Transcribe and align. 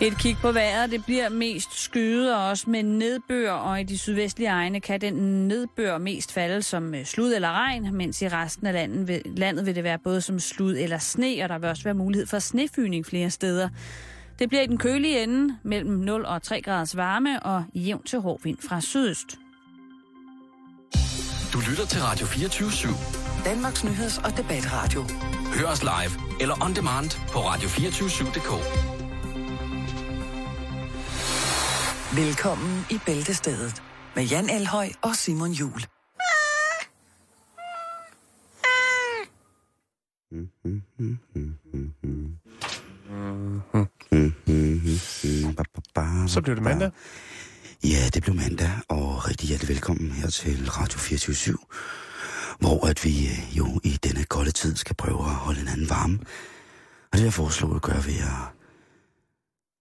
Et 0.00 0.18
kig 0.18 0.36
på 0.40 0.52
vejret, 0.52 0.90
det 0.90 1.04
bliver 1.04 1.28
mest 1.28 1.80
skyet 1.80 2.34
og 2.34 2.48
også 2.48 2.70
med 2.70 2.82
nedbør, 2.82 3.50
og 3.52 3.80
i 3.80 3.84
de 3.84 3.98
sydvestlige 3.98 4.48
egne 4.48 4.80
kan 4.80 5.00
den 5.00 5.14
nedbør 5.48 5.98
mest 5.98 6.32
falde 6.32 6.62
som 6.62 6.94
øh, 6.94 7.04
slud 7.04 7.32
eller 7.34 7.52
regn, 7.52 7.94
mens 7.94 8.22
i 8.22 8.28
resten 8.28 8.66
af 8.66 8.72
landet 8.72 9.08
vil, 9.08 9.22
landet 9.24 9.66
vil 9.66 9.74
det 9.74 9.84
være 9.84 9.98
både 9.98 10.20
som 10.20 10.38
slud 10.40 10.76
eller 10.76 10.98
sne, 10.98 11.38
og 11.42 11.48
der 11.48 11.58
vil 11.58 11.68
også 11.68 11.84
være 11.84 11.94
mulighed 11.94 12.26
for 12.26 12.38
snefyning 12.38 13.06
flere 13.06 13.30
steder. 13.30 13.68
Det 14.38 14.48
bliver 14.48 14.62
i 14.62 14.66
den 14.66 14.78
kølige 14.78 15.22
ende 15.22 15.56
mellem 15.62 15.92
0 15.92 16.24
og 16.24 16.42
3 16.42 16.62
graders 16.62 16.96
varme 16.96 17.42
og 17.42 17.64
jævn 17.74 18.02
til 18.02 18.18
hård 18.20 18.40
vind 18.42 18.58
fra 18.68 18.80
sydøst. 18.80 19.38
Du 21.52 21.58
lytter 21.70 21.86
til 21.86 22.00
Radio 22.02 22.26
24 22.26 22.68
/7. 22.68 23.44
Danmarks 23.44 23.84
nyheds- 23.84 24.18
og 24.24 24.36
debatradio. 24.36 25.04
Hør 25.54 25.66
os 25.66 25.82
live 25.82 26.40
eller 26.40 26.64
on 26.64 26.74
demand 26.74 27.10
på 27.32 27.38
radio247.dk. 27.38 28.95
Velkommen 32.16 32.86
i 32.90 32.98
Bæltestedet 33.06 33.82
med 34.14 34.24
Jan 34.24 34.50
Elhøj 34.50 34.88
og 35.02 35.16
Simon 35.16 35.50
Jul. 35.50 35.80
Så 46.26 46.40
blev 46.44 46.56
det 46.56 46.62
mandag. 46.62 46.90
Ja, 47.84 48.08
det 48.14 48.22
blev 48.22 48.34
mandag, 48.34 48.70
og 48.88 49.28
rigtig 49.28 49.48
hjertelig 49.48 49.68
velkommen 49.68 50.10
her 50.10 50.30
til 50.30 50.70
Radio 50.70 50.98
24 50.98 51.58
hvor 52.60 52.86
at 52.86 53.04
vi 53.04 53.26
øh, 53.26 53.58
jo 53.58 53.80
i 53.84 53.90
denne 53.90 54.24
kolde 54.24 54.50
tid 54.50 54.76
skal 54.76 54.96
prøve 54.96 55.18
at 55.18 55.34
holde 55.34 55.58
hinanden 55.58 55.90
varme. 55.90 56.18
Og 57.12 57.12
det 57.12 57.20
vil 57.20 57.22
jeg 57.22 57.32
foreslå 57.32 57.74
at 57.74 57.82
gøre 57.82 58.04
ved 58.06 58.14
at 58.14 58.42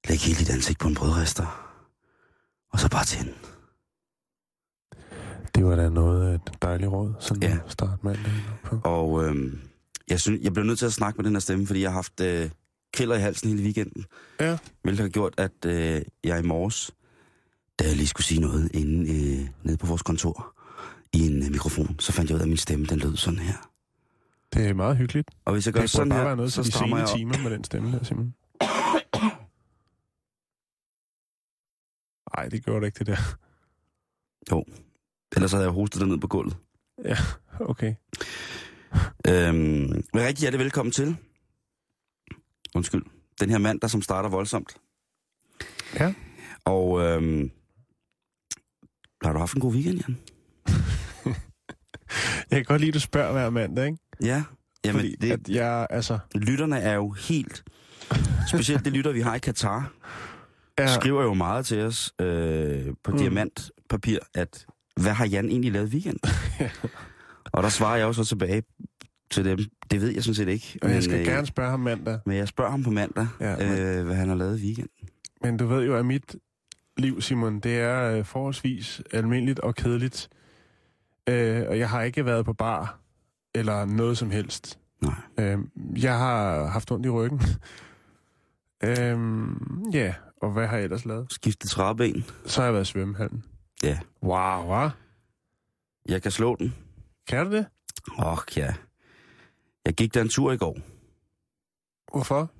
lægge 0.07 0.23
hele 0.25 0.39
dit 0.39 0.49
ansigt 0.49 0.79
på 0.79 0.87
en 0.87 0.95
brødrester, 0.95 1.64
og 2.75 2.79
så 2.81 2.89
bare 2.89 3.05
tænde. 3.05 3.33
Det 5.55 5.65
var 5.65 5.75
da 5.75 5.89
noget 5.89 6.29
af 6.29 6.35
et 6.35 6.61
dejligt 6.61 6.91
råd, 6.91 7.13
sådan 7.19 7.43
Ja. 7.43 7.49
ja. 7.49 7.57
start 7.67 8.03
mandag 8.03 8.31
på. 8.63 8.79
Og 8.83 9.25
øhm, 9.25 9.59
jeg, 10.07 10.19
synes, 10.19 10.41
jeg 10.43 10.53
blev 10.53 10.65
nødt 10.65 10.79
til 10.79 10.85
at 10.85 10.93
snakke 10.93 11.17
med 11.17 11.25
den 11.25 11.33
her 11.33 11.39
stemme, 11.39 11.67
fordi 11.67 11.81
jeg 11.81 11.89
har 11.89 11.95
haft 11.95 12.19
øh, 12.21 12.49
kælder 12.93 13.15
i 13.15 13.19
halsen 13.19 13.49
hele 13.49 13.63
weekenden. 13.63 14.05
Ja. 14.39 14.57
Hvilket 14.83 15.01
har 15.03 15.09
gjort, 15.09 15.33
at 15.37 15.65
øh, 15.65 16.01
jeg 16.23 16.39
i 16.39 16.47
morges, 16.47 16.91
da 17.79 17.83
jeg 17.87 17.95
lige 17.95 18.07
skulle 18.07 18.25
sige 18.25 18.41
noget 18.41 18.71
inde 18.73 19.11
øh, 19.13 19.47
nede 19.63 19.77
på 19.77 19.87
vores 19.87 20.01
kontor, 20.01 20.53
i 21.13 21.27
en 21.27 21.43
øh, 21.43 21.51
mikrofon, 21.51 21.95
så 21.99 22.11
fandt 22.11 22.29
jeg 22.29 22.35
ud 22.35 22.39
af, 22.39 22.43
at 22.45 22.49
min 22.49 22.57
stemme 22.57 22.85
den 22.85 22.99
lød 22.99 23.15
sådan 23.17 23.39
her. 23.39 23.69
Det 24.53 24.67
er 24.67 24.73
meget 24.73 24.97
hyggeligt. 24.97 25.31
Og 25.45 25.53
hvis 25.53 25.65
jeg 25.65 25.73
gør 25.73 25.81
Det 25.81 25.89
sådan 25.89 26.09
bare 26.09 26.19
her, 26.19 26.25
være 26.25 26.35
noget 26.35 26.53
så 26.53 26.61
de 26.63 26.71
strammer 26.71 26.97
jeg 26.97 27.07
timer 27.15 27.37
med 27.43 27.51
den 27.51 27.63
stemme 27.63 27.91
der, 27.91 28.03
Simon. 28.03 28.33
Nej, 32.37 32.49
det 32.49 32.65
gjorde 32.65 32.81
det 32.81 32.85
ikke, 32.85 32.99
det 32.99 33.07
der. 33.07 33.37
Ellers 35.35 35.51
havde 35.51 35.63
jeg 35.63 35.71
hostet 35.71 36.01
den 36.01 36.09
ned 36.09 36.17
på 36.17 36.27
gulvet. 36.27 36.57
Okay. 37.59 37.95
Øhm, 39.27 40.03
rigtig 40.15 40.41
hjertelig 40.41 40.59
velkommen 40.59 40.91
til. 40.91 41.17
Undskyld. 42.75 43.03
Den 43.39 43.49
her 43.49 43.57
mand, 43.57 43.79
der 43.81 43.87
som 43.87 44.01
starter 44.01 44.29
voldsomt. 44.29 44.77
Ja. 45.93 46.13
Og 46.65 47.01
øhm, 47.01 47.51
har 49.23 49.33
du 49.33 49.39
haft 49.39 49.55
en 49.55 49.61
god 49.61 49.73
weekend, 49.73 49.99
Jan? 50.07 50.17
Jeg 52.51 52.57
kan 52.57 52.63
godt 52.63 52.81
lide, 52.81 52.89
at 52.89 52.93
du 52.93 52.99
spørger 52.99 53.31
hver 53.31 53.49
mandag, 53.49 53.85
ikke? 53.85 53.97
Ja. 54.23 54.43
Jamen, 54.85 54.99
Fordi 54.99 55.15
det, 55.15 55.31
at 55.31 55.49
jeg, 55.49 55.87
altså... 55.89 56.19
lytterne 56.35 56.79
er 56.79 56.93
jo 56.93 57.11
helt... 57.11 57.63
Specielt 58.47 58.85
det 58.85 58.93
lytter, 58.93 59.11
vi 59.11 59.21
har 59.21 59.35
i 59.35 59.39
Katar, 59.39 59.91
ja. 60.79 60.87
skriver 60.95 61.23
jo 61.23 61.33
meget 61.33 61.65
til 61.65 61.81
os 61.81 62.13
øh, 62.21 62.85
på 63.03 63.11
mm. 63.11 63.17
Diamantpapir, 63.17 64.19
at 64.35 64.65
hvad 65.01 65.11
har 65.13 65.25
Jan 65.25 65.49
egentlig 65.49 65.71
lavet 65.71 65.89
weekend? 65.89 66.19
og 67.53 67.63
der 67.63 67.69
svarer 67.69 67.97
jeg 67.97 68.03
jo 68.05 68.13
så 68.13 68.23
tilbage 68.23 68.63
til 69.31 69.45
dem. 69.45 69.59
Det 69.91 70.01
ved 70.01 70.09
jeg 70.09 70.23
sådan 70.23 70.35
set 70.35 70.47
ikke. 70.47 70.79
og 70.81 70.89
jeg 70.91 71.03
skal 71.03 71.19
øh, 71.19 71.25
gerne 71.25 71.47
spørge 71.47 71.69
ham 71.69 71.79
mandag. 71.79 72.19
Men 72.25 72.37
jeg 72.37 72.47
spørger 72.47 72.71
ham 72.71 72.83
på 72.83 72.89
mandag, 72.89 73.27
Ja, 73.39 73.49
ja, 73.51 73.69
men- 73.69 73.79
øh, 73.79 74.05
hvad 74.05 74.15
han 74.15 74.29
har 74.29 74.35
lavet 74.35 74.59
i 74.59 74.63
weekenden. 74.65 75.07
Men 75.43 75.57
du 75.57 75.65
ved 75.67 75.85
jo, 75.85 75.95
at 75.97 76.05
mit 76.05 76.35
liv, 76.97 77.21
Simon, 77.21 77.59
det 77.59 77.79
er 77.79 78.11
øh, 78.11 78.25
forholdsvis 78.25 79.01
almindeligt 79.11 79.59
og 79.59 79.75
kedeligt. 79.75 80.29
Øh, 81.29 81.63
og 81.67 81.79
jeg 81.79 81.89
har 81.89 82.01
ikke 82.01 82.25
været 82.25 82.45
på 82.45 82.53
bar 82.53 82.99
eller 83.55 83.85
noget 83.85 84.17
som 84.17 84.29
helst. 84.31 84.79
Nej. 85.01 85.13
Øh, 85.39 85.59
jeg 86.03 86.17
har 86.17 86.65
haft 86.67 86.91
ondt 86.91 87.05
i 87.05 87.09
ryggen. 87.09 87.41
øh, 88.83 89.17
ja, 89.93 90.13
og 90.41 90.51
hvad 90.51 90.67
har 90.67 90.75
jeg 90.75 90.83
ellers 90.83 91.05
lavet? 91.05 91.33
Skiftet 91.33 91.69
træben. 91.69 92.25
Så 92.45 92.61
har 92.61 92.65
jeg 92.65 92.73
været 92.73 92.87
i 92.87 92.91
svømmehallen. 92.91 93.43
Ja. 93.83 93.99
Wow, 94.23 94.65
hva? 94.65 94.89
Jeg 96.09 96.21
kan 96.21 96.31
slå 96.31 96.55
den. 96.55 96.75
Kan 97.27 97.45
du 97.45 97.51
det? 97.51 97.65
Åh, 98.19 98.33
oh, 98.33 98.37
ja. 98.57 98.73
Jeg 99.85 99.93
gik 99.93 100.13
der 100.13 100.21
en 100.21 100.29
tur 100.29 100.51
i 100.51 100.57
går. 100.57 100.77
Hvorfor? 102.11 102.51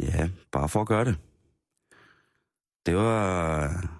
Ja, 0.00 0.28
bare 0.52 0.68
for 0.68 0.80
at 0.80 0.86
gøre 0.86 1.04
det. 1.04 1.16
Det 2.86 2.96
var... 2.96 3.98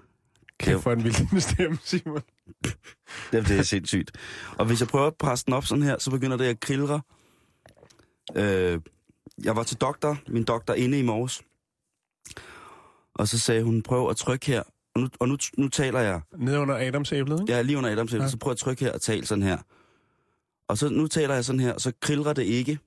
Jeg 0.65 0.81
få 0.81 0.91
en 0.91 1.03
vild 1.03 1.41
stemme, 1.41 1.77
Simon? 1.83 2.21
Det, 3.31 3.47
det 3.47 3.59
er 3.59 3.63
sindssygt. 3.63 4.11
Og 4.57 4.65
hvis 4.65 4.79
jeg 4.79 4.87
prøver 4.87 5.07
at 5.07 5.15
presse 5.15 5.45
den 5.45 5.53
op 5.53 5.65
sådan 5.65 5.83
her, 5.83 5.97
så 5.99 6.11
begynder 6.11 6.37
det 6.37 6.45
at 6.45 6.59
krillre. 6.59 7.01
Øh, 8.35 8.81
jeg 9.43 9.55
var 9.55 9.63
til 9.63 9.77
doktor, 9.77 10.17
min 10.27 10.43
doktor 10.43 10.73
inde 10.73 10.99
i 10.99 11.01
morges. 11.01 11.41
Og 13.15 13.27
så 13.27 13.39
sagde 13.39 13.63
hun, 13.63 13.81
prøv 13.81 14.09
at 14.09 14.17
trykke 14.17 14.45
her. 14.45 14.63
Og 14.95 15.01
nu, 15.01 15.09
og 15.19 15.27
nu, 15.29 15.37
nu 15.57 15.67
taler 15.69 15.99
jeg. 15.99 16.21
Nede 16.37 16.59
under 16.59 16.75
Adamsæblet, 16.87 17.41
ikke? 17.41 17.53
Er 17.53 17.61
lige 17.61 17.77
under 17.77 17.89
Adams, 17.91 18.13
Ja. 18.13 18.17
ja. 18.21 18.27
så 18.27 18.37
prøv 18.37 18.51
at 18.51 18.57
trykke 18.57 18.85
her 18.85 18.91
og 18.93 19.01
tale 19.01 19.25
sådan 19.25 19.43
her. 19.43 19.57
Og 20.67 20.77
så 20.77 20.89
nu 20.89 21.07
taler 21.07 21.33
jeg 21.33 21.45
sådan 21.45 21.59
her, 21.59 21.77
så 21.77 21.91
krillrer 22.01 22.33
det 22.33 22.43
ikke. 22.43 22.79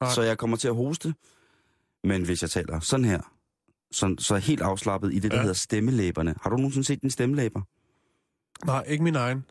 Nej. 0.00 0.10
Så 0.14 0.22
jeg 0.22 0.38
kommer 0.38 0.56
til 0.56 0.68
at 0.68 0.74
hoste. 0.74 1.14
Men 2.04 2.24
hvis 2.24 2.42
jeg 2.42 2.50
taler 2.50 2.80
sådan 2.80 3.04
her, 3.04 3.20
så, 3.92 4.14
så 4.18 4.34
er 4.34 4.38
jeg 4.38 4.44
helt 4.44 4.60
afslappet 4.62 5.14
i 5.14 5.18
det, 5.18 5.30
der 5.30 5.36
Ja. 5.36 5.42
hedder 5.42 5.54
stemmelæberne. 5.54 6.34
Har 6.42 6.50
du 6.50 6.56
nogensinde 6.56 6.86
set 6.86 7.02
din 7.02 7.10
stemmelæber? 7.10 7.60
Nej, 8.66 8.84
ikke 8.86 9.04
min 9.04 9.16
egen. 9.16 9.44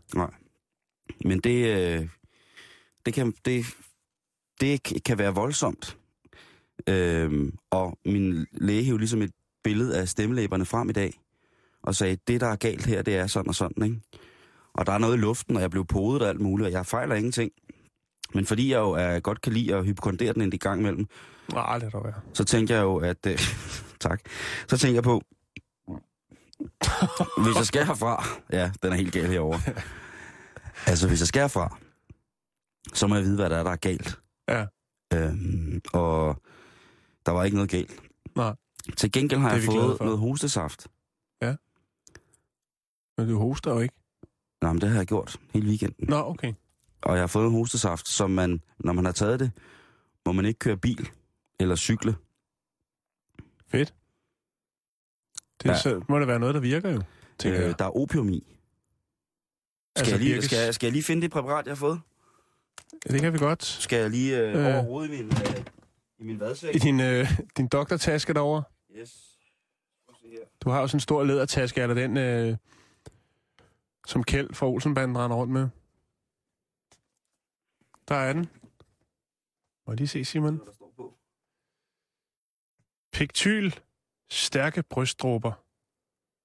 Men 1.25 1.39
det, 1.39 1.65
øh, 1.99 2.07
det, 3.05 3.13
kan, 3.13 3.33
det, 3.45 3.65
det 4.61 5.03
kan 5.05 5.17
være 5.17 5.33
voldsomt. 5.35 5.97
Øhm, 6.87 7.57
og 7.69 7.97
min 8.05 8.45
læge 8.51 8.83
hævde 8.83 8.97
ligesom 8.99 9.21
et 9.21 9.31
billede 9.63 9.97
af 9.97 10.09
stemmelæberne 10.09 10.65
frem 10.65 10.89
i 10.89 10.93
dag, 10.93 11.19
og 11.83 11.95
sagde, 11.95 12.17
det 12.27 12.41
der 12.41 12.47
er 12.47 12.55
galt 12.55 12.85
her, 12.85 13.01
det 13.01 13.15
er 13.15 13.27
sådan 13.27 13.49
og 13.49 13.55
sådan, 13.55 13.83
ikke? 13.83 14.01
Og 14.73 14.85
der 14.85 14.91
er 14.91 14.97
noget 14.97 15.13
i 15.17 15.19
luften, 15.19 15.55
og 15.55 15.61
jeg 15.61 15.71
blev 15.71 15.85
podet 15.85 16.21
og 16.21 16.29
alt 16.29 16.41
muligt, 16.41 16.65
og 16.67 16.71
jeg 16.71 16.85
fejler 16.85 17.15
ingenting. 17.15 17.51
Men 18.33 18.45
fordi 18.45 18.71
jeg 18.71 18.79
jo 18.79 18.91
er, 18.91 19.19
godt 19.19 19.41
kan 19.41 19.53
lide 19.53 19.75
at 19.75 19.85
hypokondere 19.85 20.33
den 20.33 20.41
en 20.41 20.51
gang 20.59 20.79
imellem, 20.79 21.07
Nej, 21.53 21.77
det 21.77 21.93
er 21.93 22.11
så 22.33 22.43
tænker 22.43 22.75
jeg 22.75 22.83
jo, 22.83 22.97
at... 22.97 23.25
Øh, 23.27 23.39
tak. 23.99 24.21
Så 24.67 24.77
tænker 24.77 24.95
jeg 24.95 25.03
på, 25.03 25.21
hvis 27.43 27.55
jeg 27.55 27.65
skal 27.65 27.85
herfra... 27.85 28.25
Ja, 28.51 28.71
den 28.83 28.91
er 28.91 28.95
helt 28.95 29.13
gal 29.13 29.27
herovre. 29.27 29.59
Altså, 30.85 31.07
hvis 31.07 31.19
jeg 31.19 31.27
skal 31.27 31.41
herfra, 31.41 31.77
så 32.93 33.07
må 33.07 33.15
jeg 33.15 33.23
vide, 33.23 33.35
hvad 33.35 33.49
der 33.49 33.57
er, 33.57 33.63
der 33.63 33.71
er 33.71 33.75
galt. 33.75 34.19
Ja. 34.49 34.65
Øhm, 35.13 35.81
og 35.93 36.41
der 37.25 37.31
var 37.31 37.43
ikke 37.43 37.57
noget 37.57 37.69
galt. 37.69 38.01
Nej. 38.35 38.55
Til 38.97 39.11
gengæld 39.11 39.39
har 39.39 39.51
jeg 39.53 39.61
fået 39.63 39.99
noget 39.99 40.17
hostesaft. 40.19 40.87
Men 43.17 43.29
du 43.29 43.39
hoster 43.39 43.71
jo 43.73 43.79
ikke. 43.79 43.95
Nå, 44.61 44.73
men 44.73 44.81
det 44.81 44.89
har 44.89 44.97
jeg 44.97 45.07
gjort 45.07 45.37
hele 45.53 45.67
weekenden. 45.67 46.09
Nå, 46.09 46.15
okay. 46.15 46.53
Og 47.01 47.13
jeg 47.13 47.21
har 47.21 47.27
fået 47.27 47.45
en 47.45 47.51
hostesaft, 47.51 48.07
som 48.07 48.31
man, 48.31 48.61
når 48.79 48.93
man 48.93 49.05
har 49.05 49.11
taget 49.11 49.39
det, 49.39 49.51
må 50.25 50.31
man 50.31 50.45
ikke 50.45 50.59
køre 50.59 50.77
bil 50.77 51.09
eller 51.59 51.75
cykle. 51.75 52.15
Fedt. 53.67 53.93
Det 55.63 55.65
Ja. 55.65 55.71
ja. 55.71 55.77
så, 55.79 56.01
må 56.09 56.19
det 56.19 56.27
være 56.27 56.39
noget, 56.39 56.55
der 56.55 56.61
virker 56.61 56.89
jo, 56.89 57.01
Øh, 57.45 57.51
jeg. 57.53 57.79
der 57.79 57.85
er 57.85 57.97
opium 57.97 58.29
i. 58.29 58.39
Skal, 58.39 58.51
Altså, 60.01 60.13
jeg 60.15 60.19
lige, 60.19 60.33
virkes- 60.33 60.45
skal, 60.45 60.57
jeg, 60.65 60.73
skal 60.75 60.87
jeg 60.87 60.91
lige 60.93 61.03
finde 61.03 61.21
det 61.21 61.31
præparat, 61.31 61.65
jeg 61.65 61.71
har 61.71 61.75
fået? 61.75 61.99
Ja, 63.05 63.13
det 63.13 63.21
kan 63.21 63.33
vi 63.33 63.37
godt. 63.37 63.65
Skal 63.65 63.99
jeg 64.01 64.09
lige 64.09 64.39
øh, 64.39 64.55
Øh. 64.55 64.65
over 64.65 64.81
hovedet 64.83 65.13
i 65.13 65.23
min, 65.23 65.25
øh, 65.31 65.63
i 66.19 66.23
min 66.23 66.39
vadsæk? 66.39 66.75
I 66.75 66.77
din, 66.79 66.99
øh, 66.99 67.27
din 67.57 67.67
doktortaske 67.67 68.33
derovre. 68.33 68.63
Yes. 68.91 69.39
Du 70.61 70.69
har 70.69 70.81
jo 70.81 70.87
sådan 70.87 70.95
en 70.95 71.01
stor 71.01 71.23
lædertaske. 71.23 71.81
Er 71.81 71.87
der 71.87 71.93
den, 71.93 72.17
øh, 72.17 72.57
som 74.07 74.23
Kjeld 74.23 74.53
fra 74.53 74.67
Olsenbanden 74.67 75.17
render 75.17 75.37
rundt 75.37 75.53
med? 75.53 75.69
Der 78.07 78.15
er 78.15 78.33
den. 78.33 78.45
Må 79.85 79.93
jeg 79.93 79.97
lige 79.97 80.07
se, 80.07 80.25
Simon? 80.25 80.59
Pektyl, 83.11 83.71
stærke 84.29 84.83
brystdråber, 84.83 85.51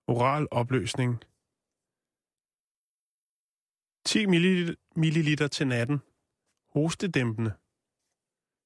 oral 0.06 0.48
opløsning, 0.50 1.24
10 4.04 4.26
milliliter, 4.26 4.74
milliliter 4.96 5.48
til 5.48 5.66
natten, 5.66 6.02
hostedæmpende. 6.68 7.52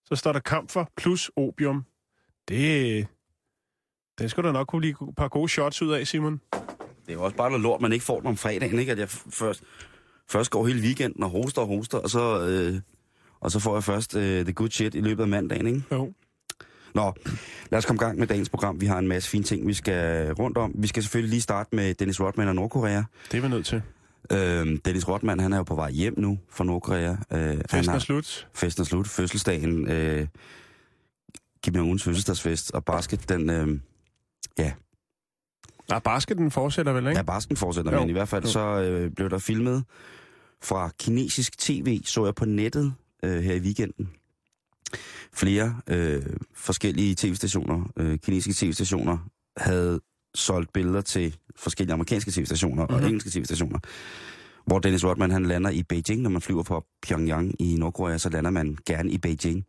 Så 0.05 0.17
står 0.17 0.33
der 0.33 0.41
kamfer 0.41 0.85
plus 0.97 1.31
opium. 1.37 1.87
Det, 2.49 3.09
Det 4.19 4.31
skulle 4.31 4.47
der 4.47 4.53
nok 4.53 4.67
kunne 4.67 4.81
blive 4.81 4.93
et 5.09 5.17
par 5.17 5.29
gode 5.29 5.49
shots 5.49 5.83
ud 5.83 5.93
af, 5.93 6.07
Simon. 6.07 6.41
Det 6.53 6.59
er 7.09 7.13
jo 7.13 7.23
også 7.25 7.37
bare 7.37 7.49
noget 7.51 7.63
lort, 7.63 7.81
man 7.81 7.93
ikke 7.93 8.05
får 8.05 8.19
den 8.21 8.27
om 8.29 8.37
fredagen, 8.37 8.79
ikke? 8.79 8.93
At 8.93 8.99
jeg 8.99 9.09
først, 9.09 9.63
først 10.31 10.51
går 10.51 10.67
hele 10.67 10.81
weekenden 10.81 11.23
og 11.23 11.31
hoster 11.31 11.63
og 11.63 11.69
hoster, 11.69 11.99
og 11.99 12.11
så, 12.11 12.47
øh, 12.47 12.81
og 13.41 13.51
så 13.51 13.59
får 13.61 13.77
jeg 13.77 13.85
først 13.85 14.17
øh, 14.17 14.45
the 14.45 14.53
good 14.53 14.71
shit 14.71 14.95
i 14.95 15.01
løbet 15.01 15.23
af 15.23 15.29
mandagen, 15.29 15.67
ikke? 15.67 15.83
Jo. 15.93 16.13
Nå, 16.95 17.13
lad 17.71 17.79
os 17.79 17.87
komme 17.87 17.99
i 17.99 18.05
gang 18.05 18.19
med 18.19 18.27
dagens 18.27 18.49
program. 18.49 18.81
Vi 18.81 18.87
har 18.87 18.99
en 18.99 19.09
masse 19.09 19.31
fine 19.31 19.45
ting, 19.45 19.67
vi 19.67 19.75
skal 19.75 20.33
rundt 20.33 20.59
om. 20.59 20.73
Vi 20.75 20.87
skal 20.87 21.03
selvfølgelig 21.03 21.31
lige 21.31 21.41
starte 21.41 21.77
med 21.77 21.95
Dennis 21.95 22.21
Rodman 22.21 22.49
og 22.49 22.55
Nordkorea. 22.55 23.03
Det 23.33 23.39
er 23.39 23.43
vi 23.43 23.49
nødt 23.49 23.67
til. 23.67 23.83
Øhm, 24.33 24.79
Dennis 24.81 25.09
Rodman, 25.09 25.41
han 25.41 25.53
er 25.53 25.57
jo 25.57 25.63
på 25.63 25.75
vej 25.75 25.91
hjem 25.91 26.15
nu 26.17 26.39
fra 26.51 26.65
Nordkorea. 26.65 27.17
Øh, 27.33 27.57
Festen 27.71 27.95
er 27.95 27.99
slut. 27.99 28.49
festen 28.55 28.81
er 28.81 28.85
slut. 28.85 29.09
Fødselsdagen, 29.09 29.89
øh, 29.91 30.27
Kim 31.63 31.75
Jong-uns 31.75 32.03
fødselsdagsfest, 32.05 32.71
og 32.71 32.85
basket, 32.85 33.29
den, 33.29 33.51
øh, 33.51 33.69
Nej, 35.89 35.99
basketen 35.99 36.51
fortsætter 36.51 36.93
vel, 36.93 37.07
ikke? 37.07 37.17
ja, 37.19 37.23
basken 37.23 37.57
fortsætter, 37.57 37.93
Jo. 37.93 38.01
men 38.01 38.09
i 38.09 38.13
hvert 38.13 38.29
fald 38.29 38.45
så 38.45 38.61
øh, 38.83 39.11
blev 39.11 39.31
der 39.31 39.39
filmet 39.39 39.85
fra 40.63 40.91
kinesisk 41.01 41.59
tv, 41.59 42.01
så 42.05 42.25
jeg 42.25 42.35
på 42.35 42.45
nettet 42.45 42.95
øh, 43.25 43.41
her 43.43 43.55
i 43.55 43.61
weekenden. 43.61 44.11
Flere 45.33 45.81
øh, 45.87 46.23
forskellige 46.55 47.15
tv-stationer, 47.15 47.93
øh, 47.97 48.19
kinesiske 48.19 48.67
tv-stationer, 48.67 49.19
havde 49.57 50.01
solgt 50.35 50.73
billeder 50.73 51.01
til 51.01 51.37
forskellige 51.57 51.93
amerikanske 51.95 52.31
tv-stationer 52.31 52.83
mm-hmm. 52.83 52.95
og 52.95 53.01
Mhm. 53.01 53.07
engelske 53.07 53.31
tv-stationer, 53.31 53.79
hvor 54.67 54.79
Dennis 54.79 55.05
Rodman 55.05 55.31
han 55.31 55.47
lander 55.47 55.71
i 55.71 55.83
Beijing, 55.83 56.23
når 56.23 56.31
man 56.31 56.43
flyver 56.43 56.63
fra 56.63 56.85
Pyongyang 57.03 57.55
i 57.63 57.77
Nordkorea, 57.79 58.19
så 58.19 58.29
lander 58.29 58.51
man 58.51 58.77
gerne 58.87 59.11
i 59.11 59.19
Beijing. 59.19 59.65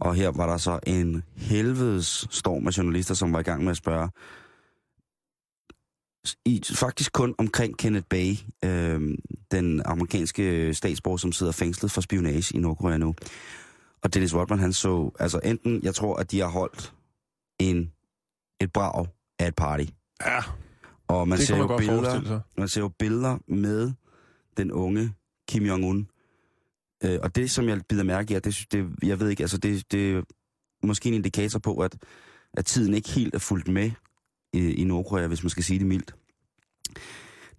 Og 0.00 0.14
her 0.14 0.30
var 0.30 0.46
der 0.46 0.56
så 0.56 0.78
en 0.86 1.22
helvedes 1.36 2.26
storm 2.30 2.66
af 2.66 2.78
journalister, 2.78 3.14
som 3.14 3.32
var 3.32 3.40
i 3.40 3.42
gang 3.42 3.62
med 3.64 3.70
at 3.70 3.76
spørge, 3.76 4.10
i, 6.44 6.62
faktisk 6.74 7.12
kun 7.12 7.34
omkring 7.38 7.78
Kenneth 7.78 8.06
Bay, 8.10 8.34
øh, 8.64 9.18
den 9.50 9.82
amerikanske 9.84 10.74
statsborger, 10.74 11.16
som 11.16 11.32
sidder 11.32 11.52
fængslet 11.52 11.90
for 11.90 12.00
spionage 12.00 12.56
i 12.56 12.58
Nordkorea 12.60 12.96
nu. 12.98 13.14
Og 14.02 14.14
Dennis 14.14 14.34
Rodman, 14.34 14.58
han 14.58 14.72
så, 14.72 15.10
altså 15.18 15.40
enten, 15.44 15.80
jeg 15.82 15.94
tror, 15.94 16.16
at 16.16 16.30
de 16.30 16.40
har 16.40 16.48
holdt 16.48 16.92
en, 17.58 17.92
et 18.60 18.72
brag 18.72 19.06
af 19.38 19.48
et 19.48 19.54
party. 19.54 19.84
Ja, 20.26 20.40
Og 21.08 21.28
man 21.28 21.38
det 21.38 21.46
ser 21.46 21.56
man 21.56 21.68
jo 21.68 21.76
billeder, 21.76 22.40
man 22.58 22.68
ser 22.68 22.80
jo 22.80 22.88
billeder 22.88 23.38
med 23.46 23.92
den 24.56 24.72
unge 24.72 25.12
Kim 25.48 25.62
Jong-un. 25.66 26.19
Øh, 27.04 27.18
og 27.22 27.34
det, 27.34 27.50
som 27.50 27.68
jeg 27.68 27.80
bider 27.88 28.02
mærke 28.02 28.32
i, 28.32 28.36
er, 28.36 28.40
det, 28.40 28.66
det, 28.72 28.88
jeg 29.02 29.20
ved 29.20 29.28
ikke, 29.28 29.42
altså 29.42 29.58
det, 29.58 29.92
det 29.92 30.16
er 30.16 30.22
måske 30.82 31.08
en 31.08 31.14
indikator 31.14 31.58
på, 31.58 31.78
at, 31.78 31.96
at 32.52 32.66
tiden 32.66 32.94
ikke 32.94 33.10
helt 33.10 33.34
er 33.34 33.38
fulgt 33.38 33.68
med 33.68 33.90
i, 34.52 34.74
i 34.74 34.84
Nordkorea, 34.84 35.26
hvis 35.26 35.42
man 35.42 35.50
skal 35.50 35.64
sige 35.64 35.78
det 35.78 35.86
mildt. 35.86 36.14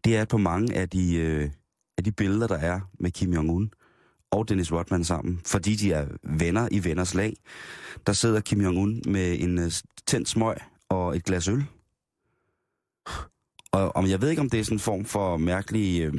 Det 0.04 0.16
er, 0.16 0.22
at 0.22 0.28
på 0.28 0.38
mange 0.38 0.76
af 0.76 0.90
de, 0.90 1.16
øh, 1.16 1.50
af 1.98 2.04
de 2.04 2.12
billeder, 2.12 2.48
der 2.48 2.58
er 2.58 2.80
med 3.00 3.12
Kim 3.12 3.34
Jong-un 3.34 3.70
og 4.32 4.50
Dennis 4.50 4.72
Rodman 4.72 5.04
sammen, 5.04 5.42
fordi 5.46 5.76
de 5.76 5.92
er 5.92 6.08
venner 6.24 6.68
i 6.72 6.84
venners 6.84 7.14
lag, 7.14 7.34
der 8.08 8.14
sidder 8.14 8.40
Kim 8.40 8.62
Jong-un 8.62 9.12
med 9.12 9.40
en 9.40 9.60
øh, 9.60 9.72
tændt 10.08 10.30
smøg 10.30 10.56
og 10.90 11.16
et 11.16 11.24
glas 11.24 11.48
øl. 11.48 11.64
Og 13.72 13.96
om 13.96 14.08
jeg 14.08 14.22
ved 14.22 14.30
ikke, 14.30 14.42
om 14.42 14.50
det 14.50 14.60
er 14.60 14.64
sådan 14.64 14.76
en 14.76 14.80
form 14.80 15.06
for 15.06 15.38
mærkelig 15.38 16.02
øh, 16.02 16.14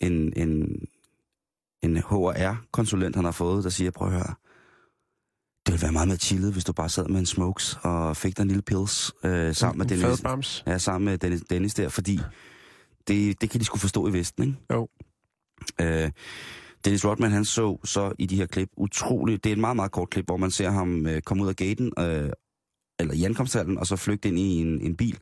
en, 0.00 0.32
en, 0.36 0.82
en 1.82 1.96
HR-konsulent, 1.96 3.16
han 3.16 3.24
har 3.24 3.32
fået, 3.32 3.64
der 3.64 3.70
siger, 3.70 3.90
prøv 3.90 4.08
at 4.08 4.14
høre, 4.14 4.34
det 5.66 5.72
ville 5.72 5.82
være 5.82 5.92
meget 5.92 6.08
mere 6.08 6.16
chillet, 6.18 6.52
hvis 6.52 6.64
du 6.64 6.72
bare 6.72 6.88
sad 6.88 7.08
med 7.08 7.20
en 7.20 7.26
smokes 7.26 7.78
og 7.82 8.16
fik 8.16 8.36
dig 8.36 8.42
en 8.42 8.48
lille 8.48 8.62
pills 8.62 9.12
øh, 9.24 9.54
sammen 9.54 9.78
med 9.78 9.86
En 9.86 9.90
Dennis. 9.90 10.20
fadbams. 10.20 10.64
Ja, 10.66 10.78
sammen 10.78 11.04
med 11.04 11.18
Dennis, 11.18 11.42
Dennis 11.50 11.74
der, 11.74 11.88
fordi 11.88 12.20
det, 13.08 13.40
det 13.40 13.50
kan 13.50 13.60
de 13.60 13.64
skulle 13.64 13.80
forstå 13.80 14.08
i 14.08 14.12
Vesten, 14.12 14.44
ikke? 14.44 14.58
Jo. 14.72 14.88
Øh, 15.80 16.10
Dennis 16.84 17.04
Rodman, 17.04 17.32
han 17.32 17.44
så 17.44 17.78
så 17.84 18.12
i 18.18 18.26
de 18.26 18.36
her 18.36 18.46
klip 18.46 18.68
utroligt... 18.76 19.44
Det 19.44 19.50
er 19.50 19.54
et 19.54 19.58
meget, 19.60 19.76
meget 19.76 19.92
kort 19.92 20.10
klip, 20.10 20.24
hvor 20.26 20.36
man 20.36 20.50
ser 20.50 20.70
ham 20.70 21.06
øh, 21.06 21.22
komme 21.22 21.42
ud 21.42 21.48
af 21.48 21.56
gaten, 21.56 21.92
øh, 21.98 22.30
eller 23.00 23.14
i 23.14 23.24
ankomsthallen, 23.24 23.78
og 23.78 23.86
så 23.86 23.96
flygte 23.96 24.28
ind 24.28 24.38
i 24.38 24.60
en, 24.60 24.80
en 24.80 24.96
bil. 24.96 25.18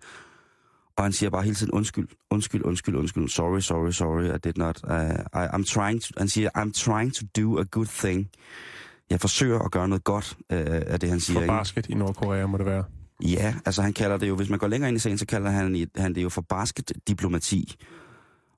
Og 0.96 1.02
han 1.04 1.12
siger 1.12 1.30
bare 1.30 1.42
hele 1.42 1.54
tiden, 1.54 1.72
undskyld, 1.72 2.08
undskyld, 2.30 2.62
undskyld, 2.64 2.96
undskyld, 2.96 3.28
sorry, 3.28 3.60
sorry, 3.60 3.90
sorry, 3.90 4.24
I 4.34 4.38
did 4.44 4.52
not... 4.56 4.80
Uh, 4.84 5.42
I, 5.42 5.46
I'm 5.56 5.64
trying 5.74 6.02
to, 6.02 6.08
han 6.18 6.28
siger, 6.28 6.50
I'm 6.56 6.72
trying 6.72 7.14
to 7.14 7.26
do 7.42 7.58
a 7.58 7.64
good 7.70 7.86
thing. 7.86 8.28
Jeg 9.10 9.20
forsøger 9.20 9.58
at 9.58 9.70
gøre 9.70 9.88
noget 9.88 10.04
godt 10.04 10.36
øh, 10.52 10.66
af 10.86 11.00
det, 11.00 11.08
han 11.10 11.20
siger. 11.20 11.36
For 11.36 11.42
ikke? 11.42 11.52
basket 11.52 11.86
i 11.88 11.94
Nordkorea 11.94 12.46
må 12.46 12.58
det 12.58 12.66
være. 12.66 12.84
Ja, 13.24 13.54
altså 13.66 13.82
han 13.82 13.92
kalder 13.92 14.16
det 14.16 14.28
jo, 14.28 14.36
hvis 14.36 14.50
man 14.50 14.58
går 14.58 14.66
længere 14.66 14.88
ind 14.88 14.96
i 14.96 15.00
sagen, 15.00 15.18
så 15.18 15.26
kalder 15.26 15.50
han, 15.50 15.86
han 15.96 16.14
det 16.14 16.22
jo 16.22 16.28
for 16.28 16.40
basketdiplomati. 16.48 17.74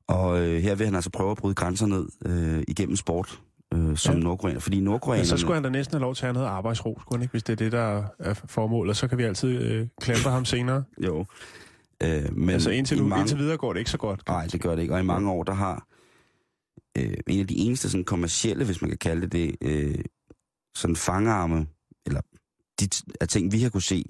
Og 0.08 0.40
øh, 0.40 0.62
her 0.62 0.74
vil 0.74 0.86
han 0.86 0.94
altså 0.94 1.10
prøve 1.10 1.30
at 1.30 1.36
bryde 1.36 1.54
grænser 1.54 1.86
ned 1.86 2.06
øh, 2.26 2.62
igennem 2.68 2.96
sport, 2.96 3.40
øh, 3.74 3.96
som 3.96 4.12
Ja. 4.14 4.18
ja. 4.18 4.24
Nordkoreaner. 4.24 4.60
Fordi 4.60 4.76
Men 4.76 4.84
Nordkoreanerne... 4.84 5.28
så 5.28 5.36
skulle 5.36 5.54
han 5.54 5.62
da 5.62 5.68
næsten 5.68 5.94
have 5.94 6.00
lov 6.00 6.14
til 6.14 6.22
at 6.22 6.26
have 6.26 6.34
noget 6.34 6.46
arbejdsro, 6.46 6.98
skulle 7.00 7.18
han 7.18 7.22
ikke, 7.22 7.32
hvis 7.32 7.42
det 7.42 7.52
er 7.52 7.56
det, 7.56 7.72
der 7.72 8.02
er 8.18 8.34
formålet. 8.46 8.96
Så 8.96 9.08
kan 9.08 9.18
vi 9.18 9.22
altid 9.22 9.62
øh, 9.62 9.86
klampe 10.00 10.28
ham 10.28 10.44
senere. 10.44 10.84
Jo. 11.06 11.26
Øh, 12.02 12.36
men 12.36 12.50
altså 12.50 12.70
indtil, 12.70 12.98
nu, 12.98 13.08
mange... 13.08 13.20
indtil 13.20 13.38
videre 13.38 13.56
går 13.56 13.72
det 13.72 13.80
ikke 13.80 13.90
så 13.90 13.98
godt. 13.98 14.22
Nej, 14.28 14.46
det 14.46 14.60
gør 14.60 14.74
det 14.74 14.82
ikke. 14.82 14.94
Og 14.94 15.00
i 15.00 15.04
mange 15.04 15.30
år, 15.30 15.42
der 15.42 15.52
har 15.52 15.86
øh, 16.98 17.14
en 17.26 17.40
af 17.40 17.46
de 17.46 17.56
eneste 17.56 17.90
sådan, 17.90 18.04
kommercielle, 18.04 18.64
hvis 18.64 18.80
man 18.80 18.90
kan 18.90 18.98
kalde 18.98 19.22
det 19.22 19.32
det, 19.32 19.56
øh, 19.60 19.98
sådan 20.74 20.96
fangarme, 20.96 21.66
eller 22.06 22.20
de 22.80 22.88
af 23.20 23.28
ting, 23.28 23.52
vi 23.52 23.62
har 23.62 23.70
kunne 23.70 23.82
se 23.82 24.04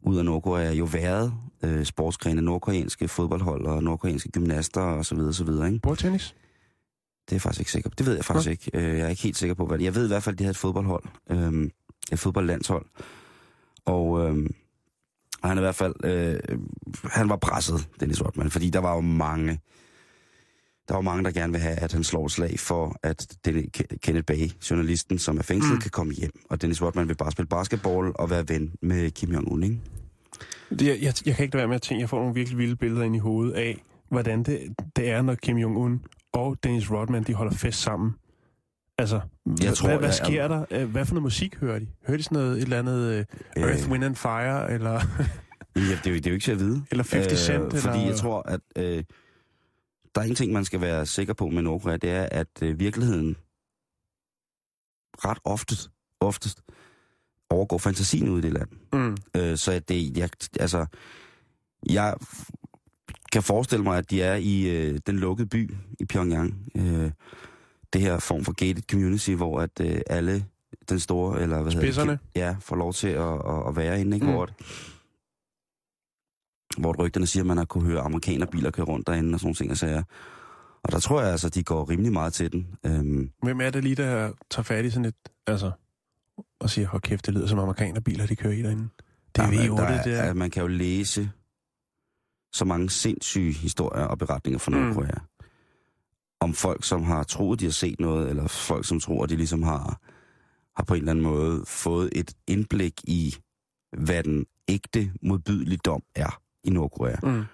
ud 0.00 0.18
af 0.18 0.24
Nordkorea, 0.24 0.64
er 0.64 0.72
jo 0.72 0.84
været 0.84 1.34
øh, 1.64 1.84
sportsgrene, 1.84 2.42
nordkoreanske 2.42 3.08
fodboldhold 3.08 3.66
og 3.66 3.82
nordkoreanske 3.84 4.30
gymnaster 4.30 4.80
og 4.80 5.06
så 5.06 5.14
videre, 5.14 5.32
så 5.32 5.44
videre, 5.44 5.66
ikke? 5.66 5.80
Bordtennis? 5.80 6.34
Det 7.24 7.32
er 7.32 7.36
jeg 7.36 7.42
faktisk 7.42 7.60
ikke 7.60 7.72
sikker 7.72 7.90
på. 7.90 7.94
Det 7.98 8.06
ved 8.06 8.14
jeg 8.14 8.24
faktisk 8.24 8.46
Nå. 8.46 8.50
ikke. 8.50 8.70
Øh, 8.74 8.98
Jeg 8.98 9.04
er 9.06 9.08
ikke 9.08 9.22
helt 9.22 9.36
sikker 9.36 9.54
på, 9.54 9.66
hvad 9.66 9.78
det 9.78 9.84
Jeg 9.84 9.94
ved 9.94 10.04
i 10.04 10.08
hvert 10.08 10.22
fald, 10.22 10.34
at 10.34 10.38
de 10.38 10.44
havde 10.44 10.50
et 10.50 10.56
fodboldhold. 10.56 11.04
Øh, 11.30 11.70
et 12.12 12.18
fodboldlandshold. 12.18 12.86
Og 13.84 14.28
øh, 14.28 14.46
han 15.48 15.58
er 15.58 15.62
i 15.62 15.64
hvert 15.64 15.74
fald... 15.74 15.94
Øh, 16.04 16.40
han 17.04 17.28
var 17.28 17.36
presset, 17.36 17.88
Dennis 18.00 18.24
Rodman, 18.24 18.50
fordi 18.50 18.70
der 18.70 18.78
var 18.78 18.94
jo 18.94 19.00
mange... 19.00 19.60
Der 20.88 20.94
var 20.94 21.00
mange, 21.00 21.24
der 21.24 21.30
gerne 21.30 21.52
vil 21.52 21.60
have, 21.60 21.76
at 21.76 21.92
han 21.92 22.04
slår 22.04 22.26
et 22.26 22.32
slag 22.32 22.58
for, 22.58 22.96
at 23.02 23.26
Dennis, 23.44 23.70
Kenneth 24.02 24.24
Bay, 24.24 24.50
journalisten, 24.70 25.18
som 25.18 25.38
er 25.38 25.42
fængslet, 25.42 25.74
mm. 25.74 25.80
kan 25.80 25.90
komme 25.90 26.12
hjem. 26.12 26.30
Og 26.50 26.62
Dennis 26.62 26.82
Rodman 26.82 27.08
vil 27.08 27.14
bare 27.14 27.32
spille 27.32 27.48
basketball 27.48 28.12
og 28.14 28.30
være 28.30 28.48
ven 28.48 28.74
med 28.82 29.10
Kim 29.10 29.34
Jong-un, 29.34 29.62
ikke? 29.64 29.80
Det, 30.70 30.82
jeg, 30.82 30.98
jeg, 31.02 31.14
jeg 31.26 31.36
kan 31.36 31.42
ikke 31.42 31.56
lade 31.56 31.60
være 31.60 31.68
med 31.68 31.76
at 31.76 31.82
tænke, 31.82 32.00
jeg 32.00 32.08
får 32.08 32.18
nogle 32.18 32.34
virkelig 32.34 32.58
vilde 32.58 32.76
billeder 32.76 33.02
ind 33.02 33.16
i 33.16 33.18
hovedet 33.18 33.52
af, 33.52 33.82
hvordan 34.08 34.42
det, 34.42 34.74
det 34.96 35.10
er, 35.10 35.22
når 35.22 35.34
Kim 35.34 35.56
Jong-un 35.56 35.98
og 36.32 36.56
Dennis 36.64 36.90
Rodman, 36.90 37.22
de 37.22 37.34
holder 37.34 37.52
fest 37.52 37.82
sammen. 37.82 38.14
Altså, 38.98 39.20
jeg 39.62 39.74
tror, 39.74 39.88
hvad, 39.88 39.98
hvad 39.98 40.08
jeg- 40.08 40.14
sker 40.14 40.48
der? 40.48 40.64
Øh, 40.70 40.90
Hvad 40.90 41.04
for 41.04 41.14
noget 41.14 41.22
musik 41.22 41.56
hører 41.56 41.78
de? 41.78 41.86
Hører 42.06 42.16
de 42.18 42.22
sådan 42.22 42.36
noget, 42.38 42.56
et 42.56 42.62
eller 42.62 42.78
andet 42.78 43.26
uh, 43.56 43.62
Earth, 43.62 43.90
Wind 43.90 44.04
and 44.04 44.16
Fire, 44.16 44.72
eller, 44.72 44.92
Ja, 45.76 45.80
det, 45.80 46.06
er 46.06 46.10
jo, 46.10 46.16
det 46.16 46.26
er 46.26 46.30
jo 46.30 46.34
ikke 46.34 46.44
til 46.44 46.52
at 46.52 46.58
vide. 46.58 46.84
eller 46.90 47.04
50 47.12 47.38
Cent? 47.40 47.74
fordi 47.80 47.94
eller, 47.98 48.08
jeg 48.10 48.16
tror, 48.16 48.42
at 48.42 48.60
øh, 48.76 49.04
der 50.14 50.20
er 50.20 50.24
en 50.24 50.34
ting, 50.34 50.52
man 50.52 50.64
skal 50.64 50.80
være 50.80 51.06
sikker 51.06 51.34
på 51.34 51.48
med 51.48 51.62
Nordkorea, 51.62 51.96
det 51.96 52.10
er, 52.10 52.28
at 52.32 52.62
øh, 52.62 52.80
virkeligheden 52.80 53.36
ret 55.24 55.38
ofte, 55.44 55.74
oftest 56.20 56.62
overgår 57.50 57.78
fantasien 57.78 58.28
ud 58.28 58.38
i 58.38 58.42
det 58.42 58.52
land. 58.52 58.68
Mm, 58.92 59.16
Øh, 59.36 59.56
så 59.56 59.72
at 59.72 59.88
det, 59.88 60.18
jeg, 60.18 60.28
altså, 60.60 60.86
jeg 61.90 62.16
kan 63.32 63.42
forestille 63.42 63.82
mig, 63.84 63.98
at 63.98 64.10
de 64.10 64.22
er 64.22 64.34
i 64.34 64.62
øh, 64.62 64.98
den 65.06 65.18
lukkede 65.18 65.48
by 65.48 65.74
i 66.00 66.04
Pyongyang. 66.04 66.66
Øh, 66.76 67.10
det 67.92 68.00
her 68.00 68.18
form 68.18 68.44
for 68.44 68.52
gated 68.52 68.82
community, 68.90 69.30
hvor 69.30 69.60
at 69.60 69.80
øh, 69.80 70.00
alle 70.06 70.44
den 70.88 71.00
store, 71.00 71.40
eller 71.42 71.62
hvad 71.62 71.72
hedder 71.72 71.86
Spidserne? 71.86 72.12
det? 72.12 72.18
Ja, 72.34 72.56
får 72.60 72.76
lov 72.76 72.92
til 72.92 73.08
at, 73.08 73.22
at, 73.32 73.68
at 73.68 73.76
være 73.76 74.00
inde, 74.00 74.16
ikke? 74.16 74.26
Mm. 74.26 74.30
Mm. 74.32 74.34
Hvor, 74.36 74.42
at- 74.42 74.52
hvor 76.78 77.04
rygterne 77.04 77.26
siger, 77.26 77.42
at 77.42 77.46
man 77.46 77.56
har 77.56 77.64
kunne 77.64 77.84
høre 77.84 78.00
amerikanerbiler 78.00 78.70
køre 78.70 78.86
rundt 78.86 79.06
derinde 79.06 79.34
og 79.36 79.40
sådan 79.40 79.54
ting 79.54 79.70
og 79.70 79.76
sager. 79.76 80.02
Og 80.84 80.92
der 80.92 80.98
tror 80.98 81.20
jeg 81.22 81.30
altså, 81.30 81.48
de 81.48 81.62
går 81.64 81.90
rimelig 81.90 82.12
meget 82.12 82.32
til 82.32 82.52
den. 82.52 82.66
Øhm, 82.86 83.30
Hvem 83.42 83.60
er 83.60 83.70
det 83.70 83.82
lige, 83.84 83.94
der 83.94 84.32
tager 84.50 84.64
fat 84.64 84.84
i 84.84 84.90
sådan 84.90 85.04
et, 85.04 85.14
altså, 85.46 85.70
og 86.60 86.70
siger, 86.70 86.88
hold 86.88 87.02
kæft, 87.02 87.26
det 87.26 87.34
lyder 87.34 87.46
som 87.46 87.58
amerikanerbiler, 87.58 88.26
de 88.26 88.36
kører 88.36 88.52
i 88.54 88.62
derinde. 88.62 88.88
Det 89.36 89.42
er 89.42 89.52
Jamen, 89.52 89.58
V8, 89.70 89.76
der 89.76 89.82
er, 89.88 90.02
det 90.02 90.18
er. 90.18 90.32
man 90.34 90.50
kan 90.50 90.60
jo 90.60 90.66
læse 90.66 91.30
så 92.54 92.64
mange 92.64 92.90
sindssyge 92.90 93.52
historier 93.52 94.04
og 94.04 94.18
beretninger 94.18 94.58
fra 94.58 94.70
Mm. 94.70 94.92
Om 96.42 96.54
folk, 96.54 96.84
som 96.84 97.02
har 97.04 97.22
troet, 97.22 97.60
de 97.60 97.64
har 97.64 97.72
set 97.72 98.00
noget, 98.00 98.30
eller 98.30 98.46
folk, 98.46 98.86
som 98.86 99.00
tror, 99.00 99.26
de 99.26 99.36
ligesom 99.36 99.62
har, 99.62 100.00
har 100.76 100.84
på 100.86 100.94
en 100.94 101.00
eller 101.00 101.10
anden 101.10 101.24
måde 101.24 101.64
fået 101.66 102.10
et 102.12 102.34
indblik 102.46 103.00
i, 103.04 103.36
hvad 103.98 104.22
den 104.22 104.46
ægte 104.68 105.12
modbydelige 105.22 105.78
dom 105.84 106.02
er 106.14 106.40
i 106.64 106.70
Nordkorea. 106.70 107.16
Mm. 107.22 107.44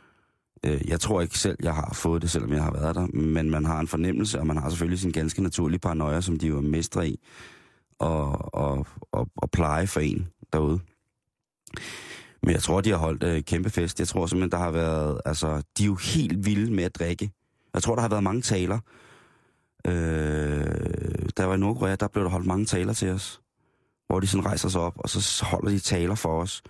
Øh, 0.65 0.89
Jeg 0.89 1.01
tror 1.01 1.21
ikke 1.21 1.39
selv, 1.39 1.57
jeg 1.63 1.75
har 1.75 1.93
fået 1.95 2.23
det, 2.23 2.31
selvom 2.31 2.53
jeg 2.53 2.63
har 2.63 2.73
været 2.73 2.95
der, 2.95 3.07
men 3.07 3.51
man 3.51 3.65
har 3.65 3.81
en 3.81 3.89
fornemmelse, 3.89 4.41
og 4.41 4.47
man 4.47 4.57
har 4.57 4.69
selvfølgelig 4.71 4.99
sin 4.99 5.13
ganske 5.13 5.43
naturlige 5.43 5.81
paranoia, 5.81 6.21
som 6.21 6.39
de 6.39 6.47
jo 6.47 6.57
er 6.57 6.61
mestre 6.61 7.09
i, 7.09 7.17
og, 7.99 8.55
og, 8.55 8.87
og, 9.13 9.29
og 9.37 9.51
pleje 9.51 9.87
for 9.87 10.01
en 10.01 10.29
derude. 10.53 10.81
Men 12.43 12.53
jeg 12.53 12.63
tror, 12.63 12.81
de 12.81 12.91
har 12.91 12.97
holdt 12.97 13.23
øh, 13.23 13.43
kæmpe 13.43 13.71
fest. 13.71 13.99
Jeg 13.99 14.09
tror 14.09 14.27
simpelthen, 14.27 14.51
der 14.51 14.59
har 14.59 14.71
været... 14.71 15.21
Altså, 15.25 15.63
de 15.79 15.83
er 15.83 15.87
jo 15.87 15.95
helt 15.95 16.47
vilde 16.47 16.73
med 16.73 16.85
at 16.85 16.95
drikke. 16.95 17.31
Jeg 17.75 17.83
tror, 17.83 17.95
der 17.95 18.03
har 18.03 18.09
været 18.09 18.23
mange 18.23 18.43
taler. 18.43 18.79
Øh, 19.87 19.93
da 21.37 21.43
jeg 21.43 21.49
var 21.49 21.55
i 21.55 21.59
Nordkorea, 21.59 21.95
der 21.95 22.09
blev 22.09 22.25
der 22.25 22.31
holdt 22.31 22.47
mange 22.47 22.65
taler 22.67 22.93
til 22.93 23.11
os. 23.11 23.41
Hvor 24.07 24.21
de 24.21 24.27
sådan 24.27 24.47
rejser 24.47 24.69
sig 24.69 24.81
op, 24.81 24.95
og 24.97 25.09
så 25.11 25.45
holder 25.45 25.71
de 25.71 25.79
taler 25.79 26.15
for 26.15 26.41
os. 26.43 26.63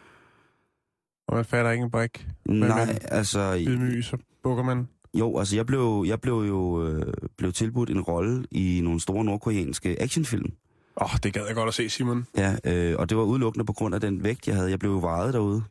Og 1.28 1.36
man 1.36 1.44
fatter 1.44 1.70
ikke 1.70 1.84
en 1.84 1.90
brik. 1.90 2.26
Nej, 2.46 2.86
man- 2.86 2.98
altså... 3.04 3.56
Ydmyg, 3.68 4.04
så 4.04 4.16
bukker 4.42 4.62
man. 4.64 4.88
Jo, 5.14 5.38
altså 5.38 5.56
jeg 5.56 5.66
blev, 5.66 6.04
jeg 6.06 6.20
blev 6.20 6.34
jo 6.34 6.86
øh, 6.88 7.12
blev 7.38 7.52
tilbudt 7.52 7.90
en 7.90 8.00
rolle 8.00 8.44
i 8.50 8.80
nogle 8.84 9.00
store 9.00 9.24
nordkoreanske 9.24 10.02
actionfilm. 10.02 10.52
Åh, 11.00 11.14
oh, 11.14 11.18
det 11.22 11.32
gad 11.32 11.46
jeg 11.46 11.54
godt 11.54 11.68
at 11.68 11.74
se, 11.74 11.88
Simon. 11.88 12.26
Ja, 12.36 12.56
øh, 12.64 12.96
og 12.98 13.08
det 13.08 13.16
var 13.18 13.22
udelukkende 13.24 13.64
på 13.64 13.72
grund 13.72 13.94
af 13.94 14.00
den 14.00 14.24
vægt, 14.24 14.48
jeg 14.48 14.56
havde. 14.56 14.70
Jeg 14.70 14.78
blev 14.78 14.90
jo 14.90 14.98
vejet 14.98 15.34
derude. 15.34 15.62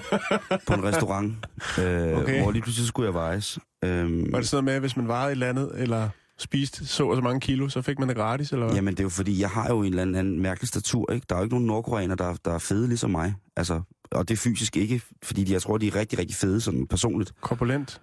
på 0.66 0.74
en 0.74 0.84
restaurant, 0.84 1.34
øh, 1.78 2.18
Okay. 2.18 2.42
hvor 2.42 2.50
lige 2.50 2.62
pludselig 2.62 2.88
skulle 2.88 3.06
jeg 3.06 3.14
vejes. 3.14 3.58
Øhm, 3.84 4.32
Var 4.32 4.38
det 4.38 4.48
sådan 4.48 4.64
med, 4.64 4.72
at 4.72 4.80
hvis 4.80 4.96
man 4.96 5.08
varede 5.08 5.32
i 5.32 5.34
landet, 5.34 5.72
eller 5.74 6.08
spiste 6.38 6.86
så 6.86 7.08
og 7.08 7.16
så 7.16 7.22
mange 7.22 7.40
kilo, 7.40 7.68
så 7.68 7.82
fik 7.82 7.98
man 7.98 8.08
det 8.08 8.16
gratis, 8.16 8.52
eller 8.52 8.66
hvad? 8.66 8.74
Jamen, 8.74 8.94
det 8.94 9.00
er 9.00 9.04
jo 9.04 9.08
fordi, 9.08 9.40
jeg 9.40 9.50
har 9.50 9.68
jo 9.68 9.80
en 9.82 9.88
eller 9.98 10.02
anden, 10.02 10.40
mærkelig 10.40 10.68
statur, 10.68 11.12
ikke? 11.12 11.26
Der 11.28 11.34
er 11.34 11.38
jo 11.40 11.44
ikke 11.44 11.54
nogen 11.54 11.66
nordkoreaner, 11.66 12.14
der, 12.14 12.34
der 12.44 12.54
er 12.54 12.58
fede 12.58 12.88
ligesom 12.88 13.10
mig. 13.10 13.34
Altså, 13.56 13.82
og 14.10 14.28
det 14.28 14.34
er 14.34 14.38
fysisk 14.38 14.76
ikke, 14.76 15.02
fordi 15.22 15.44
de, 15.44 15.52
jeg 15.52 15.62
tror, 15.62 15.78
de 15.78 15.86
er 15.88 15.94
rigtig, 15.94 16.18
rigtig 16.18 16.36
fede 16.36 16.60
sådan 16.60 16.86
personligt. 16.86 17.32
Korpulent. 17.40 18.00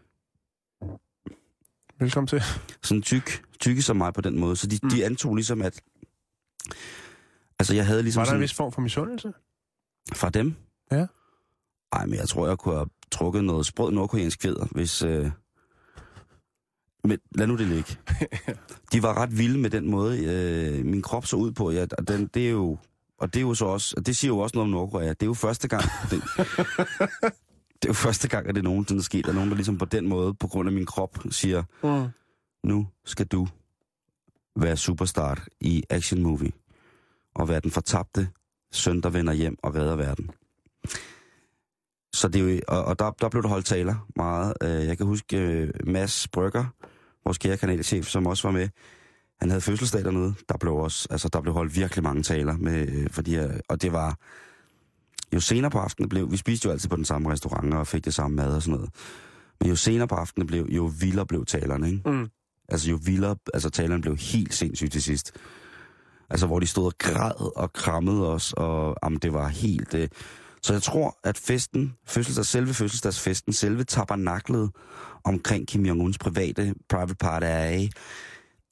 Velkommen 2.00 2.27
til. 2.27 2.43
Sådan 2.84 3.01
tyk, 3.01 3.43
tykke 3.60 3.81
som 3.81 3.98
mig 3.98 4.13
på 4.13 4.22
den 4.22 4.39
måde. 4.39 4.55
Så 4.55 4.67
de, 4.67 4.79
mm. 4.84 4.89
de 4.89 5.05
antog 5.05 5.36
ligesom, 5.36 5.62
at... 5.62 5.81
Altså, 7.60 7.75
jeg 7.75 7.86
havde 7.86 8.03
ligesom 8.03 8.19
Var 8.19 8.25
der 8.25 8.31
en 8.31 8.34
sådan... 8.34 8.41
vis 8.41 8.53
form 8.53 8.72
for 8.72 8.81
misundelse? 8.81 9.34
Fra 10.13 10.29
dem? 10.29 10.55
Ja. 10.91 11.05
Ej, 11.91 12.05
men 12.05 12.15
jeg 12.15 12.29
tror, 12.29 12.48
jeg 12.48 12.58
kunne 12.58 12.75
have 12.75 12.89
trukket 13.12 13.43
noget 13.43 13.65
sprød 13.65 13.91
nordkoreansk 13.91 14.39
kvæder, 14.39 14.65
hvis... 14.72 15.01
Øh... 15.01 15.31
Men 17.03 17.19
lad 17.36 17.48
nu 17.48 17.58
det 17.58 17.67
ligge. 17.67 17.98
De 18.91 19.03
var 19.03 19.17
ret 19.17 19.38
vilde 19.38 19.60
med 19.60 19.69
den 19.69 19.91
måde, 19.91 20.24
øh, 20.25 20.86
min 20.86 21.01
krop 21.01 21.25
så 21.25 21.36
ud 21.36 21.51
på. 21.51 21.72
Ja, 21.72 21.86
og 21.98 22.08
den, 22.08 22.27
det 22.34 22.46
er 22.46 22.51
jo... 22.51 22.77
Og 23.17 23.34
det 23.34 23.39
er 23.39 23.41
jo 23.41 23.53
så 23.53 23.65
også... 23.65 23.93
Og 23.98 24.05
det 24.05 24.17
siger 24.17 24.29
jo 24.29 24.39
også 24.39 24.58
noget 24.58 24.65
om 24.65 24.72
Nordkorea. 24.72 25.10
Det 25.10 25.22
er 25.24 25.25
jo 25.25 25.34
første 25.34 25.67
gang... 25.67 25.84
Det, 25.84 26.22
det 27.81 27.86
er 27.86 27.88
jo 27.88 27.93
første 27.93 28.27
gang, 28.27 28.48
at 28.48 28.55
det 28.55 28.63
nogensinde 28.63 29.00
er 29.00 29.03
sket, 29.03 29.27
at 29.27 29.36
nogen, 29.36 29.50
der 29.50 29.55
ligesom 29.55 29.77
på 29.77 29.86
den 29.86 30.08
måde, 30.08 30.34
på 30.34 30.48
grund 30.48 30.69
af 30.69 30.74
min 30.74 30.86
krop, 30.86 31.17
siger, 31.31 31.63
Mm. 31.84 32.08
nu 32.69 32.88
skal 33.05 33.25
du 33.27 33.48
være 34.55 34.77
superstar 34.77 35.46
i 35.62 35.84
action 35.89 36.24
movie, 36.24 36.51
og 37.36 37.50
være 37.50 37.60
den 37.60 37.72
fortabte 37.72 38.29
søn, 38.72 39.01
der 39.01 39.10
vender 39.10 39.34
hjem 39.34 39.58
og 39.63 39.75
redder 39.75 39.96
verden. 39.96 40.29
Så 42.13 42.28
det 42.28 42.42
er 42.42 42.54
jo, 42.54 42.60
og, 42.68 42.86
og 42.86 43.00
der, 43.00 43.12
der 43.12 43.30
blev 43.30 43.44
der 43.44 43.50
holdt 43.50 43.66
taler 43.66 44.08
meget. 44.16 44.54
Øh, 44.63 44.70
Jeg 44.88 44.98
kan 44.98 45.06
huske 45.06 45.38
øh, 45.38 45.70
Mads 45.88 46.28
Brygger, 46.28 46.66
vores 47.25 47.38
kære 47.38 47.58
kanalchef, 47.58 48.06
som 48.08 48.28
også 48.28 48.48
var 48.48 48.51
med. 48.51 48.70
Han 49.39 49.50
havde 49.50 49.62
fødselsdag 49.62 50.04
dernede. 50.04 50.34
Der 50.50 50.58
blev 50.58 50.74
også, 50.74 51.08
altså 51.12 51.30
der 51.34 51.42
blev 51.42 51.54
holdt 51.54 51.75
virkelig 51.75 52.04
mange 52.04 52.24
taler 52.24 52.58
med, 52.58 52.88
øh, 52.88 53.10
for 53.10 53.22
de 53.22 53.36
her, 53.36 53.51
og 53.70 53.82
det 53.82 53.92
var, 53.92 54.18
jo 55.34 55.39
senere 55.39 55.72
på 55.72 55.78
aftenen 55.80 56.10
blev, 56.10 56.32
vi 56.32 56.38
spiste 56.38 56.66
jo 56.66 56.72
altid 56.72 56.89
på 56.89 56.96
den 56.96 57.06
samme 57.06 57.32
restaurant 57.32 57.74
og 57.74 57.88
fik 57.88 58.06
det 58.06 58.13
samme 58.13 58.36
mad 58.36 58.56
og 58.56 58.62
sådan 58.62 58.74
noget. 58.74 58.89
Men 59.60 59.70
jo 59.70 59.75
senere 59.75 60.08
på 60.08 60.16
aftenen 60.16 60.48
blev, 60.48 60.68
jo 60.70 60.92
vildere 61.00 61.25
blev 61.25 61.46
talerne, 61.46 61.88
ikke? 61.88 62.10
Mm. 62.10 62.30
Altså 62.70 62.89
jo 62.89 63.00
vildere, 63.06 63.36
altså 63.54 63.70
talerne 63.70 64.01
blev 64.01 64.18
helt 64.18 64.54
sindssygt 64.54 64.92
til 64.92 65.04
sidst. 65.04 65.32
Altså 66.30 66.48
hvor 66.48 66.60
de 66.60 66.68
stod 66.68 66.86
og 66.86 66.94
græd 66.98 67.58
og 67.58 67.74
krammede 67.74 68.34
os, 68.34 68.54
og 68.54 68.96
jamen, 69.04 69.20
det 69.20 69.34
var 69.34 69.48
helt... 69.48 69.94
Øh... 69.94 70.08
Så 70.62 70.74
jeg 70.74 70.82
tror, 70.84 71.18
at 71.24 71.38
festen, 71.38 71.96
fødselsdags, 72.06 72.50
selve 72.50 72.74
fødselsdagsfesten, 72.74 73.54
selve 73.54 73.84
tabernaklet 73.84 74.72
omkring 75.24 75.68
Kim 75.68 75.86
Jong-uns 75.86 76.18
private 76.18 76.74
private 76.89 77.16
party, 77.16 77.88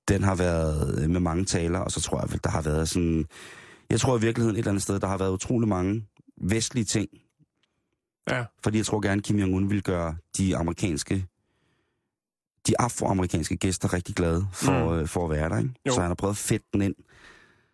den 0.08 0.24
har 0.24 0.36
været 0.36 1.03
øh, 1.03 1.10
med 1.10 1.20
mange 1.20 1.46
taler, 1.46 1.79
og 1.79 1.91
så 1.91 2.01
tror 2.01 2.20
jeg, 2.22 2.32
vel, 2.32 2.39
der 2.44 2.50
har 2.50 2.62
været 2.62 2.89
sådan... 2.89 3.25
Jeg 3.89 4.00
tror 4.00 4.17
i 4.17 4.22
virkeligheden 4.22 4.56
et 4.56 4.60
eller 4.60 4.72
andet 4.72 4.84
sted, 4.84 5.00
der 5.00 5.08
har 5.08 5.17
været 5.17 5.32
utrolig 5.32 5.70
mange 5.70 6.06
vestlige 6.41 6.86
ting, 6.86 7.08
Ja. 8.29 8.46
fordi 8.63 8.77
jeg 8.77 8.86
tror 8.86 9.00
gerne, 9.00 9.22
Kim 9.22 9.39
Jong-un 9.39 9.70
vil 9.70 9.84
gøre 9.84 10.15
de 10.38 10.58
amerikanske, 10.58 11.25
de 12.67 12.74
afroamerikanske 12.82 13.58
gæster 13.58 13.94
rigtig 13.94 14.15
glade 14.15 14.48
for, 14.53 14.94
mm. 14.94 15.00
øh, 15.00 15.08
for 15.08 15.24
at 15.24 15.29
være 15.29 15.50
der. 15.50 15.58
Ikke? 15.58 15.70
Jo. 15.88 15.94
Så 15.94 16.01
han 16.01 16.10
har 16.10 16.15
prøvet 16.15 16.34
at 16.34 16.38
fedte 16.38 16.65
den 16.74 16.82
ind. 16.82 16.96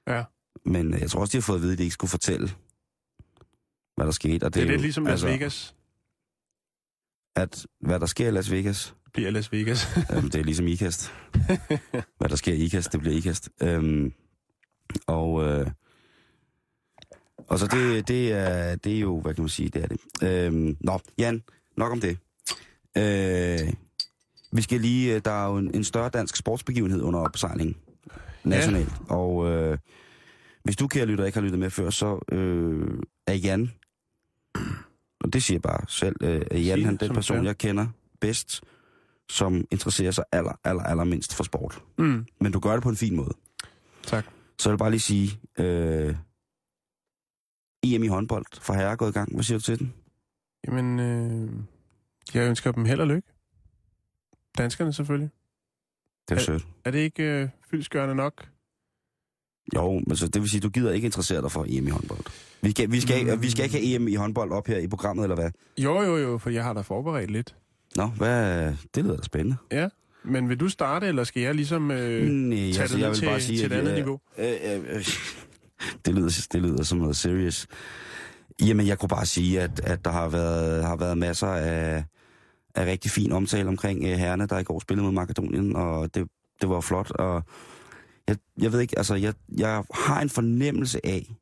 Ja. 0.07 0.23
Men 0.65 0.93
øh, 0.93 1.01
jeg 1.01 1.09
tror 1.11 1.19
også, 1.21 1.31
de 1.31 1.37
har 1.37 1.41
fået 1.41 1.55
at 1.57 1.61
vide, 1.61 1.71
at 1.71 1.77
de 1.77 1.83
ikke 1.83 1.93
skulle 1.93 2.11
fortælle, 2.11 2.51
hvad 3.95 4.05
der 4.05 4.11
skete. 4.11 4.43
Og 4.43 4.53
Det 4.53 4.61
er 4.61 4.65
jo, 4.65 4.71
lidt 4.71 4.81
ligesom 4.81 5.05
Las 5.05 5.25
Vegas. 5.25 5.75
At 7.35 7.65
hvad 7.79 7.99
der 7.99 8.05
sker 8.05 8.27
i 8.27 8.31
Las 8.31 8.51
Vegas, 8.51 8.95
Det 9.05 9.13
bliver 9.13 9.31
Las 9.31 9.51
Vegas. 9.51 9.87
øhm, 10.13 10.29
det 10.29 10.39
er 10.39 10.43
ligesom 10.43 10.67
IKAST. 10.67 11.13
hvad 12.19 12.29
der 12.29 12.35
sker 12.35 12.53
i 12.53 12.57
IKAST, 12.57 12.91
det 12.91 12.99
bliver 12.99 13.15
IKAST. 13.15 13.49
Øhm, 13.61 14.13
og, 15.07 15.43
øh, 15.43 15.67
og 17.47 17.59
så 17.59 17.67
det, 17.67 18.07
det, 18.07 18.31
er, 18.31 18.75
det 18.75 18.95
er 18.95 18.99
jo, 18.99 19.21
hvad 19.21 19.33
kan 19.33 19.41
man 19.41 19.49
sige, 19.49 19.69
det 19.69 19.83
er 19.83 19.87
det. 19.87 19.99
Øhm, 20.23 20.77
nå, 20.79 20.99
Jan, 21.17 21.43
nok 21.77 21.91
om 21.91 22.01
det. 22.01 22.17
Øh, 22.97 23.73
vi 24.51 24.61
skal 24.61 24.81
lige, 24.81 25.15
øh, 25.15 25.21
der 25.25 25.31
er 25.31 25.47
jo 25.49 25.57
en, 25.57 25.75
en 25.75 25.83
større 25.83 26.09
dansk 26.09 26.35
sportsbegivenhed 26.35 27.01
under 27.01 27.19
opsejling 27.19 27.77
nationalt. 28.43 28.91
Ja. 29.09 29.15
Og 29.15 29.51
øh, 29.51 29.77
hvis 30.63 30.75
du, 30.75 30.87
kære 30.87 31.05
lytter, 31.05 31.25
ikke 31.25 31.37
har 31.37 31.43
lyttet 31.43 31.59
med 31.59 31.69
før, 31.69 31.89
så 31.89 32.19
øh, 32.31 32.87
er 33.27 33.33
Jan, 33.33 33.71
og 35.23 35.33
det 35.33 35.43
siger 35.43 35.59
bare 35.59 35.85
selv, 35.87 36.15
øh, 36.21 36.41
er 36.51 36.57
Jan 36.59 36.85
han 36.85 36.97
den 36.97 37.13
person, 37.13 37.37
er. 37.37 37.43
jeg 37.43 37.57
kender 37.57 37.87
bedst, 38.21 38.61
som 39.29 39.65
interesserer 39.71 40.11
sig 40.11 40.23
aller, 40.31 40.59
aller, 40.63 40.83
aller 40.83 41.03
mindst 41.03 41.35
for 41.35 41.43
sport. 41.43 41.83
Mm. 41.97 42.25
Men 42.41 42.51
du 42.51 42.59
gør 42.59 42.73
det 42.73 42.83
på 42.83 42.89
en 42.89 42.95
fin 42.95 43.15
måde. 43.15 43.33
Tak. 44.03 44.25
Så 44.59 44.69
jeg 44.69 44.73
vil 44.73 44.77
bare 44.77 44.91
lige 44.91 44.99
sige, 44.99 45.39
øh, 45.59 46.15
EM 47.83 48.03
i 48.03 48.07
håndbold 48.07 48.45
for 48.61 48.73
herre 48.73 48.91
er 48.91 48.95
gået 48.95 49.09
i 49.09 49.13
gang. 49.13 49.33
Hvad 49.33 49.43
siger 49.43 49.57
du 49.57 49.63
til 49.63 49.79
den? 49.79 49.93
Jamen, 50.67 50.99
øh, 50.99 51.49
jeg 52.33 52.49
ønsker 52.49 52.71
dem 52.71 52.85
held 52.85 52.99
og 53.01 53.07
lykke. 53.07 53.27
Danskerne 54.57 54.93
selvfølgelig. 54.93 55.29
Det 56.29 56.35
er 56.35 56.39
Ja. 56.39 56.45
sødt. 56.45 56.67
Er 56.85 56.91
det 56.91 56.99
ikke 56.99 57.23
øh, 57.23 57.49
fyldskørende 57.69 58.15
nok? 58.15 58.49
Jo, 59.75 59.99
men 60.07 60.15
så 60.17 60.27
det 60.27 60.41
vil 60.41 60.49
sige, 60.49 60.61
du 60.61 60.69
gider 60.69 60.91
ikke 60.91 61.05
interessere 61.05 61.41
dig 61.41 61.51
for 61.51 61.65
EM 61.69 61.87
i 61.87 61.89
håndbold. 61.89 62.25
Vi 62.63 62.71
skal, 62.71 62.91
vi 62.91 63.01
skal, 63.01 63.35
Mm. 63.35 63.41
vi 63.41 63.49
skal 63.49 63.63
ikke 63.65 63.77
have 63.77 63.95
EM 63.95 64.07
i 64.07 64.15
håndbold 64.15 64.51
op 64.51 64.67
her 64.67 64.77
i 64.77 64.87
programmet, 64.87 65.23
eller 65.23 65.35
hvad? 65.35 65.51
Jo, 65.77 66.01
jo, 66.01 66.17
jo, 66.17 66.37
for 66.37 66.49
jeg 66.49 66.63
har 66.63 66.73
da 66.73 66.81
forberedt 66.81 67.31
lidt. 67.31 67.55
Nå, 67.95 68.05
hvad, 68.07 68.65
det 68.95 69.03
lyder 69.03 69.15
da 69.17 69.23
spændende. 69.23 69.55
Ja, 69.71 69.87
men 70.25 70.49
vil 70.49 70.59
du 70.59 70.69
starte, 70.69 71.07
eller 71.07 71.23
skal 71.23 71.41
jeg 71.41 71.55
ligesom 71.55 71.91
øh, 71.91 72.27
Nej, 72.29 72.57
tage 72.57 72.81
altså, 72.81 72.95
det 72.97 73.01
jeg 73.01 73.09
vil 73.09 73.17
til, 73.17 73.25
bare 73.25 73.41
sige, 73.41 73.57
til 73.59 73.65
et 73.65 73.71
andet 73.71 73.87
jeg- 73.91 73.95
niveau? 73.99 74.19
Øh, 74.37 74.53
øh, 74.63 74.79
øh, 74.95 75.05
det, 76.05 76.13
lyder, 76.15 76.47
det 76.53 76.61
lyder 76.61 76.83
som 76.83 76.97
noget 76.97 77.15
serious. 77.15 77.67
Jamen, 78.61 78.87
jeg 78.87 78.99
kunne 78.99 79.09
bare 79.09 79.25
sige, 79.25 79.61
at, 79.61 79.79
at 79.83 80.05
der 80.05 80.11
har 80.11 80.29
været, 80.29 80.83
har 80.85 80.95
været 80.95 81.17
masser 81.17 81.47
af, 81.47 82.03
af 82.75 82.85
rigtig 82.85 83.11
fin 83.11 83.31
omtale 83.31 83.67
omkring 83.69 84.03
øh, 84.03 84.09
herrene, 84.17 84.45
der 84.47 84.59
i 84.59 84.63
går 84.63 84.79
spillede 84.79 85.03
mod 85.05 85.13
Makedonien, 85.13 85.75
og 85.75 86.15
det, 86.15 86.27
det 86.61 86.69
var 86.69 86.81
flot. 86.81 87.11
Og 87.11 87.43
jeg, 88.27 88.37
jeg 88.61 88.71
ved 88.71 88.79
ikke, 88.79 88.97
altså, 88.97 89.15
jeg, 89.15 89.33
jeg 89.57 89.83
har 89.93 90.21
en 90.21 90.29
fornemmelse 90.29 91.05
af, 91.05 91.35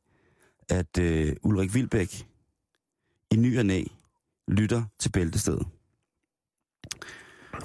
at 0.72 0.98
øh, 0.98 1.36
Ulrik 1.42 1.74
Vilbæk 1.74 2.26
i 3.30 3.36
ny 3.36 3.58
og 3.58 3.66
næ 3.66 3.82
lytter 4.48 4.82
til 4.98 5.12
bæltestedet. 5.12 5.66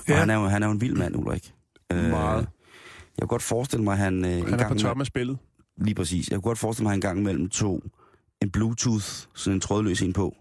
Ja. 0.08 0.14
Og 0.14 0.20
han 0.20 0.30
er, 0.30 0.36
jo, 0.36 0.42
han 0.48 0.64
er 0.64 0.68
jo 0.68 0.74
en 0.74 0.82
vild 0.82 0.96
mand, 0.96 1.16
Ulrik. 1.16 1.54
Øh, 1.92 2.10
Meget. 2.10 2.48
Jeg 3.18 3.22
kunne 3.22 3.28
godt 3.28 3.42
forestille 3.42 3.84
mig, 3.84 3.92
at 3.92 3.98
han... 3.98 4.26
Øh, 4.26 4.32
en 4.32 4.44
Han 4.44 4.54
er 4.54 4.58
gang 4.58 4.72
på 4.72 4.80
toppen 4.80 5.02
af 5.02 5.06
spillet. 5.08 5.38
Lige 5.78 5.96
præcis. 5.96 6.30
Jeg 6.30 6.36
kunne 6.36 6.42
godt 6.50 6.58
forestille 6.58 6.84
mig, 6.84 6.90
at 6.90 6.94
han 6.94 6.98
en 6.98 7.02
gang 7.02 7.20
imellem 7.20 7.50
tog 7.50 7.84
en 8.42 8.52
Bluetooth, 8.52 9.06
sådan 9.36 9.58
en 9.58 9.62
trådløs 9.62 10.02
en 10.02 10.14
på. 10.14 10.36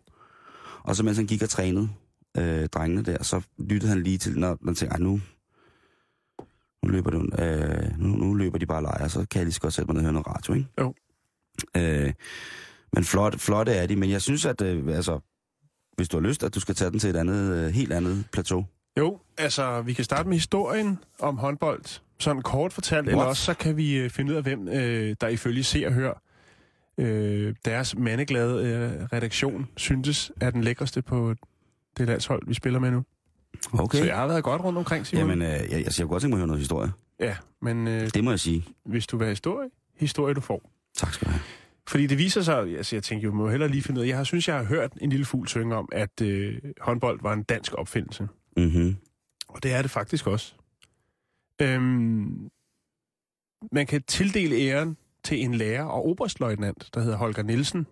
Og 0.83 0.97
så 0.97 1.03
mens 1.03 1.17
han 1.17 1.27
gik 1.27 1.43
og 1.43 1.49
trænede 1.49 1.89
øh, 2.37 2.67
drengene 2.69 3.03
der, 3.03 3.23
så 3.23 3.41
lyttede 3.59 3.89
han 3.93 4.03
lige 4.03 4.19
til, 4.19 4.39
når 4.39 4.59
han 4.65 4.75
tænkte, 4.75 4.87
"Ej, 4.95 4.99
nu, 4.99 5.21
nu, 6.83 6.89
løber 6.89 7.11
det, 7.11 7.21
øh, 7.43 7.99
nu, 7.99 8.09
nu 8.09 8.35
løber 8.35 8.59
de 8.59 8.67
bare 8.67 8.83
lejre, 8.83 9.09
så 9.09 9.27
kan 9.31 9.39
jeg 9.39 9.45
lige 9.47 9.53
så 9.55 9.61
godt 9.61 9.73
sætte 9.75 9.87
mig 9.87 9.95
ned 9.95 10.01
og 10.01 10.05
høre 10.05 10.13
noget 10.13 10.27
radio, 10.27 10.55
ikke? 10.55 10.69
Jo. 10.81 10.95
Øh, 11.77 12.13
men 12.93 13.05
flot, 13.05 13.41
flotte 13.41 13.73
er 13.73 13.87
de, 13.87 13.97
men 13.97 14.11
jeg 14.11 14.23
synes, 14.23 14.47
at 14.47 14.63
øh, 14.63 14.97
altså, 14.97 15.21
hvis 15.97 16.09
du 16.09 16.17
har 16.17 16.23
lyst, 16.29 16.43
at 16.43 16.55
du 16.55 16.61
skal 16.61 16.75
tage 16.75 16.91
den 16.91 16.99
til 16.99 17.11
et 17.11 17.17
andet, 17.17 17.55
øh, 17.55 17.71
helt 17.71 17.93
andet 17.93 18.25
plateau. 18.33 18.67
Jo, 18.99 19.19
altså, 19.39 19.81
vi 19.83 19.93
kan 19.93 20.05
starte 20.05 20.29
med 20.29 20.37
historien 20.37 20.99
om 21.21 21.39
håndbold. 21.39 22.01
Sådan 22.19 22.43
kort 22.43 22.73
fortalt, 22.73 23.07
eller 23.07 23.17
What? 23.19 23.29
også 23.29 23.45
så 23.45 23.55
kan 23.55 23.77
vi 23.77 23.97
øh, 23.97 24.11
finde 24.11 24.33
ud 24.33 24.37
af, 24.37 24.43
hvem 24.43 24.69
øh, 24.69 25.17
der 25.21 25.29
ifølge 25.29 25.65
Se 25.65 25.87
og 25.87 25.93
Hør, 25.93 26.23
øh, 26.99 27.55
deres 27.65 27.97
mandeglade 27.99 28.67
øh, 28.67 29.05
redaktion, 29.13 29.67
syntes 29.77 30.33
er 30.41 30.51
den 30.51 30.65
lækreste 30.65 31.03
på 31.03 31.35
det 31.99 32.07
landshold, 32.07 32.43
vi 32.47 32.55
spiller 32.55 32.79
med 32.79 32.91
nu. 32.91 33.05
Okay. 33.73 33.99
Så 33.99 34.05
jeg 34.05 34.17
har 34.17 34.27
været 34.27 34.45
godt 34.45 34.63
rundt 34.63 34.79
omkring, 34.79 35.07
Simon. 35.07 35.21
Jamen, 35.29 35.43
øh, 35.43 35.49
jeg, 35.49 35.71
jeg, 35.71 35.85
jeg 35.85 35.93
kunne 35.99 36.09
godt 36.09 36.23
tænke 36.23 36.31
mig 36.31 36.37
at 36.37 36.41
høre 36.41 36.47
noget 36.47 36.61
historie. 36.61 36.93
Ja, 37.21 37.37
men 37.63 37.89
øh, 37.89 38.11
Det 38.15 38.25
må 38.25 38.31
jeg 38.31 38.41
sige. 38.41 38.65
hvis 38.85 39.07
du 39.07 39.17
vil 39.17 39.25
have 39.25 39.33
historie, 39.33 39.69
historie 39.97 40.35
du 40.35 40.41
får. 40.41 40.71
Tak 40.97 41.13
skal 41.13 41.27
du 41.27 41.31
have. 41.31 41.43
Fordi 41.89 42.07
det 42.07 42.19
viser 42.19 42.43
sig, 42.43 42.77
altså 42.77 42.97
jeg 42.97 43.03
tænker 43.03 43.29
jo, 43.29 43.35
må 43.35 43.51
hellere 43.51 43.69
lige 43.69 43.83
finde 43.83 44.01
ud 44.01 44.05
af, 44.05 44.09
jeg 44.09 44.17
har, 44.17 44.25
synes, 44.25 44.49
jeg 44.49 44.57
har 44.57 44.65
hørt 44.65 44.93
en 45.01 45.11
lille 45.11 45.25
fugl 45.25 45.49
synge 45.49 45.77
om, 45.77 45.89
at 45.93 46.21
øh, 46.23 46.59
håndbold 46.81 47.21
var 47.23 47.33
en 47.33 47.43
dansk 47.43 47.75
opfindelse. 47.75 48.29
Mm-hmm. 48.57 48.97
Og 49.49 49.63
det 49.63 49.73
er 49.73 49.83
det 49.83 49.91
faktisk 49.91 50.27
også. 50.27 50.55
Øhm, 51.63 52.49
man 53.73 53.87
kan 53.87 54.03
tildele 54.03 54.57
æren 54.57 54.97
til 55.25 55.41
en 55.41 55.55
lærer 55.55 55.85
og 55.85 56.07
oberstløjtnant, 56.07 56.91
der 56.95 57.01
hedder 57.01 57.17
Holger 57.17 57.43
Nielsen 57.43 57.87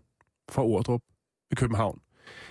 fra 0.51 0.63
Ordrup 0.63 1.01
i 1.51 1.55
København. 1.55 2.01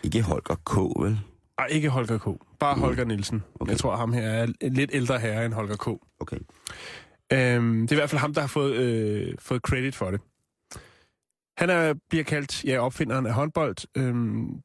Ikke 0.03 0.21
Holger 0.21 0.55
K., 0.65 0.77
vel? 0.77 1.19
Ej, 1.57 1.65
ikke 1.65 1.89
Holger 1.89 2.17
K. 2.17 2.27
Bare 2.59 2.75
Holger 2.75 3.05
Nielsen. 3.05 3.43
Okay. 3.59 3.71
Jeg 3.71 3.79
tror, 3.79 3.95
ham 3.95 4.13
her 4.13 4.21
er 4.21 4.47
en 4.61 4.73
lidt 4.73 4.89
ældre 4.93 5.19
herre 5.19 5.45
end 5.45 5.53
Holger 5.53 5.75
K. 5.75 5.87
Okay. 6.19 6.37
Øhm, 7.33 7.81
det 7.81 7.91
er 7.91 7.95
i 7.95 7.99
hvert 7.99 8.09
fald 8.09 8.19
ham, 8.19 8.33
der 8.33 8.41
har 8.41 8.47
fået, 8.47 8.75
øh, 8.75 9.35
fået 9.39 9.61
credit 9.61 9.95
for 9.95 10.11
det. 10.11 10.21
Han 11.57 11.69
er, 11.69 11.93
bliver 12.09 12.23
kaldt 12.23 12.65
ja, 12.65 12.79
opfinderen 12.79 13.25
af 13.25 13.33
håndbold. 13.33 13.75
Øhm, 13.97 14.61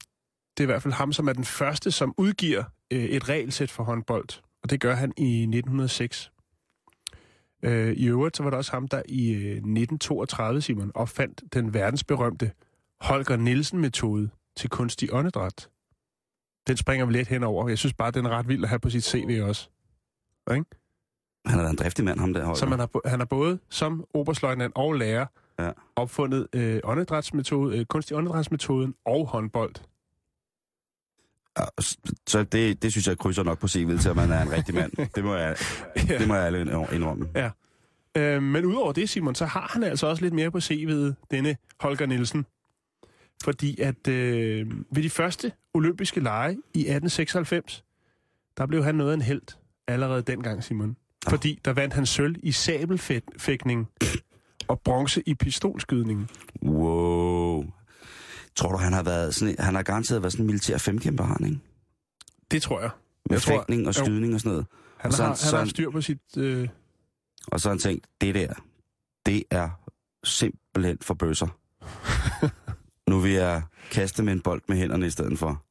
det 0.56 0.60
er 0.60 0.62
i 0.62 0.66
hvert 0.66 0.82
fald 0.82 0.94
ham, 0.94 1.12
som 1.12 1.28
er 1.28 1.32
den 1.32 1.44
første, 1.44 1.90
som 1.90 2.14
udgiver 2.16 2.64
øh, 2.90 3.04
et 3.04 3.28
regelsæt 3.28 3.70
for 3.70 3.84
håndbold. 3.84 4.28
Og 4.62 4.70
det 4.70 4.80
gør 4.80 4.94
han 4.94 5.12
i 5.16 5.42
1906. 5.42 6.32
Øh, 7.62 7.92
I 7.92 8.06
øvrigt 8.06 8.36
så 8.36 8.42
var 8.42 8.50
det 8.50 8.56
også 8.56 8.72
ham, 8.72 8.88
der 8.88 9.02
i 9.08 9.30
øh, 9.30 9.50
1932, 9.50 10.60
Simon, 10.60 10.92
opfandt 10.94 11.42
den 11.52 11.74
verdensberømte 11.74 12.52
Holger 13.00 13.36
Nielsen-metode 13.36 14.30
til 14.56 14.70
kunstig 14.70 15.08
åndedræt. 15.12 15.68
Den 16.66 16.76
springer 16.76 17.06
vi 17.06 17.12
lidt 17.12 17.28
henover. 17.28 17.68
Jeg 17.68 17.78
synes 17.78 17.94
bare, 17.94 18.10
den 18.10 18.26
er 18.26 18.30
ret 18.30 18.48
vild 18.48 18.62
at 18.62 18.68
have 18.68 18.78
på 18.78 18.90
sit 18.90 19.04
CV 19.04 19.40
også. 19.42 19.68
Han 21.46 21.54
har 21.54 21.62
været 21.62 21.70
en 21.70 21.78
driftig 21.78 22.04
mand, 22.04 22.18
ham 22.18 22.34
der, 22.34 22.40
Holger. 22.44 22.54
Så 22.54 22.66
man 22.66 22.78
har, 22.78 23.08
han 23.08 23.20
har 23.20 23.26
både 23.26 23.58
som 23.68 24.04
oberstløjtnant 24.14 24.72
og 24.76 24.92
lærer 24.94 25.26
Ja. 25.58 25.64
ja. 25.64 25.72
opfundet 25.96 26.46
øh, 26.52 26.80
åndedrætsmetode, 26.84 27.78
øh, 27.78 27.84
kunstig 27.86 28.16
åndedrætsmetoden 28.16 28.94
og 29.04 29.26
håndbold. 29.26 29.74
Ja, 31.58 31.64
Så 32.26 32.42
det, 32.42 32.82
det 32.82 32.92
synes 32.92 33.08
jeg 33.08 33.18
krydser 33.18 33.42
nok 33.42 33.58
på 33.58 33.66
CV'et 33.66 34.02
til, 34.02 34.08
at 34.08 34.16
man 34.16 34.32
er 34.32 34.42
en 34.42 34.52
rigtig 34.52 34.74
mand. 34.74 34.92
Det 35.14 35.24
må 35.24 35.34
jeg, 35.34 35.56
Ja. 36.08 36.18
det 36.18 36.28
må 36.28 36.34
jeg 36.34 36.46
alle 36.46 36.60
indrømme. 36.92 37.28
Øh, 38.16 38.42
men 38.42 38.64
udover 38.64 38.92
det, 38.92 39.08
Simon, 39.08 39.34
så 39.34 39.46
har 39.46 39.68
han 39.72 39.82
altså 39.82 40.06
også 40.06 40.22
lidt 40.22 40.34
mere 40.34 40.50
på 40.50 40.58
CV'et, 40.58 41.14
denne 41.30 41.56
Holger 41.80 42.06
Nielsen. 42.06 42.46
Fordi 43.44 43.80
at 43.80 44.08
øh, 44.08 44.66
ved 44.90 45.02
de 45.02 45.10
første 45.10 45.52
olympiske 45.74 46.20
lege 46.20 46.52
i 46.52 46.80
1896, 46.80 47.84
der 48.56 48.66
blev 48.66 48.84
han 48.84 48.94
noget 48.94 49.10
af 49.10 49.14
en 49.14 49.22
held 49.22 49.42
allerede 49.88 50.22
dengang, 50.22 50.64
Simon. 50.64 50.96
Fordi 51.28 51.60
der 51.64 51.72
vandt 51.72 51.94
han 51.94 52.06
sølv 52.06 52.36
i 52.42 52.52
sabelfægtning 52.52 53.88
og 54.68 54.80
bronze 54.80 55.22
i 55.26 55.34
pistolskydning. 55.34 56.30
Wow. 56.62 57.64
Tror 58.56 58.72
du, 58.72 58.76
han 58.78 58.92
har 58.92 59.02
været 59.02 59.34
sådan, 59.34 59.56
han 59.58 59.74
har 59.74 59.82
garanteret 59.82 60.22
været 60.22 60.32
sådan 60.32 60.42
en 60.42 60.46
militær 60.46 60.78
femkæmper, 60.78 61.24
han, 61.24 61.44
ikke? 61.46 61.58
Det 62.50 62.62
tror 62.62 62.80
jeg. 62.80 62.90
Med 63.30 63.36
Jeg 63.36 63.42
tror- 63.42 63.52
fægtning 63.56 63.88
og 63.88 63.98
jo. 63.98 64.04
skydning 64.04 64.34
og 64.34 64.40
sådan 64.40 64.50
noget. 64.52 64.66
Han, 64.96 65.08
Og 65.10 65.12
så- 65.16 65.22
har, 65.22 65.28
han 65.28 65.36
så- 65.36 65.56
har 65.56 65.64
styr 65.64 65.90
på 65.90 66.00
sit... 66.00 66.18
Øh, 66.36 66.68
Og 67.46 67.60
så 67.60 67.68
har 67.68 67.74
han 67.74 67.78
tænkt, 67.80 68.06
det 68.20 68.34
der, 68.34 68.54
det 69.26 69.42
er 69.50 69.68
simpelthen 70.24 70.98
for 71.02 71.14
bøsser. 71.14 71.46
nu 73.10 73.18
vil 73.18 73.32
jeg 73.32 73.62
kaste 73.90 74.22
med 74.22 74.32
en 74.32 74.40
bold 74.40 74.62
med 74.68 74.76
hænderne 74.76 75.06
i 75.06 75.10
stedet 75.10 75.38
for. 75.38 75.64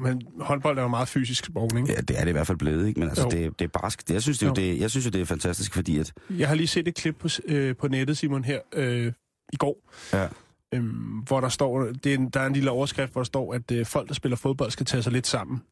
Men 0.00 0.22
håndbold 0.40 0.78
er 0.78 0.82
jo 0.82 0.88
meget 0.88 1.08
fysisk 1.08 1.44
sport, 1.44 1.72
ikke? 1.76 1.92
Ja, 1.92 2.00
det 2.00 2.18
er 2.18 2.20
det 2.20 2.28
i 2.28 2.32
hvert 2.32 2.46
fald 2.46 2.58
blevet, 2.58 2.88
ikke? 2.88 3.00
Men 3.00 3.08
altså, 3.08 3.24
Jo. 3.24 3.30
det, 3.30 3.58
det 3.58 3.64
er 3.64 3.68
barsk. 3.68 4.10
Jeg, 4.10 4.22
synes, 4.22 4.38
det, 4.38 4.46
er 4.46 4.50
jo 4.62 4.66
Jo. 4.66 4.72
det, 4.74 4.80
jeg 4.80 4.90
synes 4.90 5.06
jo, 5.06 5.10
det 5.10 5.20
er 5.20 5.24
fantastisk, 5.24 5.74
fordi 5.74 5.98
at... 5.98 6.12
Jeg 6.30 6.48
har 6.48 6.54
lige 6.54 6.66
set 6.66 6.88
et 6.88 6.94
klip 6.94 7.16
på, 7.18 7.28
øh, 7.44 7.76
på 7.76 7.88
nettet, 7.88 8.18
Simon, 8.18 8.44
her 8.44 8.60
øh, 8.72 9.12
i 9.52 9.56
går. 9.56 9.90
Ja. 10.12 10.28
Øhm, 10.74 10.88
hvor 11.26 11.40
der 11.40 11.48
står, 11.48 11.82
det 11.84 12.06
er 12.06 12.14
en, 12.14 12.28
der 12.28 12.40
er 12.40 12.46
en 12.46 12.52
lille 12.52 12.70
overskrift, 12.70 13.12
hvor 13.12 13.20
der 13.20 13.24
står, 13.26 13.54
at 13.54 13.70
øh, 13.72 13.86
folk, 13.86 14.08
der 14.08 14.14
spiller 14.14 14.36
fodbold, 14.36 14.70
skal 14.70 14.86
tage 14.86 15.02
sig 15.02 15.12
lidt 15.12 15.26
sammen. 15.26 15.62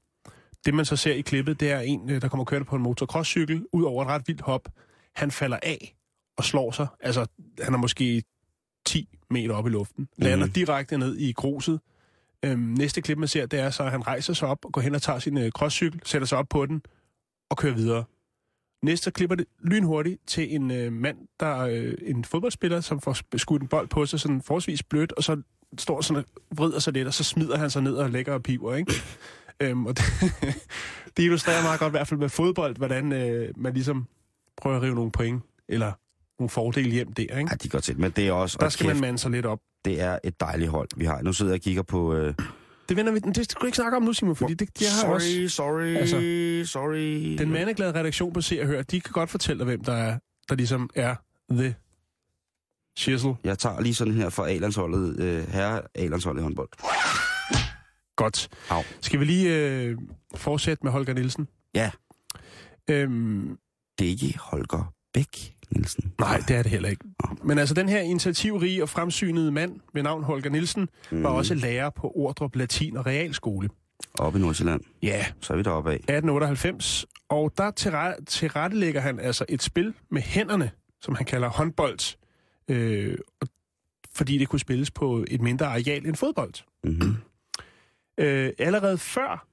Det, 0.67 0.75
man 0.75 0.85
så 0.85 0.97
ser 0.97 1.13
i 1.15 1.21
klippet, 1.21 1.61
det 1.61 1.71
er 1.71 1.81
en, 1.81 2.11
øh, 2.11 2.23
der 2.23 2.29
kommer 2.29 2.45
kørende 2.45 2.67
på 2.69 2.77
en 2.77 2.83
motocrosscykel, 2.83 3.67
ud 3.73 3.83
over 3.83 4.03
et 4.05 4.09
ret 4.09 4.23
vildt 4.27 4.41
hop. 4.41 4.69
Han 5.15 5.31
falder 5.31 5.59
af 5.63 5.95
og 6.37 6.45
slår 6.45 6.71
sig. 6.71 6.87
Altså, 7.01 7.27
han 7.63 7.75
er 7.75 7.79
måske 7.79 8.23
10 8.87 9.09
meter 9.31 9.55
op 9.55 9.67
i 9.67 9.71
luften. 9.71 10.09
Lander 10.19 10.47
Mhm. 10.47 10.53
direkte 10.53 10.99
ned 10.99 11.17
i 11.19 11.33
gruset. 11.33 11.81
Øhm, 12.45 12.59
næste 12.59 13.03
klip, 13.03 13.19
man 13.19 13.29
ser, 13.29 13.47
det 13.47 13.61
er 13.61 13.71
så, 13.71 13.83
at 13.83 13.91
han 13.91 14.07
rejser 14.07 14.33
sig 14.33 14.49
op 14.49 14.65
og 14.65 14.73
går 14.73 14.81
hen 14.81 14.95
og 14.95 15.03
tager 15.03 15.19
sin 15.19 15.39
øh, 15.39 15.51
crosscykel, 15.51 16.01
sætter 16.05 16.27
sig 16.27 16.39
op 16.39 16.49
på 16.49 16.67
den 16.67 16.83
og 17.51 17.57
kører 17.57 17.75
videre. 17.75 18.05
Næste 18.83 19.11
klipper 19.11 19.37
det 19.37 19.47
lynhurtigt 19.61 20.21
til 20.27 20.55
en 20.55 20.71
øh, 20.71 20.93
mand, 20.93 21.19
der 21.41 21.47
er 21.47 21.67
øh, 21.67 21.95
en 22.03 22.25
fodboldspiller, 22.25 22.81
som 22.81 23.01
får 23.01 23.37
skudt 23.39 23.63
en 23.63 23.69
bold 23.69 23.89
på 23.89 24.07
sig, 24.07 24.21
sådan 24.21 24.43
forholdsvis 24.43 24.83
blødt, 24.83 25.13
og 25.13 25.23
så 25.23 25.43
står 25.79 26.01
sådan 26.01 26.25
og 26.51 26.57
vrider 26.57 26.79
sig 26.79 26.93
lidt, 26.93 27.09
og 27.09 27.15
så 27.15 27.25
smider 27.25 27.57
han 27.57 27.71
sig 27.71 27.83
ned 27.83 27.95
og 27.95 28.11
lægger 28.11 28.35
og 28.35 28.43
piver, 28.43 28.75
ikke? 28.75 28.93
øhm, 29.61 29.87
og 29.87 29.97
det, 29.97 30.05
det 31.17 31.23
illustrerer 31.23 31.63
meget 31.63 31.81
godt, 31.81 31.91
i 31.91 31.97
hvert 31.97 32.09
fald 32.09 32.21
med 32.21 32.29
fodbold, 32.29 32.77
hvordan 32.77 33.13
øh, 33.13 33.49
man 33.57 33.75
ligesom 33.75 34.07
prøver 34.57 34.77
at 34.77 34.83
rive 34.83 34.95
nogle 34.95 35.11
point, 35.11 35.43
eller 35.69 35.93
nogle 36.39 36.49
fordele 36.51 36.91
hjem 36.91 37.13
der, 37.13 37.23
ikke? 37.23 37.39
Ja, 37.51 37.57
de 37.63 37.69
går 37.69 37.79
til. 37.79 38.01
Men 38.01 38.11
det 38.11 38.29
er 38.29 38.33
også... 38.33 38.59
Der 38.61 38.69
skal 38.69 38.87
kæft, 38.87 38.97
man 38.97 39.01
mande 39.01 39.19
sig 39.19 39.31
lidt 39.31 39.47
op. 39.47 39.61
Det 39.85 40.01
er 40.01 40.19
et 40.25 40.41
dejligt 40.41 40.71
hold, 40.71 40.89
vi 40.97 41.05
har. 41.05 41.23
Nu 41.23 41.33
sidder 41.33 41.53
jeg 41.53 41.59
og 41.59 41.63
kigger 41.63 41.83
på... 41.83 42.15
Øh, 42.15 42.35
Det 42.89 42.97
vender 42.97 43.13
vi, 43.13 43.19
det 43.19 43.51
skal 43.51 43.61
du 43.61 43.67
ikke 43.67 43.77
snakke 43.77 43.97
om 43.97 44.03
nu, 44.03 44.13
Simon, 44.13 44.37
fordi 44.37 44.55
det, 44.55 44.79
de 44.79 44.85
har 44.85 45.01
sorry, 45.01 45.15
også... 45.15 45.49
sorry, 45.49 45.97
altså, 45.97 46.73
sorry. 46.73 47.37
Den 47.39 47.51
mandeglade 47.51 47.93
redaktion 48.01 48.33
på 48.33 48.41
Se 48.41 48.61
og 48.61 48.67
Hør, 48.67 48.83
de 48.83 49.01
kan 49.01 49.13
godt 49.13 49.31
fortælle 49.31 49.59
dig, 49.59 49.65
hvem 49.67 49.85
der 49.85 49.93
er, 49.93 50.19
der 50.49 50.55
ligesom 50.55 50.91
er 50.95 51.15
the 51.51 51.75
shizzle. 52.99 53.35
Jeg 53.45 53.59
tager 53.59 53.81
lige 53.81 53.95
sådan 53.95 54.15
her 54.15 54.29
for 54.31 54.45
A-landsholdet, 54.45 55.21
øh, 55.21 55.49
herre 55.49 55.83
A-landsholdet 55.95 56.41
i 56.41 56.43
håndbold. 56.43 56.69
Godt. 58.17 58.49
Au. 58.71 58.83
Skal 59.01 59.21
vi 59.21 59.25
lige 59.25 59.57
øh, 59.59 59.99
fortsætte 60.35 60.85
med 60.85 60.93
Holger 60.93 61.15
Nielsen? 61.15 61.49
Ja. 61.75 61.91
Øhm, 62.91 63.59
Det 63.99 64.07
er 64.07 64.11
ikke 64.11 64.39
Holger 64.39 64.93
Bæk 65.15 65.55
Nielsen. 65.73 66.13
nej, 66.21 66.43
det 66.49 66.57
er 66.57 66.63
det 66.63 66.71
heller 66.71 66.89
ikke. 66.89 67.05
Men 67.45 67.59
altså, 67.59 67.75
den 67.75 67.89
her 67.89 68.01
initiativrige 68.01 68.83
og 68.83 68.89
fremsynede 68.89 69.53
mand 69.53 69.81
ved 69.95 70.03
navn 70.03 70.23
Holger 70.25 70.51
Nielsen 70.51 70.89
Mm. 71.11 71.23
var 71.23 71.29
også 71.31 71.55
lærer 71.55 71.91
på 71.91 72.13
Ordrup 72.15 72.57
Latin 72.57 72.97
og 72.97 73.07
Realskole. 73.07 73.69
Oppe 74.19 74.39
i 74.39 74.43
Nordsjælland. 74.43 74.81
Ja, 75.03 75.27
Så 75.41 75.53
er 75.53 75.57
vi 75.57 75.63
deroppe 75.63 75.91
af. 75.91 75.95
1898. 75.95 77.07
Og 77.29 77.53
der 77.59 77.71
tilre- 77.71 78.25
tilrettelægger 78.25 79.01
han 79.01 79.21
altså 79.21 79.45
et 79.49 79.63
spil 79.63 79.95
med 80.11 80.23
hænderne, 80.23 80.71
som 81.03 81.15
han 81.15 81.27
kalder 81.27 81.49
håndbold. 81.49 82.17
Øh, 82.69 83.19
fordi 84.15 84.39
det 84.39 84.49
kunne 84.49 84.61
spilles 84.61 84.91
på 84.91 85.25
et 85.29 85.41
mindre 85.41 85.67
areal 85.67 86.07
end 86.07 86.17
fodbold. 86.17 86.53
Mm-hmm. 86.85 87.17
Øh, 88.19 88.51
allerede 88.59 88.99
før, 88.99 89.47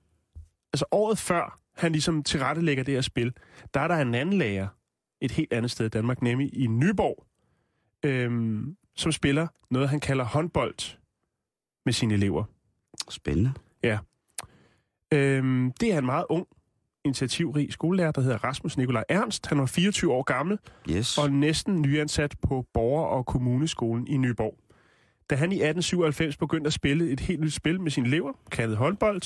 altså 0.73 0.85
året 0.91 1.17
før, 1.17 1.59
han 1.77 1.91
ligesom 1.91 2.23
tilrettelægger 2.23 2.83
det 2.83 2.93
her 2.93 3.01
spil, 3.01 3.33
der 3.73 3.79
er 3.79 3.87
der 3.87 3.95
en 3.95 4.15
anden 4.15 4.37
lærer 4.37 4.67
et 5.21 5.31
helt 5.31 5.53
andet 5.53 5.71
sted 5.71 5.85
i 5.85 5.89
Danmark, 5.89 6.21
nemlig 6.21 6.57
i 6.57 6.67
Nyborg, 6.67 7.25
øhm, 8.05 8.75
som 8.95 9.11
spiller 9.11 9.47
noget, 9.71 9.89
han 9.89 9.99
kalder 9.99 10.23
håndbold 10.25 10.97
med 11.85 11.93
sine 11.93 12.13
elever. 12.13 12.43
Spændende. 13.09 13.53
Øhm, 15.13 15.71
det 15.79 15.93
er 15.93 15.97
en 15.97 16.05
meget 16.05 16.25
ung, 16.29 16.47
initiativrig 17.05 17.73
skolelærer, 17.73 18.11
der 18.11 18.21
hedder 18.21 18.37
Rasmus 18.43 18.77
Nikolaj 18.77 19.03
Ernst. 19.09 19.45
Han 19.47 19.59
var 19.59 19.65
24 19.65 20.13
år 20.13 20.23
gammel 20.23 20.57
Yes. 20.89 21.17
og 21.17 21.31
næsten 21.31 21.81
nyansat 21.81 22.35
på 22.41 22.65
Borger- 22.73 23.05
og 23.07 23.25
Kommuneskolen 23.25 24.07
i 24.07 24.17
Nyborg. 24.17 24.57
Da 25.29 25.35
han 25.35 25.51
i 25.51 25.55
1897 25.55 26.37
begyndte 26.37 26.67
at 26.67 26.73
spille 26.73 27.09
et 27.09 27.19
helt 27.19 27.39
nyt 27.41 27.53
spil 27.53 27.81
med 27.81 27.91
sine 27.91 28.07
elever, 28.07 28.33
kaldet 28.51 28.77
håndbold. 28.77 29.21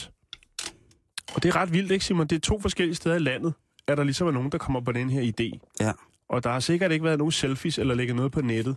Og 1.35 1.43
det 1.43 1.49
er 1.49 1.55
ret 1.55 1.73
vildt, 1.73 1.91
ikke 1.91 2.05
Simon? 2.05 2.27
Det 2.27 2.35
er 2.35 2.39
to 2.39 2.59
forskellige 2.59 2.95
steder 2.95 3.15
i 3.15 3.19
landet, 3.19 3.53
at 3.87 3.97
der 3.97 4.03
ligesom 4.03 4.27
er 4.27 4.31
nogen, 4.31 4.51
der 4.51 4.57
kommer 4.57 4.81
på 4.81 4.91
den 4.91 5.09
her 5.09 5.21
idé. 5.21 5.59
Ja. 5.79 5.91
Og 6.29 6.43
der 6.43 6.49
har 6.51 6.59
sikkert 6.59 6.91
ikke 6.91 7.05
været 7.05 7.17
nogen 7.17 7.31
selfies 7.31 7.77
eller 7.77 7.95
lægget 7.95 8.15
noget 8.15 8.31
på 8.31 8.41
nettet. 8.41 8.75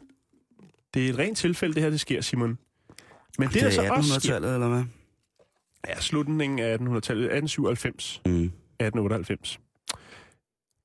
Det 0.94 1.06
er 1.06 1.10
et 1.10 1.18
rent 1.18 1.38
tilfælde, 1.38 1.74
det 1.74 1.82
her 1.82 1.90
det 1.90 2.00
sker, 2.00 2.20
Simon. 2.20 2.58
Men 3.38 3.48
det, 3.48 3.54
det 3.54 3.62
der 3.62 3.66
er 3.66 3.70
så 3.70 3.88
også 3.94 4.20
sker, 4.20 4.30
1800-tallet, 4.30 4.54
eller 4.54 4.68
hvad? 4.68 4.84
er 5.84 6.00
slutningen 6.00 6.58
af 6.58 6.74
1800-tallet, 6.76 7.24
1897. 7.24 8.22
Mm. 8.26 8.32
1898. 8.32 9.60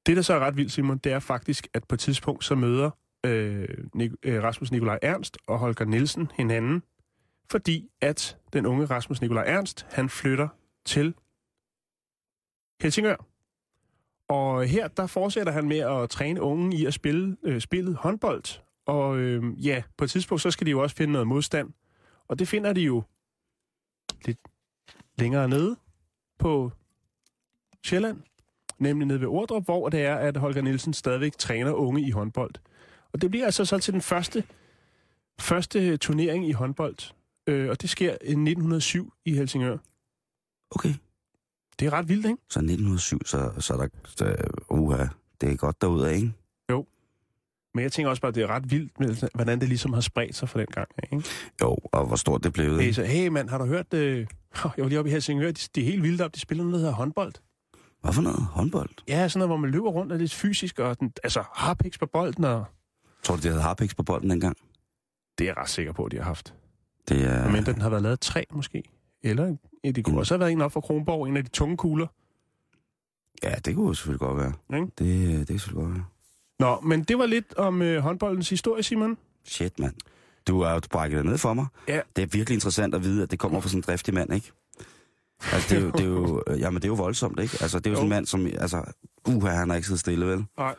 Det, 0.06 0.16
der 0.16 0.22
så 0.22 0.34
er 0.34 0.40
ret 0.40 0.58
vildt, 0.58 0.72
Simon, 0.72 0.98
det 0.98 1.12
er 1.12 1.20
faktisk, 1.20 1.68
at 1.74 1.84
på 1.88 1.96
et 1.96 2.00
tidspunkt 2.00 2.46
så 2.46 2.56
møder 2.56 2.90
øh, 3.26 3.68
Nik- 3.96 4.16
øh, 4.24 4.44
Rasmus 4.44 4.72
Nikolaj 4.72 5.00
Ernst 5.02 5.38
og 5.48 5.60
Holger 5.60 5.86
Nielsen 5.86 6.32
hinanden, 6.38 6.84
fordi 7.52 7.90
at 8.02 8.38
den 8.54 8.66
unge 8.66 8.86
Rasmus 8.86 9.22
Nikolaj 9.22 9.44
Ernst, 9.48 9.86
han 9.92 10.10
flytter 10.10 10.48
til 10.86 11.14
Helsingør. 12.82 13.26
Og 14.32 14.66
her, 14.66 14.88
der 14.88 15.08
fortsætter 15.08 15.54
han 15.54 15.68
med 15.68 15.78
at 15.78 16.10
træne 16.10 16.42
unge 16.42 16.78
i 16.78 16.86
at 16.86 16.94
spille 16.94 17.38
øh, 17.44 17.62
spillet 17.62 17.96
håndbold. 17.96 18.44
Og 18.86 19.18
øh, 19.18 19.66
ja, 19.66 19.84
på 19.98 20.04
et 20.04 20.10
tidspunkt, 20.10 20.42
så 20.42 20.52
skal 20.52 20.66
de 20.66 20.72
jo 20.72 20.82
også 20.82 20.96
finde 20.96 21.14
noget 21.14 21.28
modstand. 21.28 21.74
Og 22.28 22.40
det 22.40 22.48
finder 22.48 22.74
de 22.74 22.82
jo 22.82 23.04
lidt 24.26 24.38
længere 25.18 25.50
nede 25.50 25.76
på 26.40 26.72
Sjælland, 27.86 28.18
nemlig 28.80 29.08
nede 29.08 29.22
ved 29.22 29.28
Ordrup, 29.28 29.66
hvor 29.66 29.90
det 29.90 30.02
er, 30.02 30.16
at 30.16 30.38
Holger 30.38 30.62
Nielsen 30.62 30.94
stadigvæk 30.94 31.38
træner 31.38 31.72
unge 31.72 32.02
i 32.02 32.12
håndbold. 32.12 32.54
Og 33.14 33.22
det 33.22 33.30
bliver 33.30 33.46
altså 33.46 33.66
så 33.66 33.80
til 33.80 33.94
den 33.94 34.02
første 34.02 34.44
første 35.40 35.98
turnering 35.98 36.48
i 36.48 36.52
håndbold, 36.52 37.14
øh, 37.48 37.70
og 37.70 37.82
det 37.82 37.90
sker 37.90 38.12
i 38.12 38.32
1907 38.32 39.14
i 39.26 39.36
Helsingør. 39.36 39.78
Okay. 40.72 40.94
Det 41.82 41.88
er 41.88 41.94
ret 41.94 42.10
vildt, 42.10 42.26
ikke? 42.26 42.38
Så 42.50 42.60
1907, 42.60 43.26
så, 43.26 43.52
så 43.60 43.74
er 43.74 43.78
der... 43.78 43.88
Så, 44.06 44.36
uha, 44.70 45.06
det 45.42 45.52
er 45.52 45.56
godt 45.56 45.82
derude, 45.82 46.16
ikke? 46.16 46.34
Men 47.74 47.84
jeg 47.84 47.92
tænker 47.92 48.10
også 48.10 48.22
bare, 48.22 48.30
at 48.30 48.36
det 48.36 48.44
er 48.44 48.48
ret 48.48 48.72
vildt, 48.72 49.00
med, 49.00 49.30
hvordan 49.34 49.60
det 49.60 49.68
ligesom 49.70 49.94
har 49.94 50.02
spredt 50.02 50.36
sig 50.36 50.50
fra 50.50 50.60
den 50.60 50.68
gang. 50.68 50.88
Ikke? 51.04 51.30
Jo, 51.62 51.78
og 51.92 52.06
hvor 52.06 52.16
stort 52.16 52.44
det 52.44 52.54
blev. 52.54 52.80
Hey, 52.80 52.92
så, 52.92 53.04
hey 53.04 53.28
mand, 53.28 53.50
har 53.50 53.58
du 53.58 53.66
hørt... 53.66 53.94
Øh, 53.94 54.18
jeg 54.18 54.72
var 54.78 54.88
lige 54.88 55.00
oppe 55.00 55.10
i 55.10 55.12
Helsingør, 55.12 55.52
de, 55.52 55.62
de 55.76 55.82
er 55.82 55.86
helt 55.86 56.04
vilde 56.04 56.26
op, 56.26 56.36
de 56.36 56.40
spiller 56.40 56.64
noget, 56.64 56.74
der 56.74 56.80
hedder 56.80 56.94
håndbold. 56.94 57.34
Hvad 58.02 58.14
for 58.14 58.22
noget? 58.22 58.40
Håndbold? 58.40 58.90
Ja, 59.08 59.28
sådan 59.28 59.40
noget, 59.40 59.50
hvor 59.50 59.58
man 59.58 59.72
løber 59.72 59.90
rundt 59.90 60.12
og 60.12 60.18
lidt 60.18 60.34
fysisk, 60.34 60.80
og 60.80 61.00
den, 61.00 61.14
altså 61.24 61.44
harpiks 61.54 61.98
på 61.98 62.06
bolden, 62.06 62.44
og 62.44 62.66
Tror 63.24 63.36
du, 63.36 63.42
de 63.42 63.48
havde 63.48 63.62
harpiks 63.62 63.96
på 63.96 64.04
bolden 64.04 64.30
dengang? 64.30 64.58
det 65.38 65.44
er 65.44 65.50
jeg 65.50 65.58
ret 65.58 65.70
sikker 65.70 65.92
på, 65.92 66.06
at 66.06 66.12
de 66.12 66.18
har 66.18 66.24
haft. 66.24 66.54
Det 67.08 67.24
er... 67.24 67.52
Men 67.52 67.66
den 67.66 67.82
har 67.82 67.90
været 67.90 68.04
lavet 68.04 68.20
tre, 68.20 68.46
måske. 68.52 68.84
Eller 69.24 69.56
det 69.84 70.06
kunne 70.06 70.20
også 70.20 70.34
have 70.34 70.40
været 70.40 70.52
en 70.52 70.62
op 70.62 70.72
fra 70.72 70.82
Kronborg, 70.82 71.28
en 71.28 71.38
af 71.38 71.44
de 71.44 71.50
tunge 71.50 71.78
kugler. 71.78 72.08
Ja, 73.44 73.56
det 73.66 73.76
kunne 73.76 73.96
selvfølgelig 73.96 74.20
godt 74.20 74.38
være. 74.38 74.80
Ikke? 74.82 74.92
Det, 74.98 75.40
det 75.40 75.48
kan 75.48 75.60
selvfølgelig 75.60 75.84
godt 75.86 75.94
være. 75.96 76.06
Nå, 76.60 76.80
men 76.82 77.04
det 77.04 77.18
var 77.18 77.26
lidt 77.26 77.54
om 77.58 77.82
øh, 77.82 78.02
håndboldens 78.02 78.50
historie, 78.50 78.84
Simon. 78.84 79.18
Shit, 79.46 79.80
mand. 79.80 79.94
Du 80.48 80.62
er 80.62 80.72
jo 80.74 80.82
brækket 80.92 81.18
det 81.18 81.26
ned 81.26 81.38
for 81.38 81.54
mig. 81.54 81.66
Ja. 81.88 82.02
Det 82.16 82.22
er 82.22 82.26
virkelig 82.28 82.56
interessant 82.56 82.96
at 82.96 83.04
vide, 83.04 83.24
at 83.24 83.32
det 83.32 83.40
kommer 83.40 83.60
fra 83.60 83.70
sådan 83.70 83.80
en 83.80 83.84
driftig 83.88 84.14
mand, 84.14 84.34
ikke? 84.34 84.52
Altså, 85.52 85.76
det 85.76 85.78
er 85.78 85.86
jo, 85.86 85.92
det 85.98 86.02
er 86.02 86.06
jo, 86.06 86.44
jamen, 86.58 86.76
det 86.82 86.84
er 86.84 86.90
jo 86.90 86.96
voldsomt, 86.96 87.40
ikke? 87.40 87.58
Altså, 87.62 87.80
det 87.80 87.88
er 87.88 87.92
jo, 87.92 87.94
Jo. 87.94 87.98
sådan 87.98 88.06
en 88.06 88.10
mand, 88.10 88.26
som... 88.26 88.46
Altså, 88.46 88.94
uha, 89.28 89.50
han 89.54 89.70
har 89.70 89.76
ikke 89.76 89.86
siddet 89.88 90.00
stille, 90.00 90.26
vel? 90.26 90.46
Nej. 90.58 90.76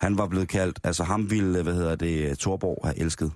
Han 0.00 0.18
var 0.18 0.26
blevet 0.26 0.48
kaldt... 0.48 0.80
Altså, 0.84 1.04
ham 1.04 1.30
ville, 1.30 1.62
hvad 1.62 1.74
hedder 1.74 1.96
det, 1.96 2.38
Torborg 2.38 2.78
have 2.84 2.98
elsket. 2.98 3.32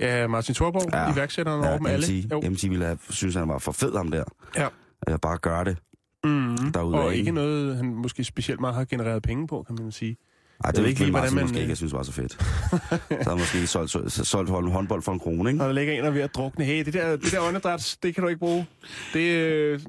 Ja, 0.00 0.26
Martin 0.26 0.54
Thorborg, 0.54 0.88
Ja. 0.92 1.12
iværksætteren 1.12 1.62
Ja, 1.62 1.68
over 1.68 1.76
dem 1.78 1.86
alle. 1.86 2.06
Jo. 2.32 2.40
MC 2.40 2.62
ville 2.70 2.84
have, 2.84 2.98
synes, 3.10 3.34
han 3.34 3.48
var 3.48 3.58
for 3.58 3.72
fed, 3.72 3.96
ham 3.96 4.10
der. 4.10 4.24
Ja. 4.56 4.68
Altså, 5.06 5.18
bare 5.18 5.38
gøre 5.38 5.64
det 5.64 5.76
Mm. 6.24 6.56
derude. 6.72 6.98
Og 7.00 7.14
ikke 7.14 7.30
noget, 7.32 7.76
han 7.76 7.86
måske 7.94 8.24
specielt 8.24 8.60
meget 8.60 8.74
har 8.74 8.84
genereret 8.84 9.22
penge 9.22 9.46
på, 9.46 9.62
kan 9.66 9.76
man 9.82 9.92
sige. 9.92 10.16
Ej, 10.64 10.70
det 10.70 10.78
er 10.82 10.86
ikke 10.86 11.00
lige, 11.00 11.10
hvordan 11.10 11.34
man, 11.34 11.44
måske 11.44 11.56
øh, 11.56 11.60
ikke, 11.60 11.70
jeg 11.70 11.76
synes 11.76 11.92
var 11.92 12.02
så 12.02 12.12
fedt. 12.12 12.32
så 12.32 13.28
har 13.28 13.34
måske 13.36 13.66
solgt, 13.66 13.90
solgt, 13.90 14.12
solgt 14.12 14.50
håndbold 14.50 15.02
for 15.02 15.12
en 15.12 15.20
krone, 15.20 15.50
ikke? 15.50 15.58
Når 15.58 15.66
der 15.66 15.72
ligger 15.72 15.92
en 15.94 16.04
og 16.04 16.14
ved 16.14 16.20
at 16.22 16.34
drukne, 16.34 16.64
hey, 16.64 16.84
det 16.84 16.94
der, 16.94 17.10
det 17.16 17.32
der 17.32 17.40
åndedræt, 17.40 17.96
det 18.02 18.14
kan 18.14 18.22
du 18.22 18.28
ikke 18.28 18.38
bruge. 18.38 18.66
Det, 19.12 19.20
øh, 19.36 19.80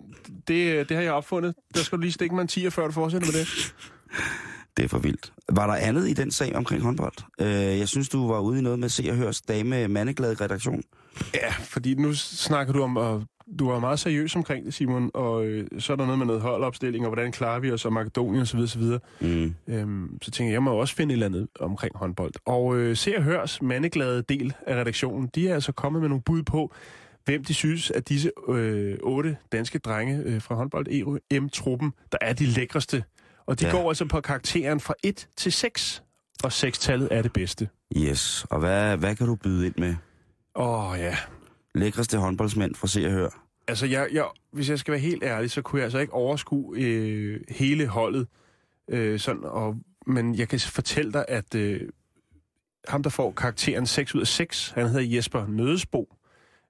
det, 0.48 0.90
det 0.90 0.98
har 0.98 1.04
jeg 1.04 1.12
opfundet. 1.14 1.56
Der 1.76 1.80
skal 1.84 1.96
du 1.98 2.02
lige 2.02 2.12
stikke 2.12 2.36
mig 2.36 2.42
en 2.42 2.48
10, 2.48 2.70
før 2.70 2.86
du 2.86 2.92
fortsætter 2.92 3.28
med 3.28 3.40
det. 3.40 3.76
Det 4.78 4.86
er 4.86 4.90
for 4.90 5.00
vildt. 5.00 5.34
Var 5.50 5.68
der 5.68 5.74
andet 5.74 6.10
i 6.10 6.14
den 6.14 6.32
sag 6.32 6.56
omkring 6.56 6.82
håndbold? 6.84 7.14
Øh, 7.42 7.80
jeg 7.80 7.88
synes, 7.88 8.10
du 8.10 8.28
var 8.28 8.40
ude 8.40 8.60
i 8.60 8.62
noget 8.62 8.80
med 8.80 8.90
Se 8.90 9.10
og 9.10 9.16
Hørs 9.16 9.42
dame 9.42 9.88
mandeglad 9.88 10.42
redaktion. 10.42 10.84
Ja, 11.34 11.52
fordi 11.52 11.96
nu 11.96 12.14
snakker 12.14 12.74
du 12.74 12.82
om, 12.82 12.98
og 12.98 13.24
du 13.60 13.70
er 13.70 13.80
meget 13.80 14.00
seriøs 14.00 14.36
omkring 14.36 14.66
det, 14.66 14.74
Simon, 14.74 15.12
og 15.14 15.46
øh, 15.46 15.68
så 15.80 15.94
er 15.94 15.98
der 15.98 16.06
noget 16.06 16.20
med 16.20 16.26
noget 16.26 16.42
holdopstilling, 16.42 17.06
og 17.06 17.10
hvordan 17.10 17.32
klarer 17.32 17.60
vi 17.60 17.72
os, 17.72 17.86
og 17.86 17.94
Makedonien 17.94 18.42
osv. 18.42 18.60
osv. 18.60 18.84
Mm. 19.22 19.56
Øhm, 19.68 20.18
så 20.22 20.32
tænker 20.32 20.50
jeg, 20.50 20.54
jeg 20.54 20.64
må 20.64 20.72
også 20.72 20.96
finde 20.96 21.12
et 21.12 21.16
eller 21.16 21.26
andet 21.26 21.48
omkring 21.60 21.98
håndbold. 21.98 22.34
Og 22.46 22.78
øh, 22.78 22.96
Se 22.98 23.18
og 23.18 23.24
Hørs 23.24 23.62
mandeglade 23.62 24.24
del 24.30 24.54
af 24.68 24.76
redaktionen, 24.76 25.30
de 25.36 25.50
er 25.50 25.54
altså 25.54 25.72
kommet 25.72 26.02
med 26.02 26.10
nogle 26.10 26.24
bud 26.24 26.44
på, 26.44 26.74
hvem 27.26 27.44
de 27.44 27.54
synes, 27.54 27.92
at 27.92 28.10
disse 28.10 28.32
øh, 28.50 28.98
otte 29.04 29.38
danske 29.52 29.80
drenge 29.80 30.22
øh, 30.26 30.42
fra 30.42 30.56
håndbold 30.56 31.20
EM-truppen, 31.32 31.94
der 32.12 32.18
er 32.22 32.34
de 32.34 32.46
lækreste. 32.46 33.04
Og 33.48 33.60
de 33.60 33.66
Ja. 33.66 33.76
ja. 33.76 33.82
går 33.82 33.90
altså 33.90 34.06
på 34.06 34.22
karakteren 34.22 34.80
fra 34.80 34.94
1 35.04 35.28
til 35.38 35.52
6, 35.52 36.04
og 36.44 36.52
6-tallet 36.54 37.08
er 37.12 37.22
det 37.22 37.34
bedste. 37.34 37.70
Yes. 37.98 38.46
Og 38.50 38.60
hvad, 38.60 38.98
hvad 38.98 39.16
kan 39.16 39.28
du 39.28 39.36
byde 39.36 39.66
ind 39.66 39.76
med? 39.78 39.96
Åh 40.56 40.92
oh, 40.92 41.00
ja, 41.00 41.18
Lækreste 41.76 42.18
håndboldsmænd 42.18 42.76
fra 42.76 42.88
Se 42.88 43.06
og 43.06 43.12
Hør. 43.12 43.30
Altså, 43.68 43.86
jeg, 43.86 44.08
jeg, 44.12 44.26
hvis 44.52 44.70
jeg 44.70 44.80
skal 44.80 44.92
være 44.92 45.02
helt 45.02 45.24
ærlig, 45.24 45.52
så 45.52 45.62
kunne 45.62 45.80
jeg 45.80 45.84
altså 45.84 46.00
ikke 46.00 46.14
overskue 46.14 46.78
øh, 46.78 47.42
hele 47.50 47.88
holdet. 47.88 48.28
Øh, 48.90 49.20
sådan, 49.20 49.44
og, 49.44 49.76
men 50.08 50.36
jeg 50.36 50.48
kan 50.50 50.60
fortælle 50.60 51.14
dig, 51.14 51.26
at 51.28 51.56
øh, 51.56 51.82
ham, 52.88 53.04
der 53.04 53.10
får 53.10 53.32
karakteren 53.32 53.86
6 53.86 54.16
ud 54.16 54.22
af 54.22 54.28
6, 54.28 54.70
han 54.70 54.88
hedder 54.88 55.16
Jesper 55.16 55.48
Nødesbo. 55.48 56.16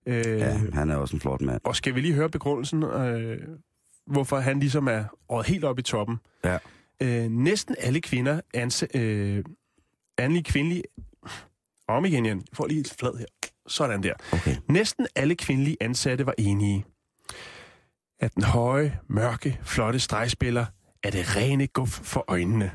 Øh, 0.05 0.25
Ja, 0.25 0.57
han 0.73 0.89
er 0.89 0.95
også 0.95 1.15
en 1.15 1.19
flot 1.21 1.41
mand. 1.41 1.61
Og 1.63 1.75
skal 1.75 1.95
vi 1.95 2.01
lige 2.01 2.13
høre 2.13 2.29
begrundelsen, 2.29 2.83
øh, 2.83 3.37
hvorfor 4.07 4.39
han 4.39 4.59
ligesom 4.59 4.87
er 4.87 5.03
røget 5.29 5.47
helt 5.47 5.63
op 5.63 5.79
i 5.79 5.81
toppen. 5.81 6.17
Ja. 6.43 6.57
Øh, 7.01 7.31
næsten 7.31 7.75
alle 7.79 8.01
kvinder, 8.01 8.41
anse, 8.53 8.87
øh, 8.93 9.43
anlige 10.17 10.43
kvindelige... 10.43 10.83
Om 11.87 12.05
igen, 12.05 12.25
Jan. 12.25 12.37
Jeg 12.37 12.45
får 12.53 12.67
lige 12.67 12.79
et 12.79 12.95
flad 12.99 13.17
her. 13.19 13.25
Sådan 13.67 14.03
der. 14.03 14.13
Okay. 14.33 14.55
Næsten 14.69 15.07
alle 15.15 15.35
kvindelige 15.35 15.77
ansatte 15.81 16.25
var 16.25 16.33
enige. 16.37 16.85
At 18.19 18.35
den 18.35 18.43
høje, 18.43 18.99
mørke, 19.07 19.59
flotte 19.63 19.99
stregspiller 19.99 20.65
er 21.03 21.09
det 21.09 21.35
rene 21.35 21.67
guf 21.67 21.89
for 21.89 22.25
øjnene. 22.27 22.71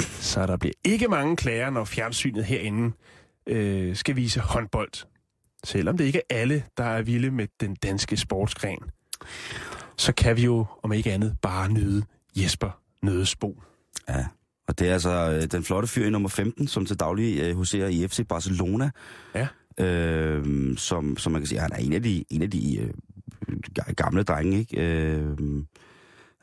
Så 0.00 0.46
der 0.46 0.56
bliver 0.56 0.72
ikke 0.84 1.08
mange 1.08 1.36
klager, 1.36 1.70
når 1.70 1.84
fjernsynet 1.84 2.44
herinde 2.44 2.96
øh, 3.46 3.96
skal 3.96 4.16
vise 4.16 4.40
håndbold. 4.40 5.06
Selvom 5.64 5.96
det 5.96 6.04
ikke 6.04 6.18
er 6.18 6.36
alle, 6.36 6.64
der 6.76 6.84
er 6.84 7.02
vilde 7.02 7.30
med 7.30 7.46
den 7.60 7.74
danske 7.74 8.16
sportsgren. 8.16 8.82
Så 10.00 10.12
kan 10.12 10.36
vi 10.36 10.44
jo, 10.44 10.66
om 10.82 10.92
ikke 10.92 11.12
andet, 11.12 11.36
bare 11.42 11.72
nyde 11.72 12.02
Jesper 12.36 12.70
Nødesbo. 13.02 13.62
Ja. 14.08 14.26
Og 14.68 14.78
det 14.78 14.88
er 14.88 14.92
altså 14.92 15.10
øh, 15.42 15.46
den 15.46 15.62
flotte 15.64 15.88
fyr 15.88 16.06
i 16.06 16.10
nummer 16.10 16.28
15, 16.28 16.66
som 16.66 16.86
til 16.86 16.96
daglig 17.00 17.40
øh, 17.40 17.56
huserer 17.56 17.88
i 17.88 18.08
FC 18.08 18.26
Barcelona. 18.28 18.90
Ja. 19.34 19.48
Øh, 19.84 20.76
som, 20.76 21.16
som 21.16 21.32
man 21.32 21.40
kan 21.40 21.46
sige, 21.46 21.60
han 21.60 21.72
er 21.72 21.76
en 21.76 21.92
af 21.92 22.02
de, 22.02 22.24
en 22.30 22.42
af 22.42 22.50
de 22.50 22.78
øh, 22.78 22.90
ga- 23.78 23.92
gamle 23.92 24.22
drenge, 24.22 24.58
ikke? 24.58 24.80
Øh, 24.82 25.36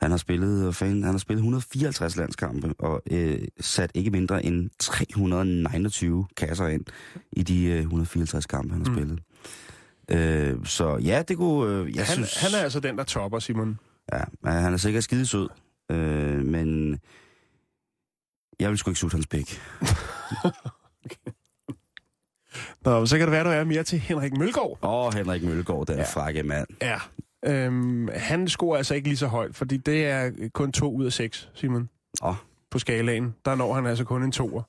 han 0.02 0.10
har 0.10 0.16
spillet, 0.18 0.76
fanden, 0.76 1.02
han 1.02 1.12
har 1.12 1.18
spillet 1.18 1.40
154 1.40 2.16
landskampe 2.16 2.74
og 2.78 3.02
øh, 3.10 3.40
sat 3.60 3.90
ikke 3.94 4.10
mindre 4.10 4.44
end 4.44 4.70
329 4.78 6.26
kasser 6.36 6.66
ind 6.66 6.84
i 7.32 7.42
de 7.42 7.64
øh, 7.64 7.80
154 7.80 8.46
kampe, 8.46 8.72
han 8.74 8.82
har 8.86 8.90
Mm. 8.92 8.96
spillet. 8.96 9.18
Øh, 10.10 10.66
så 10.66 10.96
ja, 10.96 11.22
det 11.28 11.36
kunne... 11.36 11.72
Øh, 11.72 11.96
jeg 11.96 12.04
Han, 12.06 12.14
synes, 12.14 12.36
han 12.36 12.50
er 12.60 12.62
altså 12.62 12.80
den, 12.80 12.98
der 12.98 13.04
topper, 13.04 13.38
Simon. 13.38 13.78
Ja, 14.12 14.50
han 14.50 14.72
er 14.72 14.76
sikkert 14.76 15.04
skidesød. 15.04 15.48
Øh, 15.90 16.44
men 16.44 16.98
jeg 18.60 18.70
vil 18.70 18.78
sgu 18.78 18.90
ikke 18.90 19.00
sutte 19.00 19.14
hans 19.14 19.26
pæk. 19.26 19.60
Nå, 22.84 23.06
så 23.06 23.18
kan 23.18 23.26
det 23.26 23.32
være, 23.32 23.44
du 23.44 23.48
er 23.48 23.64
mere 23.64 23.82
til 23.82 23.98
Henrik 23.98 24.36
Mølgaard. 24.36 24.78
Åh, 24.82 25.06
oh, 25.06 25.14
Henrik 25.14 25.42
Mølgaard, 25.42 25.86
den 25.86 25.98
ja. 25.98 26.04
Frække 26.04 26.42
mand. 26.42 26.66
Ja. 26.82 26.98
Øhm, 27.46 28.08
han 28.14 28.48
scorer 28.48 28.76
altså 28.76 28.94
ikke 28.94 29.08
lige 29.08 29.16
så 29.18 29.26
højt, 29.26 29.56
fordi 29.56 29.76
det 29.76 30.06
er 30.06 30.30
kun 30.54 30.72
to 30.72 30.92
ud 30.92 31.06
af 31.06 31.12
seks, 31.12 31.48
Simon. 31.54 31.88
Åh. 32.22 32.34
På 32.70 32.78
skalaen. 32.78 33.34
Der 33.44 33.54
når 33.54 33.74
han 33.74 33.86
altså 33.86 34.04
kun 34.04 34.22
en 34.22 34.32
toer. 34.32 34.62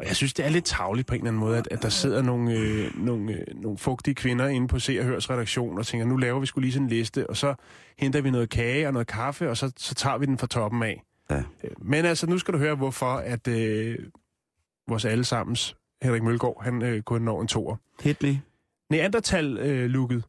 Og 0.00 0.06
jeg 0.06 0.16
synes, 0.16 0.34
det 0.34 0.44
er 0.44 0.48
lidt 0.48 0.64
tavligt 0.64 1.06
på 1.08 1.14
en 1.14 1.20
eller 1.20 1.28
anden 1.30 1.40
måde, 1.40 1.58
at, 1.58 1.68
at 1.70 1.82
der 1.82 1.88
sidder 1.88 2.22
nogle, 2.22 2.52
øh, 2.52 3.04
nogle, 3.04 3.32
øh, 3.32 3.60
nogle 3.62 3.78
fugtige 3.78 4.14
kvinder 4.14 4.46
inde 4.48 4.68
på 4.68 4.78
Se 4.78 4.98
og 5.00 5.04
Hørs 5.04 5.30
redaktion 5.30 5.78
og 5.78 5.86
tænker, 5.86 6.06
nu 6.06 6.16
laver 6.16 6.40
vi 6.40 6.46
skulle 6.46 6.64
lige 6.64 6.72
sådan 6.72 6.86
en 6.86 6.90
liste, 6.90 7.30
og 7.30 7.36
så 7.36 7.54
henter 7.98 8.20
vi 8.20 8.30
noget 8.30 8.50
kage 8.50 8.86
og 8.86 8.92
noget 8.92 9.06
kaffe, 9.08 9.50
og 9.50 9.56
så, 9.56 9.72
så 9.76 9.94
tager 9.94 10.18
vi 10.18 10.26
den 10.26 10.38
fra 10.38 10.46
toppen 10.46 10.82
af. 10.82 11.02
Ja. 11.30 11.36
Øh, 11.36 11.70
Men 11.78 12.04
altså, 12.04 12.26
nu 12.26 12.38
skal 12.38 12.54
du 12.54 12.58
høre, 12.58 12.74
hvorfor 12.74 13.06
at 13.14 13.48
øh, 13.48 13.98
vores 14.88 15.04
allesammens 15.04 15.76
Henrik 16.02 16.22
Mølgaard, 16.22 16.64
han 16.64 16.82
øh, 16.82 17.02
kun 17.02 17.22
når 17.22 17.40
en 17.40 17.48
toer. 17.48 17.76
Hit 18.02 18.22
me. 18.22 18.40
Neandertal-looket, 18.90 20.24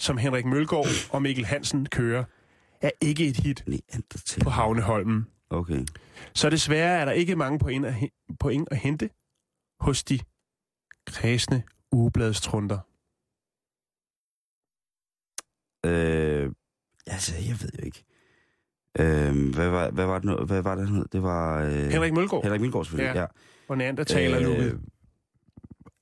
som 0.00 0.16
Henrik 0.18 0.44
Mølgaard 0.44 0.86
og 1.10 1.22
Mikkel 1.22 1.44
Hansen 1.44 1.86
kører, 1.86 2.24
er 2.80 2.90
ikke 3.00 3.26
et 3.26 3.36
hit 3.36 3.64
Neandertal. 3.66 4.44
på 4.44 4.50
Havneholmen. 4.50 5.26
Okay. 5.54 5.84
Så 6.34 6.50
desværre 6.50 7.00
er 7.00 7.04
der 7.04 7.12
ikke 7.12 7.36
mange 7.36 7.58
point 7.58 7.86
at, 7.86 7.94
he- 7.94 8.36
point 8.40 8.68
at 8.70 8.76
hente 8.76 9.10
hos 9.80 10.04
de 10.04 10.18
kredsende 11.06 11.62
ugebladstrunder. 11.92 12.78
Øh, 15.86 16.52
altså, 17.06 17.34
jeg 17.48 17.56
ved 17.62 17.68
jo 17.78 17.84
ikke. 17.84 18.04
Øh, 18.98 19.54
hvad, 19.54 19.68
var, 19.68 19.90
hvad 19.90 20.06
var 20.06 20.18
det 20.18 20.24
nu? 20.24 20.36
Hvad 20.36 20.62
var 20.62 20.74
det, 20.74 20.88
hed? 20.88 21.04
Det 21.12 21.22
var... 21.22 21.62
Øh, 21.62 21.70
Henrik 21.72 22.12
Mølgaard 22.12 22.42
Henrik 22.42 22.60
Mølgaard, 22.60 22.84
selvfølgelig. 22.84 23.14
Ja. 23.14 23.20
Ja. 23.20 23.26
og 23.68 23.76
Neandertaler-looket. 23.78 24.72
Øh, 24.72 24.78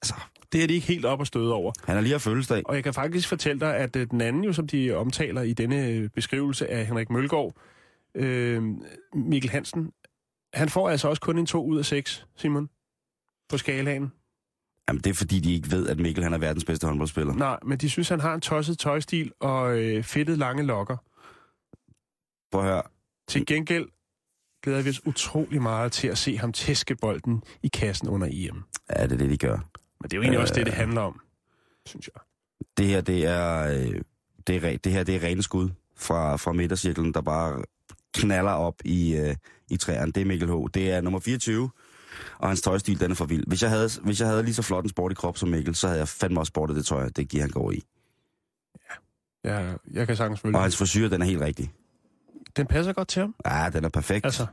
altså, 0.02 0.14
Det 0.52 0.62
er 0.62 0.66
de 0.66 0.74
ikke 0.74 0.86
helt 0.86 1.04
op 1.04 1.20
at 1.20 1.26
støde 1.26 1.52
over. 1.54 1.72
han 1.84 1.94
har 1.94 2.02
lige 2.02 2.12
haft 2.12 2.22
fødselsdag. 2.22 2.62
Og 2.64 2.74
jeg 2.74 2.84
kan 2.84 2.94
faktisk 2.94 3.28
fortælle 3.28 3.60
dig, 3.60 3.76
at 3.76 3.96
øh, 3.96 4.06
den 4.10 4.20
anden, 4.20 4.44
jo, 4.44 4.52
som 4.52 4.66
de 4.68 4.94
omtaler 4.94 5.42
i 5.42 5.52
denne 5.52 5.86
øh, 5.86 6.08
beskrivelse 6.10 6.68
af 6.70 6.86
Henrik 6.86 7.10
Mølgaard, 7.10 7.52
øh, 8.14 8.62
Mikkel 9.14 9.50
Hansen, 9.50 9.92
han 10.54 10.68
får 10.68 10.88
altså 10.88 11.08
også 11.08 11.22
kun 11.22 11.38
en 11.38 11.46
to 11.46 11.64
ud 11.64 11.78
af 11.78 11.84
seks, 11.84 12.26
Simon, 12.36 12.68
på 13.48 13.58
skalaen. 13.58 14.12
Jamen, 14.88 15.00
det 15.02 15.10
er 15.10 15.14
fordi, 15.14 15.40
de 15.40 15.54
ikke 15.54 15.70
ved, 15.70 15.88
at 15.88 15.98
Mikkel 16.00 16.24
han 16.24 16.32
er 16.32 16.38
verdens 16.38 16.64
bedste 16.64 16.86
håndboldspiller. 16.86 17.34
Nej, 17.34 17.58
men 17.64 17.78
de 17.78 17.90
synes, 17.90 18.08
han 18.08 18.20
har 18.20 18.34
en 18.34 18.40
tosset 18.40 18.78
tøjstil 18.78 19.32
og 19.40 19.78
øh, 19.78 20.04
fedtet 20.04 20.38
lange 20.38 20.62
lokker. 20.62 20.96
Prøv 22.52 22.60
at 22.60 22.66
høre. 22.66 22.82
Til 23.28 23.46
gengæld 23.46 23.88
glæder 24.62 24.82
vi 24.82 24.90
os 24.90 25.06
utrolig 25.06 25.62
meget 25.62 25.92
til 25.92 26.08
at 26.08 26.18
se 26.18 26.36
ham 26.38 26.52
tæske 26.52 26.96
bolden 26.96 27.42
i 27.62 27.68
kassen 27.68 28.08
under 28.08 28.28
EM. 28.30 28.62
Ja, 28.96 29.02
det 29.02 29.12
er 29.12 29.16
det, 29.16 29.30
de 29.30 29.36
gør. 29.38 29.56
Men 30.00 30.10
det 30.10 30.12
er 30.12 30.16
jo 30.16 30.22
egentlig 30.22 30.36
øh, 30.36 30.42
også 30.42 30.54
det, 30.54 30.66
det 30.66 30.72
Øh. 30.72 30.78
handler 30.78 31.00
om, 31.00 31.20
synes 31.86 32.10
jeg. 32.14 32.22
Det 32.76 32.86
her, 32.86 33.00
det 33.00 33.26
er, 33.26 33.62
øh, 33.62 34.00
det 34.46 34.64
er, 34.64 34.76
det 34.78 34.92
her, 34.92 35.04
det 35.04 35.16
er 35.16 35.22
rene 35.22 35.42
skud 35.42 35.70
fra, 35.96 36.36
fra 36.36 36.52
midtercirklen, 36.52 37.14
der 37.14 37.20
bare 37.20 37.64
knaller 38.14 38.50
op 38.50 38.74
i, 38.84 39.16
øh, 39.16 39.36
i 39.70 39.76
træerne. 39.76 40.12
Det 40.12 40.20
er 40.20 40.24
Mikkel 40.24 40.48
H. 40.48 40.54
Det 40.74 40.90
er 40.90 41.00
nummer 41.00 41.20
24, 41.20 41.70
og 42.38 42.48
hans 42.48 42.60
tøjstil, 42.62 43.00
den 43.00 43.10
er 43.10 43.14
for 43.14 43.24
vild. 43.24 43.44
Hvis 43.46 43.62
jeg 43.62 43.70
havde, 43.70 43.88
hvis 44.04 44.20
jeg 44.20 44.28
havde 44.28 44.42
lige 44.42 44.54
så 44.54 44.62
flot 44.62 44.84
en 44.84 44.90
sport 44.90 45.12
i 45.12 45.14
krop 45.14 45.38
som 45.38 45.48
Mikkel, 45.48 45.74
så 45.74 45.86
havde 45.86 45.98
jeg 45.98 46.08
fandme 46.08 46.40
også 46.40 46.50
sportet 46.50 46.76
det 46.76 46.86
tøj, 46.86 47.08
det 47.08 47.28
giver 47.28 47.42
han 47.42 47.50
går 47.50 47.72
i. 47.72 47.82
Jeg, 49.44 49.76
jeg 49.92 50.06
kan 50.06 50.16
sagtens 50.16 50.40
følge 50.40 50.56
Og 50.56 50.62
hans 50.62 50.76
frisyr, 50.76 51.08
den 51.08 51.22
er 51.22 51.26
helt 51.26 51.40
rigtig. 51.40 51.72
Den 52.56 52.66
passer 52.66 52.92
godt 52.92 53.08
til 53.08 53.20
ham. 53.20 53.34
Ja, 53.46 53.70
den 53.72 53.84
er 53.84 53.88
perfekt. 53.88 54.24
Altså, 54.24 54.46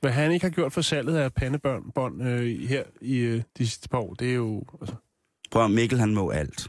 hvad 0.00 0.10
han 0.10 0.32
ikke 0.32 0.46
har 0.46 0.50
gjort 0.50 0.72
for 0.72 0.80
salget 0.80 1.16
af 1.16 1.32
pandebånd 1.34 1.92
bånd, 1.94 2.22
øh, 2.22 2.68
her 2.68 2.82
i 3.00 3.16
øh, 3.16 3.42
de 3.58 3.66
sidste 3.66 3.88
par 3.88 3.98
år, 3.98 4.14
det 4.14 4.30
er 4.30 4.34
jo... 4.34 4.64
Altså, 4.80 4.96
Prøv 5.50 5.64
at 5.64 5.70
Mikkel, 5.70 5.98
han 5.98 6.14
må 6.14 6.30
alt. 6.30 6.68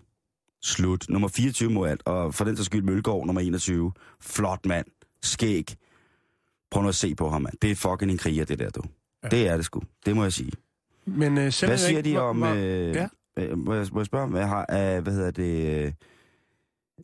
Slut. 0.62 1.06
Nummer 1.10 1.28
24 1.28 1.70
må 1.70 1.86
alt. 1.86 2.02
Og 2.06 2.34
for 2.34 2.46
den 2.46 2.58
så 2.58 2.64
skyld 2.64 2.84
Mølgaard, 2.84 3.26
nummer 3.26 3.42
21. 3.42 3.92
Flot 4.22 4.66
mand. 4.66 4.86
Skæg. 5.22 5.76
Prøv 6.74 6.84
nu 6.84 6.90
at 6.90 6.96
se 6.96 7.16
på 7.16 7.30
ham, 7.30 7.42
mand. 7.42 7.54
Det 7.62 7.72
er 7.72 7.76
fucking 7.76 8.12
en 8.12 8.18
kriger, 8.18 8.46
det 8.46 8.60
der, 8.60 8.70
du. 8.70 8.82
Ja. 9.24 9.28
Det 9.30 9.48
er 9.48 9.56
det 9.56 9.66
sgu. 9.66 9.82
Det 10.06 10.16
må 10.16 10.24
jeg 10.24 10.34
sige. 10.34 10.52
men 11.06 11.32
øh, 11.38 11.44
Hvad 11.44 11.52
siger 11.78 11.98
ikke, 11.98 12.10
de 12.12 12.18
om... 12.18 12.38
hvor- 12.38 12.54
Øh, 12.56 12.96
ja. 12.96 13.08
øh, 13.38 13.58
må, 13.58 13.74
jeg, 13.74 13.88
må 13.92 14.00
jeg 14.00 14.06
spørge, 14.06 14.28
hvad 14.28 14.46
har, 14.46 14.62
øh, 14.72 15.04
hvad 15.04 15.14
hedder 15.14 15.32
det... 15.32 15.84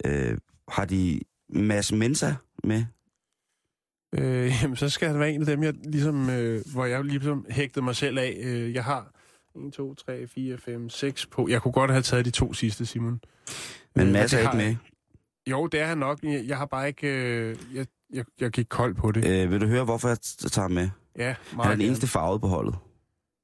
Øh, 0.06 0.32
øh, 0.32 0.38
har 0.70 0.86
de 0.86 1.20
Mads 1.50 1.92
Mensa 1.92 2.34
med? 2.64 2.86
Øh, 4.16 4.52
jamen, 4.62 4.76
så 4.76 4.90
skal 4.90 5.08
han 5.10 5.20
være 5.20 5.32
en 5.32 5.42
af 5.42 5.46
dem, 5.48 5.64
jeg 5.64 5.74
ligesom, 5.84 6.30
øh, 6.30 6.62
hvor 6.74 6.86
jeg 6.86 7.04
ligesom 7.04 7.46
hægtede 7.50 7.86
mig 7.86 7.96
selv 7.96 8.18
af. 8.18 8.38
Øh, 8.44 8.74
jeg 8.74 8.84
har 8.84 9.12
1, 9.68 9.74
2, 9.74 9.94
3, 9.96 10.28
4, 10.28 10.58
5, 10.58 10.90
6 10.90 11.26
på. 11.26 11.48
Jeg 11.50 11.62
kunne 11.62 11.72
godt 11.72 11.92
have 11.92 12.02
taget 12.02 12.26
de 12.26 12.32
to 12.32 12.54
sidste, 12.54 12.86
Simon. 12.86 13.22
Men 13.96 14.08
Øh, 14.08 14.14
Mads 14.14 14.32
det 14.32 14.40
er 14.40 14.44
har 14.44 14.52
ikke 14.52 14.58
med. 14.58 14.66
jeg. 14.66 14.78
Jo, 15.52 15.68
det 15.68 15.80
er 15.80 15.86
han 15.86 15.98
nok. 15.98 16.20
Jeg, 16.24 16.44
jeg 16.48 16.58
har 16.58 16.66
bare 16.66 16.88
ikke... 16.88 17.08
Øh, 17.08 17.58
jeg, 17.74 17.86
jeg, 18.14 18.26
jeg 18.40 18.52
gik 18.52 18.66
kold 18.70 18.96
på 18.96 19.12
det. 19.12 19.44
Øh, 19.44 19.52
vil 19.52 19.62
du 19.62 19.66
høre, 19.68 19.84
hvorfor 19.84 20.08
jeg 20.08 20.18
tager 20.22 20.62
ham 20.62 20.72
med? 20.72 20.90
ja, 21.18 21.28
Han 21.28 21.36
meget 21.58 21.72
er 21.72 21.76
den 21.76 21.86
eneste 21.86 22.08
farvede 22.08 22.40
på 22.40 22.48
holdet. 22.48 22.76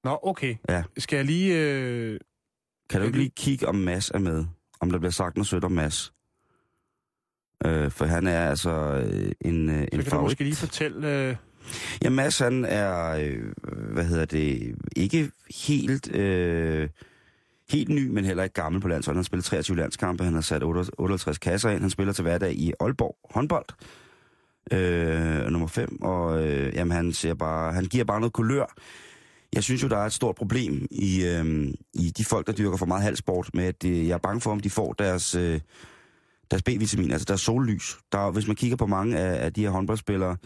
Nå, 0.04 0.19
okay. 0.23 0.56
Ja. 0.69 0.84
Skal 0.97 1.15
jeg 1.17 1.25
lige... 1.25 1.58
Øh, 1.63 2.19
Kan 2.89 3.01
du 3.01 3.06
ikke 3.08 3.17
lige 3.17 3.32
kigge, 3.38 3.67
om 3.67 3.75
Mads 3.75 4.10
er 4.10 4.19
med? 4.19 4.45
Om 4.80 4.91
der 4.91 4.97
bliver 4.99 5.12
sagt 5.12 5.36
noget 5.38 5.47
sødt 5.47 5.63
om 5.63 5.71
Mads? 5.71 6.13
Øh, 7.65 7.91
for 7.91 8.06
han 8.06 8.28
er 8.28 8.49
altså 8.49 8.71
øh, 8.71 9.32
en, 9.41 9.69
øh, 9.69 9.75
så 9.75 9.82
en 9.82 9.88
kan 9.89 9.99
du 10.04 10.10
favorit. 10.10 10.23
måske 10.25 10.43
lige 10.43 10.56
fortælle... 10.56 11.10
Øh, 11.30 11.36
Ja, 12.04 12.10
Mads 12.10 12.39
han 12.39 12.65
er, 12.65 13.10
øh, 13.10 13.43
hvad 13.93 14.06
hedder 14.06 14.25
det, 14.25 14.75
ikke 14.95 15.32
helt, 15.67 16.12
øh, 16.15 16.89
helt 17.69 17.89
ny, 17.89 18.08
men 18.08 18.25
heller 18.25 18.43
ikke 18.43 18.54
gammel 18.54 18.82
på 18.82 18.88
landsholdet. 18.88 19.15
Han 19.17 19.23
har 19.23 19.23
spillet 19.23 19.45
23 19.45 19.78
landskampe, 19.78 20.23
han 20.23 20.34
har 20.34 20.41
sat 20.41 20.63
58 20.63 21.38
kasser 21.38 21.69
ind. 21.69 21.82
Han 21.82 21.89
spiller 21.89 22.13
til 22.13 22.21
hverdag 22.21 22.54
i 22.54 22.73
Aalborg 22.80 23.17
håndbold, 23.34 23.65
øh, 24.71 25.45
nummer 25.51 25.67
5, 25.67 26.01
og 26.01 26.47
øh, 26.47 26.75
jamen, 26.75 26.91
han, 26.91 27.13
ser 27.13 27.34
bare, 27.34 27.73
han 27.73 27.86
giver 27.86 28.04
bare 28.04 28.19
noget 28.19 28.34
kulør. 28.34 28.65
Jeg 29.54 29.63
synes 29.63 29.84
jo, 29.84 29.88
der 29.88 29.97
er 29.97 30.06
et 30.06 30.13
stort 30.13 30.36
problem 30.36 30.88
i, 30.91 31.25
øh, 31.25 31.73
i 31.93 32.10
de 32.17 32.25
folk, 32.25 32.47
der 32.47 32.54
dyrker 32.54 32.78
for 32.78 32.86
meget 32.86 33.04
halvsport, 33.04 33.49
med 33.54 33.63
at 33.63 33.82
det, 33.82 34.08
jeg 34.08 34.13
er 34.13 34.17
bange 34.17 34.41
for, 34.41 34.51
om 34.51 34.60
de 34.60 34.69
får 34.69 34.93
deres, 34.93 35.36
øh, 35.36 35.60
deres 36.51 36.63
B-vitamin, 36.63 37.12
altså 37.12 37.25
deres 37.25 37.41
sollys. 37.41 37.97
Der, 38.12 38.32
hvis 38.32 38.47
man 38.47 38.56
kigger 38.56 38.78
på 38.78 38.86
mange 38.86 39.17
af, 39.17 39.45
af 39.45 39.54
de 39.54 39.62
her 39.62 39.69
håndboldspillere, 39.69 40.38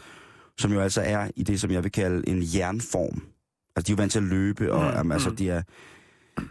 som 0.57 0.73
jo 0.73 0.79
altså 0.79 1.01
er 1.01 1.29
i 1.35 1.43
det, 1.43 1.61
som 1.61 1.71
jeg 1.71 1.83
vil 1.83 1.91
kalde 1.91 2.29
en 2.29 2.43
jernform. 2.55 3.21
Altså, 3.75 3.87
de 3.87 3.91
er 3.91 3.95
jo 3.95 4.01
vant 4.01 4.11
til 4.11 4.19
at 4.19 4.25
løbe, 4.25 4.73
og 4.73 4.81
Mm, 4.81 4.87
mm, 4.87 4.93
jamen, 4.95 5.11
altså, 5.11 5.29
mm. 5.29 5.35
de 5.35 5.49
er... 5.49 5.61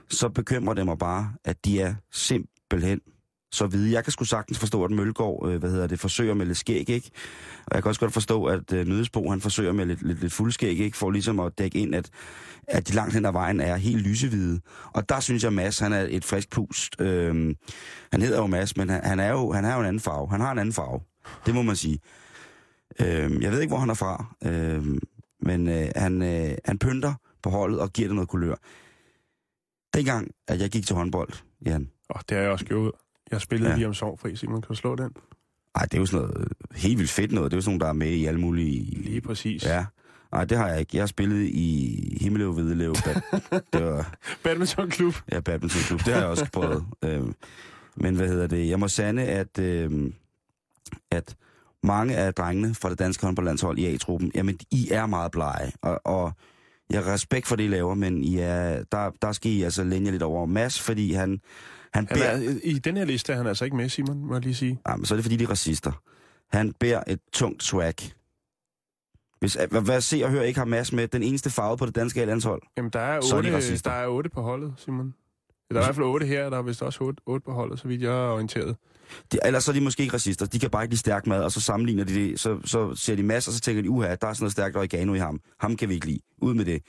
Så 0.08 0.28
bekymrer 0.28 0.74
det 0.74 0.86
mig 0.86 0.98
bare, 0.98 1.32
at 1.44 1.64
de 1.64 1.80
er 1.80 1.94
simpelthen 2.12 3.00
så 3.52 3.66
vidt. 3.66 3.92
Jeg 3.92 4.04
kan 4.04 4.12
sgu 4.12 4.24
sagtens 4.24 4.58
forstå, 4.58 4.84
at 4.84 4.90
Mølgaard, 4.90 5.48
øh, 5.48 5.58
hvad 5.58 5.70
hedder 5.70 5.86
det, 5.86 6.00
forsøger 6.00 6.34
med 6.34 6.46
lidt 6.46 6.58
skæg, 6.58 6.90
ikke? 6.90 7.10
Og 7.66 7.74
jeg 7.74 7.82
kan 7.82 7.88
også 7.88 8.00
godt 8.00 8.12
forstå, 8.12 8.44
at 8.44 8.72
øh, 8.72 8.86
Nødesbo, 8.86 9.30
han 9.30 9.40
forsøger 9.40 9.72
med 9.72 9.86
lidt, 9.86 10.02
lidt, 10.02 10.20
lidt 10.20 10.32
fuldskæg, 10.32 10.80
ikke? 10.80 10.96
For 10.96 11.10
ligesom 11.10 11.40
at 11.40 11.58
dække 11.58 11.78
ind, 11.78 11.94
at, 11.94 12.10
at 12.68 12.88
de 12.88 12.94
langt 12.94 13.14
hen 13.14 13.24
ad 13.24 13.32
vejen 13.32 13.60
er 13.60 13.76
helt 13.76 14.02
lysehvide. 14.02 14.60
Og 14.92 15.08
der 15.08 15.20
synes 15.20 15.44
jeg, 15.44 15.52
Mads, 15.52 15.78
han 15.78 15.92
er 15.92 16.06
et 16.10 16.24
frisk 16.24 16.50
pust. 16.50 17.00
Øhm, 17.00 17.54
han 18.12 18.22
hedder 18.22 18.38
jo 18.38 18.46
Mads, 18.46 18.76
men 18.76 18.88
han, 18.88 19.04
han, 19.04 19.20
er 19.20 19.30
jo, 19.30 19.52
han 19.52 19.64
har 19.64 19.74
jo 19.74 19.80
en 19.80 19.86
anden 19.86 20.00
farve. 20.00 20.30
Han 20.30 20.40
har 20.40 20.52
en 20.52 20.58
anden 20.58 20.72
farve. 20.72 21.00
Det 21.46 21.54
må 21.54 21.62
man 21.62 21.76
sige. 21.76 21.98
Øhm, 23.00 23.42
jeg 23.42 23.52
ved 23.52 23.60
ikke, 23.60 23.70
hvor 23.70 23.78
han 23.78 23.90
er 23.90 23.94
fra, 23.94 24.36
øhm, 24.44 24.98
men 25.42 25.68
øh, 25.68 25.88
han, 25.96 26.22
øh, 26.22 26.56
han 26.64 26.78
pynter 26.78 27.14
på 27.42 27.50
holdet 27.50 27.80
og 27.80 27.92
giver 27.92 28.08
det 28.08 28.14
noget 28.14 28.28
kulør. 28.28 28.54
Dengang, 29.94 30.30
at 30.48 30.60
jeg 30.60 30.70
gik 30.70 30.86
til 30.86 30.96
håndbold, 30.96 31.32
Jan, 31.66 31.90
Og 32.08 32.20
det 32.28 32.36
har 32.36 32.42
jeg 32.42 32.52
også 32.52 32.64
gjort. 32.64 32.92
Jeg 33.30 33.40
spillede 33.40 33.70
ja. 33.70 33.76
Lige 33.76 33.86
om 33.86 33.94
Sovnfri, 33.94 34.36
Simon. 34.36 34.62
Kan 34.62 34.68
du 34.68 34.74
slå 34.74 34.96
den? 34.96 35.10
ej, 35.78 35.84
det 35.84 35.94
er 35.94 35.98
jo 35.98 36.06
sådan 36.06 36.26
noget 36.26 36.48
helt 36.74 36.98
vildt 36.98 37.10
fedt 37.10 37.32
noget. 37.32 37.50
Det 37.50 37.56
er 37.56 37.58
jo 37.58 37.62
sådan 37.62 37.70
nogle, 37.70 37.80
der 37.80 37.88
er 37.88 37.92
med 37.92 38.10
i 38.10 38.26
alle 38.26 38.40
mulige... 38.40 39.02
Lige 39.02 39.20
præcis. 39.20 39.64
Ja. 39.64 39.84
Nej, 40.32 40.44
det 40.44 40.58
har 40.58 40.68
jeg 40.68 40.80
ikke. 40.80 40.90
Jeg 40.96 41.02
har 41.02 41.06
spillet 41.06 41.46
i 41.46 42.18
Himmeløv 42.20 42.52
Hvidelev. 42.52 42.94
det 43.72 43.84
var 43.84 44.14
Badmintonklub. 44.42 45.14
ja, 45.32 45.40
badmintonklub. 45.40 45.98
Det 46.04 46.14
har 46.14 46.20
jeg 46.20 46.28
også 46.28 46.46
prøvet. 46.52 46.84
øhm, 47.04 47.34
men 47.96 48.16
hvad 48.16 48.28
hedder 48.28 48.46
det? 48.46 48.68
Jeg 48.68 48.80
må 48.80 48.88
sande, 48.88 49.22
at, 49.22 49.58
øhm, 49.58 50.14
at 51.10 51.36
mange 51.82 52.16
af 52.16 52.34
drengene 52.34 52.74
fra 52.74 52.90
det 52.90 52.98
danske 52.98 53.26
håndboldlandshold 53.26 53.78
i 53.78 53.86
A-truppen, 53.86 54.32
jamen, 54.34 54.58
I 54.70 54.88
er 54.90 55.06
meget 55.06 55.30
blege. 55.30 55.72
Og, 55.82 56.00
og 56.04 56.32
jeg 56.90 57.04
har 57.04 57.12
respekt 57.12 57.46
for 57.46 57.56
det, 57.56 57.64
I 57.64 57.68
laver, 57.68 57.94
men 57.94 58.24
I 58.24 58.38
er, 58.38 58.82
der, 58.92 59.10
der 59.22 59.32
skal 59.32 59.52
I 59.52 59.62
altså 59.62 59.84
længe 59.84 60.10
lidt 60.10 60.22
over 60.22 60.46
Mads, 60.46 60.80
fordi 60.80 61.12
han, 61.12 61.40
han, 61.94 62.06
Han 62.08 62.18
bærer... 62.18 62.30
er, 62.30 62.58
I 62.64 62.78
den 62.78 62.96
her 62.96 63.04
liste 63.04 63.32
er 63.32 63.36
han 63.36 63.46
altså 63.46 63.64
ikke 63.64 63.76
med, 63.76 63.88
Simon, 63.88 64.24
må 64.24 64.34
jeg 64.34 64.42
lige 64.42 64.54
sige. 64.54 64.78
Jamen, 64.88 65.06
så 65.06 65.14
er 65.14 65.16
det 65.16 65.24
fordi, 65.24 65.36
de 65.36 65.44
er 65.44 65.50
racister. 65.50 66.02
Han 66.56 66.72
bærer 66.72 67.02
et 67.06 67.20
tungt 67.32 67.62
swag. 67.62 67.94
Hvis, 69.40 69.54
hvad, 69.70 69.82
hvad 69.82 70.00
se 70.00 70.20
og 70.24 70.30
hør 70.30 70.42
ikke 70.42 70.58
har 70.58 70.64
Mads 70.66 70.92
med, 70.92 71.08
den 71.08 71.22
eneste 71.22 71.50
farve 71.50 71.76
på 71.76 71.86
det 71.86 71.94
danske 71.94 72.22
A-landshold. 72.22 72.62
Jamen, 72.76 72.90
der 72.92 73.00
er, 73.00 73.20
Så 73.20 73.36
er 73.36 73.40
de 73.42 73.46
otte, 73.46 73.56
racister. 73.56 73.90
der 73.90 73.96
er 73.96 74.06
otte 74.08 74.30
på 74.30 74.42
holdet, 74.42 74.74
Simon. 74.76 75.14
Der 75.70 75.76
er 75.76 75.80
i 75.80 75.84
hvert 75.84 75.94
fald 75.94 76.06
otte 76.06 76.26
her, 76.26 76.50
der 76.50 76.58
er 76.58 76.62
vist 76.62 76.82
også 76.82 77.04
otte, 77.04 77.20
otte 77.26 77.44
på 77.44 77.52
holdet, 77.52 77.78
så 77.80 77.88
vidt 77.88 78.02
jeg 78.02 78.12
er 78.26 78.30
orienteret. 78.32 78.76
De, 79.32 79.38
ellers 79.44 79.64
så 79.64 79.70
er 79.70 79.72
de 79.72 79.80
måske 79.80 80.02
ikke 80.02 80.14
racister. 80.14 80.46
De 80.46 80.58
kan 80.58 80.70
bare 80.70 80.84
ikke 80.84 80.92
lide 80.92 81.00
stærk 81.00 81.26
mad, 81.26 81.42
og 81.44 81.52
så 81.52 81.60
sammenligner 81.60 82.04
de 82.04 82.14
det. 82.14 82.40
Så, 82.40 82.58
så 82.64 82.94
ser 82.94 83.16
de 83.16 83.22
masser, 83.22 83.50
og 83.50 83.54
så 83.54 83.60
tænker 83.60 83.82
de, 83.82 83.90
uha, 83.90 84.08
der 84.08 84.12
er 84.12 84.32
sådan 84.32 84.36
noget 84.40 84.52
stærkt 84.52 84.76
oregano 84.76 85.14
i 85.14 85.18
ham. 85.18 85.40
Ham 85.60 85.76
kan 85.76 85.88
vi 85.88 85.94
ikke 85.94 86.06
lide. 86.06 86.20
Ud 86.42 86.54
med 86.54 86.64
det. 86.64 86.82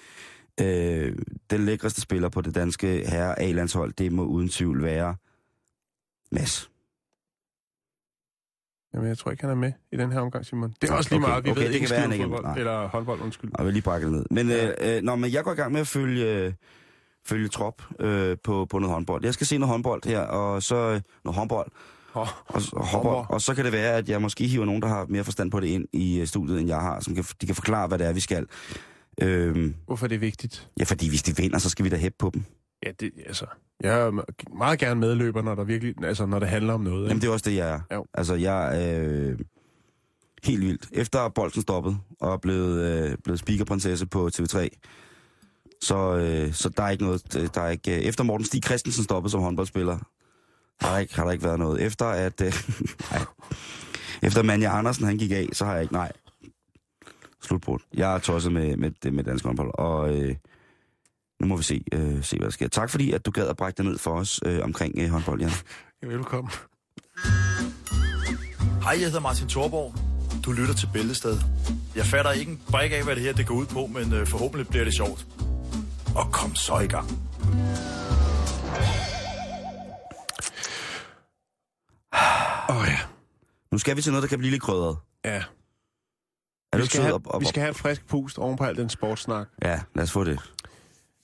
Øh, 0.62 1.16
den 1.50 1.66
lækreste 1.66 2.02
spiller 2.02 2.30
på 2.30 2.42
det 2.42 2.56
danske 2.56 2.88
herre 3.10 3.40
A-landshold, 3.40 3.94
det 3.94 4.12
må 4.12 4.24
uden 4.24 4.50
tvivl 4.50 4.84
være 4.84 5.16
Mads. 6.32 6.70
Jamen, 8.94 9.08
jeg 9.10 9.18
tror 9.18 9.32
ikke, 9.32 9.44
han 9.44 9.52
er 9.52 9.56
med 9.56 9.72
i 9.92 9.98
den 9.98 10.12
her 10.12 10.20
omgang, 10.20 10.46
Simon. 10.46 10.74
Det 10.82 10.90
er 10.90 10.94
også 10.94 11.10
lige 11.10 11.24
Okay, 11.24 11.30
meget, 11.30 11.46
vi 11.46 11.52
okay, 11.52 11.62
ved 11.62 11.68
det 11.68 11.76
ikke 11.76 11.88
kan 11.88 11.92
være, 11.92 12.02
han 12.02 12.10
skid 12.12 12.20
ikke 12.24 12.34
er 12.34 12.38
fodbold, 12.38 12.58
eller 12.58 12.88
håndbold, 12.88 13.22
undskyld. 13.22 13.52
Og 13.54 13.60
jeg 13.60 13.66
vil 13.66 13.74
lige 13.74 13.84
bakke 13.84 14.06
det 14.06 14.14
ned. 14.14 14.26
Men, 14.32 14.52
øh, 14.52 14.74
øh, 14.82 15.02
når, 15.02 15.16
men 15.16 15.34
jeg 15.34 15.44
går 15.44 15.52
i 15.52 15.56
gang 15.56 15.72
med 15.72 15.82
at 15.82 15.88
følge, 15.88 16.26
øh, 16.26 16.54
følge 17.26 17.48
trop 17.48 17.82
øh, 18.00 18.38
på, 18.44 18.66
på 18.66 18.80
noget 18.80 18.94
håndbold. 18.94 19.26
Jeg 19.26 19.34
skal 19.34 19.48
se 19.48 19.58
noget 19.58 19.72
håndbold 19.72 20.06
her, 20.06 20.20
og 20.20 20.64
så 20.64 20.76
øh, 20.76 21.02
noget 21.24 21.38
håndbold. 21.38 21.72
Oh, 22.14 22.28
Og, 22.48 22.62
og, 22.74 22.86
håndbold. 22.86 23.26
og 23.30 23.42
så 23.42 23.56
kan 23.56 23.66
det 23.66 23.74
være, 23.74 23.94
at 23.94 24.10
jeg 24.10 24.22
måske 24.22 24.48
hiver 24.48 24.66
nogen, 24.66 24.82
der 24.82 24.88
har 24.88 25.06
mere 25.10 25.24
forstand 25.24 25.52
på 25.52 25.60
det 25.60 25.68
ind 25.68 25.86
i 25.94 26.20
øh, 26.20 26.28
studiet, 26.28 26.60
end 26.60 26.68
jeg 26.68 26.80
har, 26.80 27.00
som 27.00 27.16
kan, 27.16 27.24
de 27.42 27.46
kan 27.46 27.56
forklare, 27.56 27.88
hvad 27.88 28.00
det 28.00 28.08
er, 28.08 28.14
vi 28.14 28.20
skal. 28.20 28.46
Øhm, 29.22 29.76
hvorfor 29.86 30.06
er 30.06 30.08
det 30.08 30.22
vigtigt? 30.22 30.70
ja, 30.80 30.84
fordi 30.84 31.10
hvis 31.10 31.24
de 31.24 31.38
vinder, 31.38 31.58
så 31.60 31.70
skal 31.70 31.86
vi 31.86 31.90
da 31.90 31.96
hæppe 31.96 32.16
på 32.20 32.32
dem. 32.34 32.44
Ja, 32.86 32.92
det, 33.00 33.12
altså, 33.26 33.46
jeg 33.82 34.00
er 34.00 34.24
meget 34.58 34.80
gerne 34.80 35.00
medløber, 35.00 35.42
når 35.42 35.56
der 35.56 35.64
virkelig, 35.64 35.96
altså, 36.04 36.26
når 36.26 36.40
det 36.40 36.50
handler 36.50 36.74
om 36.74 36.82
noget. 36.82 37.02
Jamen, 37.04 37.12
Ikke? 37.12 37.22
det 37.22 37.28
er 37.28 37.32
også 37.34 37.50
det, 37.50 37.56
jeg 37.56 37.70
er. 37.70 37.96
Jo. 37.96 38.06
Altså, 38.14 38.36
jeg 38.36 38.84
er 38.84 39.00
øh, 39.04 39.40
helt 40.44 40.62
vildt. 40.62 40.90
Efter 40.92 41.30
bolden 41.30 41.62
stoppet 41.62 41.98
og 42.20 42.34
er 42.34 42.38
blevet, 42.38 42.82
øh, 42.86 43.18
blevet 43.24 43.40
speakerprinsesse 43.40 44.06
på 44.06 44.30
TV3, 44.36 44.68
så, 45.82 46.16
øh, 46.18 46.54
så 46.54 46.70
der 46.70 46.84
er 46.84 46.90
ikke 46.90 47.04
noget... 47.04 47.52
Der 47.56 47.62
er 47.62 47.70
ikke, 47.70 47.96
øh, 47.96 48.02
efter 48.02 48.24
Morten 48.24 48.46
Stig 48.46 48.64
Christensen 48.66 49.04
stoppede 49.04 49.32
som 49.32 49.42
håndboldspiller, 49.42 49.98
har 50.82 50.92
der 50.92 50.98
ikke, 50.98 51.16
har 51.16 51.24
der 51.24 51.32
ikke 51.32 51.44
været 51.44 51.60
noget. 51.60 51.82
Efter 51.82 52.06
at... 52.06 52.42
Øh, 52.42 52.54
nej. 53.12 53.22
Efter 54.24 54.44
Manja 54.44 54.78
Andersen, 54.78 55.06
han 55.06 55.18
gik 55.18 55.32
af, 55.32 55.48
så 55.54 55.66
har 55.66 55.74
jeg 55.74 55.82
ikke... 55.82 55.94
Nej. 55.94 56.12
Slutbrud. 57.50 57.80
Jeg 57.94 58.16
er 58.16 58.20
tosset 58.20 58.52
med, 58.52 58.78
med, 58.78 59.12
med 59.12 59.24
dansk 59.24 59.46
håndbold, 59.46 59.72
og... 59.74 60.16
Øh, 60.18 60.36
nu 61.42 61.48
må 61.48 61.58
vi 61.58 61.64
se, 61.64 61.84
øh, 61.94 62.24
se, 62.24 62.38
hvad 62.38 62.46
der 62.46 62.52
sker. 62.52 62.68
Tak 62.68 62.90
fordi, 62.90 63.12
at 63.12 63.26
du 63.26 63.32
gad 63.32 63.48
at 63.48 63.58
brække 63.58 63.78
dig 63.78 63.86
ned 63.86 63.98
for 63.98 64.12
os 64.12 64.40
øh, 64.46 64.60
omkring 64.64 64.94
øh, 64.98 65.10
håndbold, 65.10 65.42
Jan. 65.42 65.52
Ja, 66.04 66.08
velkommen. 66.08 66.52
Hej, 68.84 68.92
jeg 68.92 69.06
hedder 69.06 69.20
Martin 69.20 69.48
Thorborg. 69.48 69.94
Du 70.46 70.52
lytter 70.52 70.74
til 70.74 70.90
Bæltested. 70.94 71.38
Jeg 71.96 72.06
fatter 72.06 72.32
ikke 72.32 72.52
en 72.52 72.62
brik 72.72 72.92
af, 72.92 73.04
hvad 73.04 73.16
det 73.16 73.24
her 73.24 73.34
det 73.34 73.48
går 73.48 73.56
ud 73.56 73.66
på, 73.66 73.86
men 73.86 74.14
øh, 74.14 74.28
forhåbentlig 74.28 74.68
bliver 74.68 74.84
det 74.84 74.94
sjovt. 74.96 75.28
Og 76.16 76.32
kom 76.32 76.56
så 76.56 76.80
i 76.80 76.88
gang. 76.88 77.08
Åh 82.70 82.78
oh, 82.78 82.88
ja. 82.88 83.00
Nu 83.72 83.78
skal 83.78 83.98
vi 83.98 84.02
til 84.02 84.12
noget, 84.12 84.24
der 84.24 84.30
kan 84.30 84.40
blive 84.40 84.52
lidt 84.52 84.62
krydret. 84.62 84.98
ja. 85.26 85.44
Er 86.74 86.78
Vi 86.78 86.86
skal, 86.86 87.02
have, 87.02 87.14
op, 87.14 87.28
op, 87.28 87.42
vi 87.42 87.46
skal 87.46 87.62
have 87.62 87.70
et 87.72 87.76
frisk 87.76 88.08
pust 88.08 88.38
oven 88.38 88.58
på 88.58 88.64
al 88.64 88.76
den 88.78 88.90
sportssnak. 88.90 89.48
Ja, 89.62 89.80
lad 89.96 90.04
os 90.04 90.12
få 90.12 90.24
det. 90.24 90.40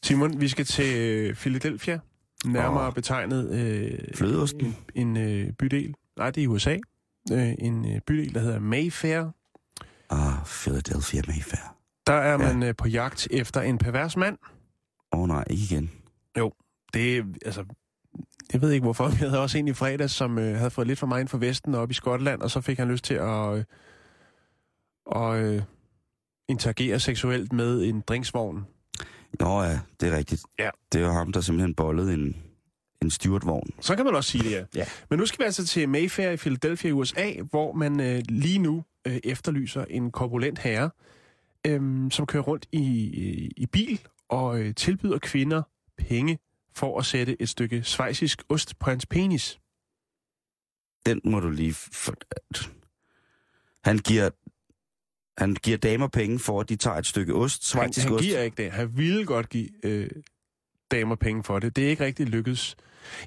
Simon, 0.04 0.42
vi 0.42 0.48
skal 0.48 0.66
til 0.66 0.98
øh, 0.98 1.36
Philadelphia. 1.36 2.00
Nærmere 2.46 2.88
Åh. 2.88 2.94
betegnet 2.94 3.50
øh, 3.52 4.00
Flødeosten? 4.16 4.78
en, 4.96 5.18
en 5.18 5.18
øh, 5.18 5.52
bydel. 5.54 5.94
Nej, 6.18 6.30
det 6.32 6.42
er 6.42 6.44
i 6.44 6.48
USA. 6.48 6.78
Øh, 7.32 7.54
en 7.60 7.96
øh, 7.96 8.02
bydel, 8.02 8.34
der 8.34 8.40
hedder 8.40 8.60
Mayfair. 8.60 9.24
Ah, 10.10 10.34
Philadelphia 10.46 11.22
Mayfair. 11.28 11.76
Der 12.08 12.14
er 12.14 12.32
Ja. 12.32 12.38
man 12.38 12.64
øh, 12.64 12.76
på 12.76 12.88
jagt 12.88 13.28
efter 13.32 13.62
en 13.62 13.78
pervers 13.78 14.18
mand. 14.18 14.38
Åh 15.12 15.20
oh, 15.20 15.28
nej, 15.28 15.44
ikke 15.50 15.64
igen. 15.64 15.92
Det 16.94 17.18
er, 17.18 17.24
altså... 17.46 17.66
Jeg 18.54 18.62
ved 18.62 18.72
ikke 18.72 18.84
hvorfor, 18.84 19.04
jeg 19.22 19.30
havde 19.30 19.42
også 19.42 19.58
en 19.58 19.68
i 19.68 19.74
fredags, 19.74 20.14
som 20.14 20.38
øh, 20.40 20.56
havde 20.58 20.70
fået 20.70 20.88
lidt 20.88 21.00
for 21.00 21.08
meget 21.08 21.22
ind 21.22 21.28
for 21.28 21.38
Vesten 21.38 21.76
op 21.76 21.92
i 21.92 21.94
Skotland, 21.94 22.42
og 22.42 22.52
så 22.52 22.62
fik 22.62 22.78
han 22.78 22.88
lyst 22.92 23.04
til 23.04 23.14
at, 23.14 23.58
øh, 23.58 23.64
og, 25.06 25.40
øh, 25.40 25.62
interagere 26.48 27.00
seksuelt 27.00 27.54
med 27.54 27.84
en 27.84 28.02
drinksvogn. 28.02 28.66
Nå 29.40 29.64
ja, 29.64 29.80
det 30.00 30.14
er 30.14 30.18
rigtigt. 30.18 30.42
Ja. 30.60 30.70
Det 30.92 31.02
er 31.02 31.06
jo 31.06 31.12
ham, 31.12 31.32
der 31.32 31.42
simpelthen 31.42 31.76
bollede 31.76 32.14
en, 32.14 32.38
en 33.02 33.12
Stuart-vogn. 33.12 33.70
Så 33.80 33.96
kan 33.96 34.06
man 34.06 34.16
også 34.16 34.32
sige 34.32 34.44
det, 34.44 34.52
ja. 34.52 34.66
Ja. 34.76 34.86
Men 35.10 35.20
nu 35.20 35.26
skal 35.26 35.40
vi 35.40 35.44
altså 35.46 35.66
til 35.66 35.90
Mayfair 35.90 36.30
i 36.30 36.38
Philadelphia 36.38 36.90
i 36.90 36.92
USA, 36.92 37.34
hvor 37.50 37.74
man 37.74 38.00
øh, 38.00 38.22
lige 38.30 38.60
nu 38.60 38.84
øh, 39.08 39.20
efterlyser 39.24 39.86
en 39.86 40.12
korpulent 40.12 40.60
herre, 40.60 40.90
øh, 41.68 42.12
som 42.12 42.26
kører 42.26 42.44
rundt 42.44 42.66
i, 42.72 42.80
i, 42.80 43.52
i 43.58 43.66
bil 43.66 44.00
og 44.30 44.60
øh, 44.60 44.76
tilbyder 44.76 45.18
kvinder 45.18 45.62
penge 45.98 46.40
for 46.76 47.00
at 47.00 47.06
sætte 47.06 47.42
et 47.42 47.50
stykke 47.50 47.84
svejsisk 47.84 48.44
ost 48.50 48.80
på 48.80 48.90
hans 48.90 49.06
penis. 49.06 49.60
Den 51.06 51.22
må 51.24 51.40
du 51.40 51.50
lige... 51.50 51.74
For... 51.74 52.14
Han 53.84 53.98
giver... 53.98 54.30
Han 55.38 55.56
giver 55.64 55.78
damer 55.78 56.08
penge 56.08 56.40
for, 56.40 56.60
at 56.62 56.70
de 56.70 56.76
tager 56.76 56.98
et 56.98 57.06
stykke 57.06 57.34
ost, 57.36 57.74
Han, 57.74 57.92
han 57.98 58.12
ost. 58.14 58.24
giver 58.24 58.40
ikke 58.42 58.64
det. 58.64 58.72
Han 58.72 58.90
ville 58.98 59.26
godt 59.26 59.50
give 59.50 59.70
øh, 59.86 60.10
damer 60.92 61.16
penge 61.16 61.44
for 61.44 61.60
det. 61.60 61.76
Det 61.76 61.86
er 61.86 61.90
ikke 61.90 62.06
rigtig 62.06 62.26
lykkedes. 62.28 62.76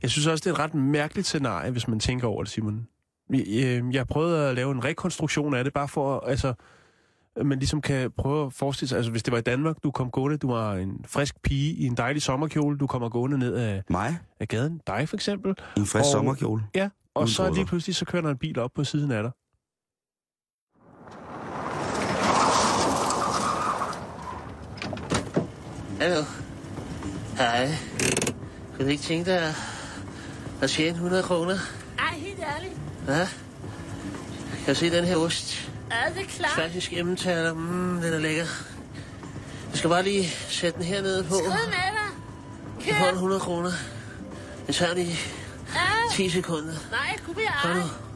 Jeg 0.02 0.10
synes 0.10 0.26
også, 0.26 0.42
det 0.44 0.50
er 0.50 0.54
et 0.54 0.58
ret 0.60 0.74
mærkeligt 0.74 1.26
scenarie, 1.26 1.70
hvis 1.70 1.88
man 1.88 2.00
tænker 2.00 2.28
over 2.28 2.42
det, 2.42 2.52
Simon. 2.52 2.86
Jeg, 3.30 3.46
øh, 3.64 3.94
jeg 3.94 4.06
prøvede 4.06 4.48
at 4.48 4.54
lave 4.54 4.72
en 4.72 4.84
rekonstruktion 4.84 5.54
af 5.54 5.64
det, 5.64 5.72
bare 5.72 5.88
for, 5.88 6.20
altså, 6.20 6.54
at 7.36 7.46
man 7.46 7.58
ligesom 7.58 7.80
kan 7.80 8.10
prøve 8.18 8.46
at 8.46 8.52
forestille 8.52 8.88
sig, 8.88 8.96
altså 8.96 9.10
hvis 9.10 9.22
det 9.22 9.32
var 9.32 9.38
i 9.38 9.42
Danmark, 9.42 9.76
du 9.82 9.90
kom 9.90 10.10
gående, 10.10 10.36
du 10.38 10.50
var 10.50 10.74
en 10.74 11.04
frisk 11.06 11.42
pige 11.42 11.72
i 11.74 11.84
en 11.86 11.96
dejlig 11.96 12.22
sommerkjole, 12.22 12.78
du 12.78 12.86
kommer 12.86 13.08
gående 13.08 13.38
ned 13.38 13.54
af, 13.54 13.82
Mig? 13.90 14.18
af 14.40 14.48
gaden, 14.48 14.80
dig 14.86 15.08
for 15.08 15.16
eksempel, 15.16 15.54
en 15.76 15.86
frisk 15.86 15.94
Og- 15.94 16.04
sommerkjole? 16.12 16.62
ja, 16.74 16.88
og 17.14 17.22
Uden 17.22 17.28
så 17.32 17.50
lige 17.52 17.66
pludselig, 17.66 17.96
så 17.96 18.04
kører 18.04 18.22
der 18.22 18.30
en 18.30 18.38
bil 18.38 18.58
op 18.58 18.70
på 18.74 18.84
siden 18.84 19.10
af 19.10 19.22
dig. 19.22 19.32
Hallo. 26.00 26.24
Hej. 27.36 27.68
Kunne 28.76 28.84
du 28.84 28.90
ikke 28.90 29.02
tænke 29.02 29.30
dig 29.30 29.54
at, 30.62 30.70
tjene 30.70 30.90
100 30.90 31.22
kroner? 31.22 31.58
Ej, 31.98 32.14
helt 32.16 32.38
ærligt. 32.56 32.72
Hvad? 33.04 33.26
Kan 34.64 34.74
du 34.74 34.80
se 34.80 34.90
den 34.90 35.04
her 35.04 35.16
ost? 35.16 35.70
Er 35.90 36.12
det 36.12 36.28
klart? 36.28 36.50
Faktisk 36.50 36.92
emmentaler. 36.92 37.54
Mm, 37.54 38.00
den 38.00 38.12
er 38.12 38.18
lækker. 38.18 38.44
Jeg 39.70 39.78
skal 39.78 39.90
bare 39.90 40.02
lige 40.02 40.28
sætte 40.48 40.78
den 40.78 40.86
her 40.86 41.02
nede 41.02 41.24
på. 41.24 41.34
Skrid 41.34 41.48
med 41.48 41.56
dig. 41.72 42.08
Du 42.78 42.94
får 42.94 43.04
en 43.04 43.04
Kør. 43.04 43.12
100 43.12 43.40
kroner. 43.40 43.70
Det 44.66 44.74
tager 44.74 44.94
lige 44.94 45.18
Ja. 45.74 46.14
10 46.14 46.30
sekunder. 46.30 46.74
Nej, 46.90 47.18
kunne 47.24 47.36
vi 47.36 47.42
ej. 47.42 47.70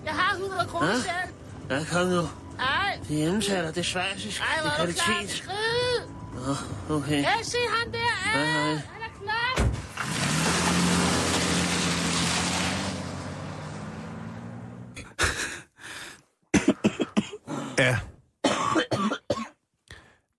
Jeg 0.04 0.12
har 0.12 0.34
100 0.36 0.66
kroner 0.68 0.86
Hva? 0.86 0.94
selv. 0.94 1.80
Ja, 1.80 1.84
kom 1.92 2.06
nu. 2.06 2.28
Ej. 2.58 2.98
Det 3.08 3.22
er 3.22 3.26
emmentaler. 3.28 3.68
Det 3.68 3.78
er 3.80 3.84
svejsisk. 3.84 4.40
Ej, 4.40 4.60
hvor 4.60 4.70
er 4.70 4.82
er 4.82 4.86
du 4.86 4.92
klar. 4.92 5.24
Skrid. 5.28 6.08
Nå, 6.46 6.54
okay. 6.96 7.22
Ja, 7.22 7.32
se 7.42 7.56
ham 7.68 7.92
der. 7.92 7.98
Hej, 8.32 8.44
hej. 8.44 8.74
Han 8.74 9.02
er 9.02 9.12
klar. 9.22 9.68
Ja. 17.78 17.98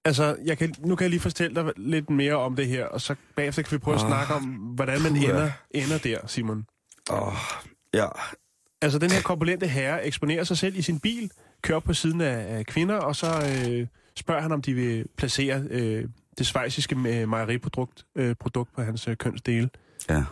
Altså, 0.06 0.38
jeg 0.46 0.58
kan, 0.58 0.74
nu 0.80 0.96
kan 0.96 1.04
jeg 1.04 1.10
lige 1.10 1.20
fortælle 1.20 1.56
dig 1.56 1.74
lidt 1.78 2.10
mere 2.10 2.36
om 2.36 2.56
det 2.56 2.68
her, 2.68 2.86
og 2.86 3.02
så 3.02 3.16
bagefter 3.36 3.62
kan 3.62 3.72
vi 3.72 3.78
prøve 3.78 3.96
at 3.96 4.02
Åh, 4.04 4.10
snakke 4.10 4.34
om, 4.34 4.44
hvordan 4.44 5.02
man 5.02 5.12
puha. 5.12 5.26
ender, 5.26 5.52
ender 5.72 5.98
der, 5.98 6.28
Simon. 6.28 6.66
Åh, 7.12 7.28
oh, 7.28 7.34
ja. 7.94 8.08
Altså, 8.82 9.00
den 9.00 9.12
her 9.12 9.22
korpulente 9.22 9.68
herre 9.68 10.06
eksponerer 10.06 10.44
sig 10.44 10.58
selv 10.58 10.76
i 10.76 10.82
sin 10.82 11.00
bil, 11.00 11.32
kører 11.62 11.80
på 11.80 11.94
siden 11.94 12.22
af, 12.22 12.58
af 12.58 12.66
kvinder, 12.66 12.96
og 12.96 13.16
så 13.16 13.28
øh, 13.28 13.88
spørger 14.16 14.42
han, 14.42 14.52
om 14.52 14.62
de 14.62 14.74
vil 14.74 15.06
placere 15.18 15.64
øh, 15.70 16.06
det 16.38 16.48
svejsiske 16.48 16.96
øh, 17.08 17.30
mejeriprodukt 17.30 18.06
øh, 18.16 18.36
produkt 18.40 18.74
på 18.76 18.82
hans 18.82 19.08
øh, 19.08 19.18
kønsdele. 19.18 19.70
Ja. 20.10 20.24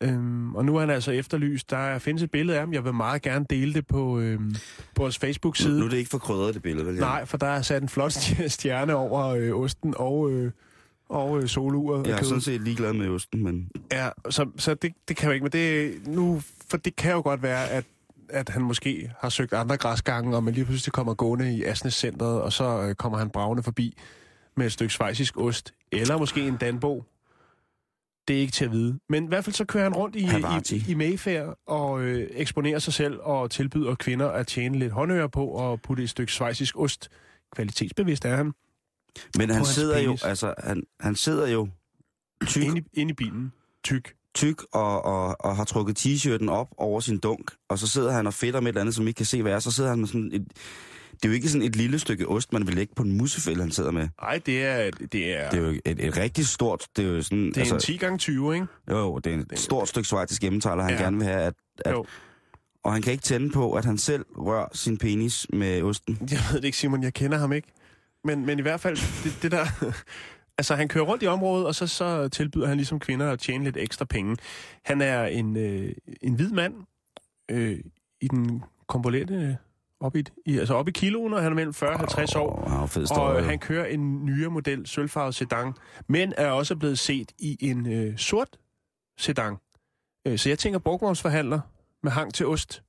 Øhm, 0.00 0.54
og 0.54 0.64
nu 0.64 0.76
er 0.76 0.80
han 0.80 0.90
altså 0.90 1.10
efterlyst. 1.12 1.70
Der 1.70 1.76
er- 1.76 1.98
findes 1.98 2.22
et 2.22 2.30
billede 2.30 2.56
af 2.58 2.62
ham. 2.62 2.72
Jeg 2.72 2.84
vil 2.84 2.94
meget 2.94 3.22
gerne 3.22 3.46
dele 3.50 3.74
det 3.74 3.86
på, 3.86 4.18
øhm, 4.18 4.54
på 4.94 5.02
vores 5.02 5.22
Nu, 5.22 5.26
Facebook-side. 5.26 5.78
nu 5.78 5.84
er 5.86 5.90
det 5.90 5.96
ikke 5.96 6.10
for 6.10 6.18
krydret, 6.18 6.54
det 6.54 6.62
billede, 6.62 6.86
vel? 6.86 6.94
Nej, 6.94 7.24
for 7.24 7.36
der 7.38 7.46
er 7.46 7.62
sat 7.62 7.82
en 7.82 7.88
flot 7.88 8.12
stj- 8.16 8.48
stjerne 8.58 8.94
over 8.94 9.26
øh, 9.26 9.52
osten 9.54 9.94
og, 9.96 10.30
øh, 10.32 10.52
og 11.08 11.42
øh, 11.42 11.48
soluret. 11.48 12.06
Jeg 12.06 12.18
er 12.18 12.22
sådan 12.22 12.40
set 12.40 12.60
ligeglad 12.60 12.92
med 12.92 13.08
osten, 13.08 13.44
men... 13.44 13.70
Ja, 13.92 14.08
så, 14.30 14.46
så 14.56 14.74
det, 14.74 14.92
det 15.08 15.16
kan 15.16 15.26
jo 15.28 15.32
ikke, 15.32 15.44
men 15.44 15.52
det, 15.52 15.94
nu, 16.06 16.42
for 16.70 16.76
det 16.76 16.96
kan 16.96 17.12
jo 17.12 17.20
godt 17.20 17.42
være, 17.42 17.68
at, 17.70 17.84
at 18.30 18.48
han 18.48 18.62
måske 18.62 19.12
har 19.20 19.28
søgt 19.28 19.52
andre 19.52 19.76
græsgange, 19.76 20.36
og 20.36 20.44
man 20.44 20.54
lige 20.54 20.64
pludselig 20.64 20.92
kommer 20.92 21.14
gående 21.14 21.54
i 21.54 21.64
Asnes-centret, 21.64 22.42
og 22.42 22.52
så 22.52 22.82
øh, 22.82 22.94
kommer 22.94 23.18
han 23.18 23.30
bravende 23.30 23.62
forbi 23.62 23.98
med 24.56 24.66
et 24.66 24.72
stykke 24.72 24.94
svejsisk 24.94 25.36
ost, 25.36 25.74
eller 25.92 26.18
måske 26.18 26.48
en 26.48 26.56
danbo. 26.56 27.04
Det 28.28 28.36
er 28.36 28.40
ikke 28.40 28.52
til 28.52 28.64
at 28.64 28.72
vide. 28.72 28.98
Men 29.08 29.24
i 29.24 29.28
hvert 29.28 29.44
fald 29.44 29.54
så 29.54 29.64
kører 29.64 29.84
han 29.84 29.94
rundt 29.94 30.16
i, 30.16 30.22
Havarti. 30.22 30.76
i, 30.76 30.84
i 30.88 30.94
Mayfair 30.94 31.42
og 31.66 32.00
øh, 32.00 32.28
eksponerer 32.30 32.78
sig 32.78 32.92
selv 32.92 33.18
og 33.20 33.50
tilbyder 33.50 33.94
kvinder 33.94 34.28
at 34.28 34.46
tjene 34.46 34.78
lidt 34.78 34.92
håndører 34.92 35.26
på 35.26 35.46
og 35.46 35.80
putte 35.80 36.02
et 36.02 36.10
stykke 36.10 36.32
svejsisk 36.32 36.78
ost. 36.78 37.08
Kvalitetsbevidst 37.54 38.24
er 38.24 38.36
han. 38.36 38.52
Men 39.38 39.50
han 39.50 39.64
sidder 39.64 39.98
jo, 39.98 40.10
penis. 40.10 40.24
altså, 40.24 40.54
han, 40.58 40.82
han 41.00 41.14
sidder 41.14 41.48
jo 41.48 41.68
tyk, 42.46 42.62
Inde 42.62 42.80
i, 42.80 43.00
inde 43.00 43.10
i 43.10 43.14
bilen. 43.14 43.52
Tyk. 43.84 44.14
Tyk 44.38 44.62
og, 44.72 45.04
og, 45.04 45.36
og 45.40 45.56
har 45.56 45.64
trukket 45.64 45.98
t-shirten 46.06 46.48
op 46.50 46.68
over 46.76 47.00
sin 47.00 47.18
dunk, 47.18 47.50
og 47.68 47.78
så 47.78 47.86
sidder 47.86 48.12
han 48.12 48.26
og 48.26 48.34
fedter 48.34 48.60
med 48.60 48.66
et 48.66 48.72
eller 48.72 48.80
andet, 48.80 48.94
som 48.94 49.06
I 49.06 49.08
ikke 49.08 49.16
kan 49.18 49.26
se, 49.26 49.42
hvad 49.42 49.52
er. 49.52 49.58
Så 49.58 49.70
sidder 49.72 49.90
han 49.90 49.98
med 49.98 50.08
sådan 50.08 50.30
et... 50.32 50.44
Det 51.12 51.24
er 51.24 51.28
jo 51.28 51.34
ikke 51.34 51.48
sådan 51.48 51.66
et 51.66 51.76
lille 51.76 51.98
stykke 51.98 52.28
ost, 52.28 52.52
man 52.52 52.66
vil 52.66 52.74
lægge 52.74 52.94
på 52.96 53.02
en 53.02 53.18
musefælde, 53.18 53.60
han 53.60 53.70
sidder 53.70 53.90
med. 53.90 54.08
Nej, 54.22 54.40
det 54.46 54.64
er, 54.64 54.90
det 55.12 55.36
er, 55.36 55.50
Det 55.50 55.58
er 55.58 55.62
jo 55.62 55.74
et, 55.84 56.06
et 56.06 56.16
rigtig 56.16 56.46
stort... 56.46 56.86
Det 56.96 57.04
er 57.04 57.08
jo 57.08 57.22
sådan... 57.22 57.52
det 57.54 57.70
er 57.70 57.74
en 57.74 57.80
10 57.80 57.96
gange 57.96 58.18
20, 58.18 58.54
ikke? 58.54 58.66
Jo, 58.90 58.98
jo, 58.98 59.18
det 59.18 59.34
er 59.34 59.38
et 59.38 59.58
stort 59.58 59.88
stykke 59.88 60.08
svejtisk 60.08 60.42
hjemmetaler, 60.42 60.82
han 60.82 60.94
ja. 60.94 61.02
gerne 61.02 61.16
vil 61.16 61.26
have. 61.26 61.40
At, 61.40 61.54
at, 61.84 61.92
Jo. 61.92 62.04
og 62.84 62.92
han 62.92 63.02
kan 63.02 63.12
ikke 63.12 63.22
tænde 63.22 63.50
på, 63.50 63.72
at 63.72 63.84
han 63.84 63.98
selv 63.98 64.24
rører 64.36 64.66
sin 64.72 64.98
penis 64.98 65.46
med 65.52 65.82
osten. 65.82 66.18
Jeg 66.30 66.38
ved 66.52 66.60
det 66.60 66.64
ikke, 66.64 66.78
Simon. 66.78 67.02
Jeg 67.02 67.14
kender 67.14 67.38
ham 67.38 67.52
ikke. 67.52 67.68
Men, 68.24 68.46
men 68.46 68.58
i 68.58 68.62
hvert 68.62 68.80
fald, 68.80 69.24
det, 69.24 69.38
det 69.42 69.50
der... 69.52 69.66
altså, 70.58 70.74
han 70.74 70.88
kører 70.88 71.04
rundt 71.04 71.22
i 71.22 71.26
området, 71.26 71.66
og 71.66 71.74
så, 71.74 71.86
så 71.86 72.28
tilbyder 72.28 72.66
han 72.66 72.76
ligesom 72.76 72.98
kvinder 72.98 73.30
at 73.30 73.38
tjene 73.38 73.64
lidt 73.64 73.76
ekstra 73.76 74.04
penge. 74.04 74.36
Han 74.84 75.00
er 75.00 75.24
en, 75.24 75.56
øh, 75.56 75.92
en 76.20 76.34
hvid 76.34 76.50
mand 76.50 76.74
øh, 77.50 77.78
i 78.20 78.28
den 78.28 78.64
komponente 78.86 79.58
op 80.00 80.16
i, 80.16 80.24
i, 80.46 80.58
altså 80.58 80.74
op 80.74 80.88
i 80.88 80.90
kiloen, 80.90 81.34
og 81.34 81.42
han 81.42 81.52
er 81.52 81.56
mellem 81.56 81.74
40 81.74 81.90
og 81.92 81.98
50 81.98 82.34
år. 82.34 82.50
Og 82.52 82.70
han 82.70 82.78
har 82.80 82.86
fed 82.86 83.02
Og 83.02 83.08
støj. 83.08 83.38
øh, 83.40 83.44
han 83.46 83.58
kører 83.58 83.86
en 83.86 84.24
nyere 84.24 84.50
model, 84.50 84.86
sølvfarvet 84.86 85.34
sedan, 85.34 85.72
men 86.08 86.32
er 86.36 86.50
også 86.50 86.76
blevet 86.76 86.98
set 86.98 87.32
i 87.38 87.56
en 87.60 87.92
øh, 87.92 88.18
sort 88.18 88.48
sedan. 89.18 89.56
Øh, 90.26 90.38
så 90.38 90.48
jeg 90.48 90.58
tænker 90.58 90.78
brugvognsforhandler 90.78 91.60
med 92.02 92.12
hang 92.12 92.34
til 92.34 92.46
ost. 92.46 92.82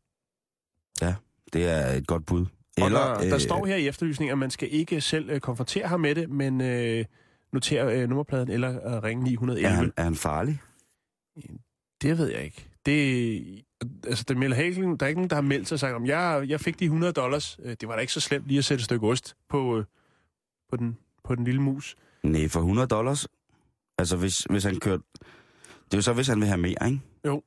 Det 1.54 1.68
er 1.70 1.88
et 1.88 2.08
godt 2.08 2.26
bud. 2.26 2.46
Eller, 2.78 3.00
der, 3.00 3.18
der 3.22 3.34
øh, 3.34 3.40
står 3.40 3.66
her 3.66 3.76
i 3.76 3.88
efterlysningen, 3.88 4.32
at 4.32 4.38
man 4.38 4.52
skal 4.52 4.68
ikke 4.72 5.02
selv 5.02 5.30
øh, 5.30 5.40
konfrontere 5.40 5.88
ham 5.88 6.00
med 6.00 6.16
det, 6.16 6.30
men 6.30 6.62
øh, 6.62 7.06
notere 7.54 8.02
øh, 8.02 8.10
nummerpladen 8.10 8.50
eller 8.50 8.96
øh, 8.96 9.04
ringe 9.04 9.24
911. 9.24 9.68
Er 9.68 9.70
han, 9.76 9.94
er 9.98 10.04
han 10.04 10.16
farlig? 10.16 10.62
Det 12.02 12.18
ved 12.18 12.28
jeg 12.28 12.44
ikke. 12.44 12.66
Det, 12.86 13.66
altså, 14.08 14.26
det 14.28 14.38
melder 14.38 14.56
helt, 14.58 14.78
der 15.00 15.06
er 15.06 15.08
ikke 15.08 15.20
nogen, 15.20 15.30
der 15.30 15.36
har 15.36 15.42
meldt 15.42 15.68
sig 15.68 15.76
og 15.76 15.80
sagt, 15.80 15.94
om 15.96 16.06
jeg, 16.06 16.46
jeg 16.48 16.60
fik 16.60 16.80
de 16.80 16.86
100 16.86 17.14
dollars. 17.14 17.60
Øh, 17.64 17.76
Det 17.82 17.88
var 17.88 17.96
da 17.96 18.02
ikke 18.02 18.14
så 18.14 18.20
slemt 18.20 18.48
lige 18.48 18.58
at 18.58 18.66
sætte 18.66 18.82
et 18.82 18.86
stykke 18.86 19.08
ost 19.08 19.36
på, 19.50 19.78
øh, 19.78 19.86
på, 20.70 20.78
den, 20.78 20.98
på 21.24 21.36
den 21.36 21.44
lille 21.46 21.62
mus. 21.62 21.96
Nej, 22.24 22.48
for 22.48 22.60
100 22.60 22.88
dollars. 22.88 23.28
Altså, 23.98 24.18
hvis, 24.18 24.40
hvis 24.40 24.64
han 24.64 24.80
kørte... 24.80 25.04
Det 25.86 25.94
er 25.94 25.98
jo 25.98 26.02
så, 26.02 26.14
hvis 26.14 26.28
han 26.28 26.40
vil 26.40 26.48
have 26.48 26.58
mere, 26.62 26.86
ikke? 26.86 27.00
Jo. 27.26 27.44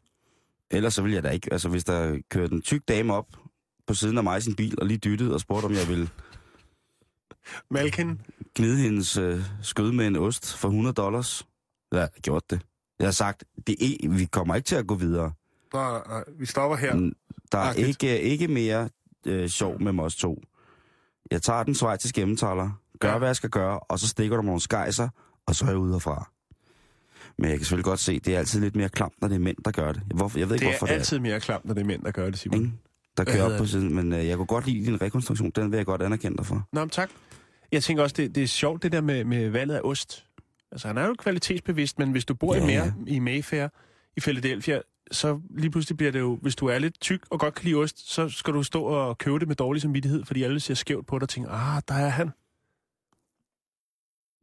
Ellers 0.71 0.95
så 0.95 1.03
vil 1.03 1.13
jeg 1.13 1.23
da 1.23 1.29
ikke... 1.29 1.53
Altså, 1.53 1.69
hvis 1.69 1.85
der 1.85 2.19
kørte 2.31 2.55
en 2.55 2.63
tyk 2.63 2.83
dame 2.89 3.15
op 3.15 3.27
på 3.87 3.95
siden 3.95 4.19
af 4.19 4.25
mig 4.25 4.39
i 4.39 4.41
sin 4.41 4.55
bil, 4.57 4.81
og 4.81 4.87
lige 4.87 4.99
dyttede 4.99 5.35
og 5.35 5.41
spurgte, 5.41 5.65
om 5.67 5.73
jeg 5.73 5.89
ville 5.89 6.09
Malken, 7.71 8.21
gnide 8.57 8.77
hendes 8.79 9.17
øh, 9.17 9.41
skød 9.63 9.93
med 9.93 10.07
en 10.07 10.17
ost 10.17 10.55
for 10.57 10.69
100 10.69 10.95
dollars, 10.95 11.27
så 11.27 11.45
har 11.93 11.99
jeg 12.01 12.09
gjort 12.23 12.51
det. 12.51 12.61
Jeg 12.99 13.07
har 13.07 13.13
sagt, 13.13 13.45
det 13.67 13.77
er, 13.83 14.09
vi 14.09 14.25
kommer 14.25 14.55
ikke 14.55 14.67
til 14.67 14.77
at 14.77 14.87
gå 14.87 14.95
videre. 14.95 15.33
nej, 15.75 16.01
nej, 16.09 16.25
vi 16.39 16.47
stopper 16.47 16.77
her. 16.77 16.95
Mm, 16.95 17.13
Der 17.53 17.59
er 17.59 17.73
ikke, 17.73 18.21
ikke 18.21 18.49
mere 18.49 18.89
øh, 19.27 19.49
sjov 19.49 19.81
med 19.83 19.99
os 20.05 20.17
to. 20.17 20.43
Jeg 21.31 21.43
tager 21.43 21.63
den 21.63 21.75
svejtiske 21.75 22.23
emmentaler, 22.23 22.71
gør, 23.01 23.11
Ja. 23.13 23.19
hvad 23.19 23.29
jeg 23.29 23.37
skal 23.37 23.51
gøre, 23.51 23.79
og 23.81 23.99
så 23.99 24.09
stikker 24.09 24.37
du 24.37 24.43
mig 24.43 24.47
nogle 24.47 24.61
skejser, 24.61 25.09
og 25.47 25.55
så 25.55 25.65
er 25.65 25.69
jeg 25.69 25.79
ude 25.79 25.93
herfra. 25.93 26.31
Men 27.39 27.51
jeg 27.51 27.59
kan 27.59 27.65
selvfølgelig 27.65 27.85
godt 27.85 28.01
se, 28.01 28.19
det 28.21 28.35
er 28.35 28.39
altid 28.39 28.61
lidt 28.61 28.77
mere 28.77 28.89
klamt, 28.89 29.15
når 29.21 29.29
det 29.29 29.35
er 29.35 29.39
mænd, 29.39 29.57
der 29.65 29.71
gør 29.71 29.93
det. 29.93 30.03
Hvorfor, 30.15 30.39
jeg 30.39 30.49
ved 30.49 30.57
ikke, 30.57 30.67
Det 30.67 30.73
hvorfor 30.75 30.87
er 30.87 30.99
altid 30.99 31.19
mere 31.19 31.41
klamt, 31.41 31.65
når 31.65 31.75
det 31.75 31.81
er 31.81 31.85
mænd, 31.87 32.03
der 32.03 32.11
gør 32.11 32.25
det, 32.25 32.33
det 32.33 32.41
Simon. 32.41 32.61
Ikke? 32.61 32.73
Der 33.17 33.25
kører 33.25 33.43
op 33.45 33.59
på 33.59 33.63
det? 33.63 33.71
siden. 33.71 33.95
Men 33.95 34.13
øh, 34.13 34.27
jeg 34.27 34.37
kunne 34.37 34.47
godt 34.47 34.67
lide 34.67 34.87
din 34.87 35.03
rekonstruktion. 35.03 35.51
Den 35.51 35.71
vil 35.71 35.77
jeg 35.77 35.87
godt 35.87 36.03
anerkende 36.03 36.37
dig 36.37 36.47
for. 36.47 36.69
Nå, 36.73 36.81
men 36.81 36.91
tak. 36.91 37.11
Jeg 37.73 37.83
tænker 37.83 38.03
også, 38.03 38.15
det, 38.17 38.35
det 38.35 38.43
er 38.43 38.47
sjovt, 38.47 38.83
det 38.83 38.93
der 38.93 39.01
med, 39.01 39.25
med 39.25 39.49
valget 39.51 39.75
af 39.75 39.81
ost. 39.85 40.27
Altså, 40.73 40.87
han 40.89 40.99
er 40.99 41.07
jo 41.07 41.15
kvalitetsbevidst, 41.19 41.99
men 41.99 42.11
hvis 42.11 42.25
du 42.25 42.35
bor 42.35 42.55
Ja, 42.55 42.63
i, 42.63 42.67
mere, 42.67 42.85
ja. 42.85 42.93
i 43.07 43.19
Mayfair, 43.19 43.69
i 44.17 44.21
Philadelphia, 44.21 44.81
så 45.11 45.41
lige 45.51 45.71
pludselig 45.71 45.97
bliver 45.97 46.13
det 46.13 46.19
jo, 46.21 46.39
hvis 46.43 46.57
du 46.57 46.67
er 46.67 46.79
lidt 46.79 47.01
tyk 47.01 47.21
og 47.31 47.41
godt 47.41 47.55
kan 47.55 47.65
lide 47.65 47.75
ost, 47.77 48.13
så 48.13 48.29
skal 48.29 48.55
du 48.55 48.63
stå 48.63 48.83
og 48.83 49.19
købe 49.19 49.39
det 49.39 49.49
med 49.49 49.57
dårlig 49.57 49.83
samvittighed, 49.83 50.25
fordi 50.25 50.43
alle 50.43 50.61
ser 50.61 50.75
skævt 50.75 51.07
på 51.07 51.19
dig 51.19 51.23
og 51.23 51.29
tænker, 51.29 51.51
ah, 51.51 51.83
der 51.89 51.95
er 51.95 52.09
han. 52.09 52.31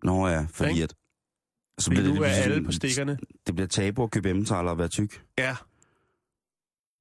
Nå 0.03 0.27
ja, 0.27 0.45
fordi 0.53 0.71
Ikke? 0.71 0.84
at... 0.84 0.93
Så 1.80 1.86
Fordi 1.89 1.95
bliver 2.01 2.15
nu 2.15 2.23
det, 2.23 2.30
er 2.30 2.34
alle 2.43 2.63
på 2.63 2.71
stikkerne. 2.71 3.17
Det 3.47 3.55
bliver 3.55 3.67
tabu 3.67 4.03
at 4.03 4.11
købe 4.11 4.30
emmentaler 4.30 4.71
og 4.71 4.77
være 4.77 4.88
tyk. 4.88 5.23
Ja. 5.38 5.55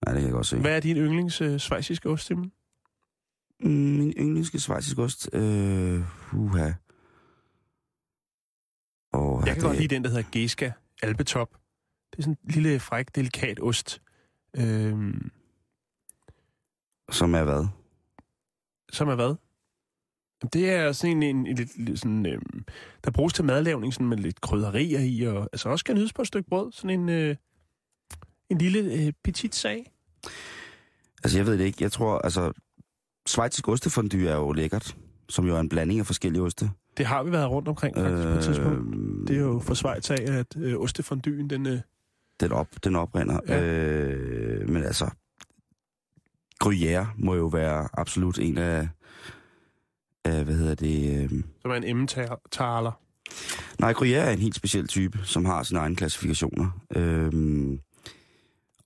Nej, 0.07 0.13
det 0.15 0.21
kan 0.21 0.23
jeg 0.23 0.33
godt 0.33 0.47
se. 0.47 0.59
Hvad 0.59 0.77
er 0.77 0.81
din 0.81 0.97
yndlings 0.97 1.41
øh, 1.41 1.61
svejsiske 1.61 2.09
ost, 2.09 2.27
Simon? 2.27 2.53
Mm, 3.61 3.71
Min 3.71 4.13
yndlingske 4.19 4.61
svejsisk 4.61 4.99
ost? 4.99 5.31
Øh, 5.33 6.01
uha. 6.35 6.73
Oh, 9.13 9.43
Jeg 9.47 9.55
kan 9.55 9.63
godt 9.65 9.77
lide 9.77 9.95
den, 9.95 10.05
der 10.05 10.11
hedder 10.11 10.29
Geska 10.33 10.73
Alpetop. 11.03 11.51
Det 12.11 12.19
er 12.19 12.23
sådan 12.23 12.37
en 12.45 12.51
lille, 12.51 12.81
fræk, 12.81 13.15
delikat 13.15 13.61
ost. 13.61 14.03
Øhm, 14.57 15.31
Som 17.11 17.35
er 17.35 17.45
hvad? 17.45 17.67
Som 18.93 19.09
er 19.09 19.15
hvad? 19.15 19.35
Det 20.53 20.71
er 20.71 20.93
sådan 20.93 21.17
en, 21.17 21.23
en, 21.23 21.47
en 21.47 21.57
lidt, 21.57 21.79
lidt 21.79 21.99
sådan, 21.99 22.27
øhm, 22.27 22.65
der 23.05 23.11
bruges 23.11 23.33
til 23.33 23.45
madlavning 23.45 23.95
sådan 23.95 24.07
med 24.09 24.17
lidt 24.17 24.41
krydderier 24.41 25.01
i, 25.01 25.23
og 25.23 25.49
altså 25.53 25.69
også 25.69 25.85
kan 25.85 25.95
nydes 25.97 26.13
på 26.13 26.23
et 26.23 26.29
stykke 26.29 26.49
brød. 26.49 26.73
Sådan 26.73 27.01
en, 27.01 27.09
øh, 27.09 27.37
en 28.51 28.59
lille 28.59 28.93
øh, 28.95 29.13
petit 29.25 29.55
sag. 29.55 29.93
Altså, 31.25 31.39
jeg 31.39 31.47
ved 31.47 31.59
det 31.59 31.65
ikke. 31.65 31.79
Jeg 31.85 31.93
tror, 31.93 32.19
altså... 32.19 32.53
Schweizisk 33.29 33.69
ostefondue 33.69 34.29
er 34.29 34.35
jo 34.37 34.53
lækkert. 34.53 34.97
Som 35.29 35.47
jo 35.47 35.57
er 35.57 35.61
en 35.61 35.69
blanding 35.69 36.01
af 36.01 36.07
forskellige 36.07 36.43
oste. 36.43 36.71
Det 36.97 37.07
har 37.07 37.23
vi 37.23 37.33
været 37.33 37.51
rundt 37.51 37.69
omkring 37.69 37.97
faktisk 37.97 38.27
øh, 38.27 38.33
på 38.33 38.39
et 38.39 38.45
tidspunkt. 38.45 38.79
Øhm, 38.79 39.27
Det 39.27 39.37
er 39.37 39.41
jo 39.41 39.59
for 39.59 39.75
Schweiz 39.75 40.11
af, 40.11 40.33
at 40.33 40.57
øh, 40.57 40.77
ostefonduen, 40.79 41.51
den... 41.51 41.67
Øh, 41.67 41.81
Den, 42.41 42.53
op, 42.53 42.69
den 42.85 42.97
oprinder. 42.97 43.41
Ja. 43.49 43.63
Øh, 43.65 44.69
men 44.69 44.85
altså... 44.85 45.11
Gruyère 46.65 47.07
må 47.19 47.35
jo 47.35 47.47
være 47.47 47.89
absolut 47.93 48.39
en 48.39 48.59
af... 48.59 48.89
af 50.25 50.45
hvad 50.45 50.55
hedder 50.55 50.75
det? 50.75 51.23
Øh, 51.23 51.31
som 51.63 51.71
er 51.71 51.75
en 51.75 51.85
emmentaler. 51.85 53.01
Nej, 53.81 53.93
Gruyère 53.93 54.07
er 54.27 54.31
en 54.31 54.39
helt 54.39 54.55
speciel 54.55 54.87
type, 54.89 55.19
som 55.25 55.45
har 55.45 55.63
sine 55.63 55.81
egne 55.81 55.97
klassifikationer. 55.97 56.71
Øhm, 56.97 57.81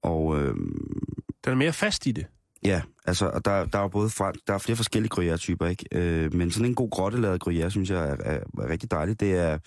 og 0.02 0.40
øhm, 0.40 1.00
Den 1.44 1.52
er 1.52 1.56
mere 1.56 1.72
fast 1.72 2.06
i 2.06 2.12
det. 2.12 2.26
Ja, 2.64 2.82
altså, 3.04 3.26
og 3.26 3.44
der, 3.44 3.64
der 3.64 3.78
er 3.78 3.82
jo 3.82 3.88
både 3.88 4.10
fra, 4.10 4.32
der 4.46 4.54
er 4.54 4.58
flere 4.58 4.76
forskellige 4.76 5.12
Gruyère-typer, 5.14 5.66
ikke? 5.66 5.84
Øh, 5.92 6.34
men 6.34 6.50
sådan 6.50 6.66
en 6.66 6.74
god 6.74 6.90
grottelavet 6.90 7.42
Gruyère, 7.48 7.68
synes 7.68 7.90
jeg 7.90 8.08
er, 8.08 8.16
er, 8.24 8.40
er 8.58 8.68
rigtig 8.68 8.90
dejligt. 8.90 9.20
Det 9.20 9.36
er, 9.36 9.58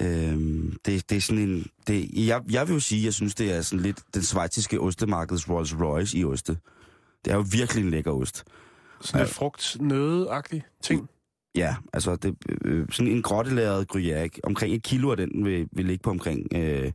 øhm, 0.00 0.76
det, 0.86 1.10
det 1.10 1.16
er 1.16 1.20
sådan 1.20 1.42
en, 1.42 1.66
det, 1.86 2.26
jeg, 2.26 2.42
jeg 2.50 2.68
vil 2.68 2.74
jo 2.74 2.80
sige, 2.80 3.04
jeg 3.04 3.14
synes, 3.14 3.34
det 3.34 3.52
er 3.52 3.60
sådan 3.60 3.82
lidt 3.82 4.00
den 4.14 4.22
svejtiske 4.22 4.80
ostemarkeds 4.80 5.50
Rolls 5.50 5.80
Royce 5.80 6.18
i 6.18 6.24
oste. 6.24 6.58
Det 7.24 7.30
er 7.30 7.36
jo 7.36 7.44
virkelig 7.52 7.84
en 7.84 7.90
lækker 7.90 8.12
ost. 8.12 8.44
Sådan 9.00 9.20
lidt 9.20 9.34
frugt 9.34 9.76
nødeagtig 9.80 10.62
ting. 10.82 11.08
Ja, 11.54 11.76
altså 11.92 12.16
det, 12.16 12.36
øh, 12.64 12.86
sådan 12.90 13.12
en 13.12 13.22
grottelæret 13.22 13.86
gruyère, 13.94 14.18
ikke? 14.18 14.40
omkring 14.44 14.74
et 14.74 14.82
kilo 14.82 15.10
af 15.10 15.16
den 15.16 15.44
vil, 15.44 15.68
vil 15.72 15.84
ligge 15.84 16.02
på 16.02 16.10
omkring 16.10 16.46
øh, 16.54 16.92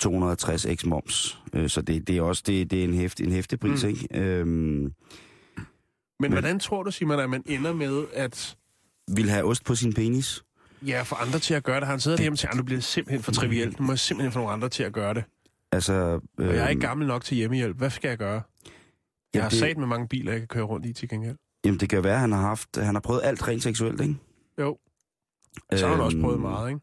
260 0.00 0.66
x 0.80 0.84
moms. 0.84 1.38
Øh, 1.54 1.68
så 1.68 1.82
det, 1.82 2.08
det 2.08 2.16
er 2.16 2.22
også 2.22 2.42
det, 2.46 2.70
det 2.70 2.80
er 2.80 2.84
en, 2.84 2.94
hæft, 2.94 3.20
en 3.20 3.32
hæftig 3.32 3.60
pris, 3.60 3.82
Mm. 3.84 3.88
ikke? 3.88 4.08
Øhm, 4.20 4.48
Men, 4.48 4.92
Men- 6.20 6.32
hvordan 6.32 6.60
tror 6.60 6.82
du, 6.82 6.90
Simon, 6.90 7.20
at 7.20 7.30
man 7.30 7.42
ender 7.46 7.72
med 7.72 8.04
at 8.14 8.56
vil 9.14 9.30
have 9.30 9.44
ost 9.44 9.64
på 9.64 9.74
sin 9.74 9.92
penis. 9.92 10.44
ja, 10.86 11.02
få 11.02 11.14
andre 11.14 11.38
til 11.38 11.54
at 11.54 11.64
gøre 11.64 11.80
det? 11.80 11.88
Han 11.88 12.00
siddet 12.00 12.20
hjemme 12.20 12.34
og 12.34 12.38
sagt, 12.38 12.56
nu 12.56 12.62
bliver 12.62 12.80
simpelthen 12.80 13.22
for 13.22 13.32
trivielt. 13.32 13.80
Nu 13.80 13.86
må 13.86 13.92
jeg 13.92 13.98
simpelthen 13.98 14.32
få 14.32 14.38
nogle 14.38 14.52
andre 14.52 14.68
til 14.68 14.82
at 14.82 14.92
gøre 14.92 15.14
det. 15.14 15.24
Altså, 15.72 15.92
øh, 16.38 16.48
Og 16.48 16.54
jeg 16.54 16.64
er 16.64 16.68
ikke 16.68 16.80
gammel 16.80 17.06
nok 17.06 17.24
til 17.24 17.36
hjemmehjælp. 17.36 17.76
Hvad 17.76 17.90
skal 17.90 18.08
jeg 18.08 18.18
gøre? 18.18 18.42
Jeg 19.34 19.42
har 19.42 19.50
det, 19.50 19.58
sat 19.58 19.76
med 19.78 19.86
mange 19.86 20.08
biler, 20.08 20.32
jeg 20.32 20.40
kan 20.40 20.48
køre 20.48 20.64
rundt 20.64 20.86
i 20.86 20.92
til 20.92 21.08
gengæld. 21.08 21.36
Jamen, 21.64 21.80
det 21.80 21.88
kan 21.88 22.04
være, 22.04 22.14
at 22.14 22.20
han 22.20 22.32
har, 22.32 22.40
haft, 22.40 22.76
han 22.76 22.94
har 22.94 23.00
prøvet 23.00 23.20
alt 23.24 23.48
rent 23.48 23.62
seksuelt, 23.62 24.00
ikke? 24.00 24.14
Jo. 24.60 24.78
Så 25.74 25.86
har 25.86 25.94
han 25.94 26.04
også 26.04 26.16
Øhm, 26.16 26.24
prøvet 26.24 26.40
meget, 26.40 26.68
ikke? 26.68 26.80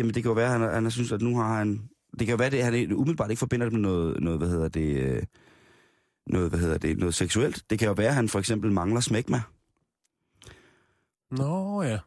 Jamen, 0.00 0.14
det 0.14 0.22
kan 0.22 0.30
jo 0.30 0.34
være, 0.34 0.54
at 0.54 0.60
han, 0.60 0.82
han 0.82 0.90
synes, 0.90 1.12
at 1.12 1.22
nu 1.22 1.36
har 1.36 1.58
han... 1.58 1.82
Det 2.18 2.26
kan 2.26 2.28
jo 2.28 2.36
være, 2.36 2.54
at 2.58 2.64
han 2.64 2.92
umiddelbart 2.92 3.30
ikke 3.30 3.38
forbinder 3.38 3.66
det 3.66 3.72
med 3.72 3.80
noget, 3.80 4.20
noget 4.20 4.38
hvad 4.38 4.48
hedder 4.48 4.68
det... 4.68 4.96
øh, 4.96 5.22
Noget, 6.26 6.50
hvad 6.50 6.58
hedder 6.60 6.78
det, 6.78 6.98
noget 6.98 7.14
seksuelt. 7.14 7.64
Det 7.70 7.78
kan 7.78 7.88
jo 7.88 7.94
være, 7.94 8.08
at 8.08 8.14
han 8.14 8.28
for 8.28 8.38
eksempel 8.38 8.72
mangler 8.72 9.00
smækma. 9.00 9.40
Nå 11.30 11.82
ja. 11.82 11.98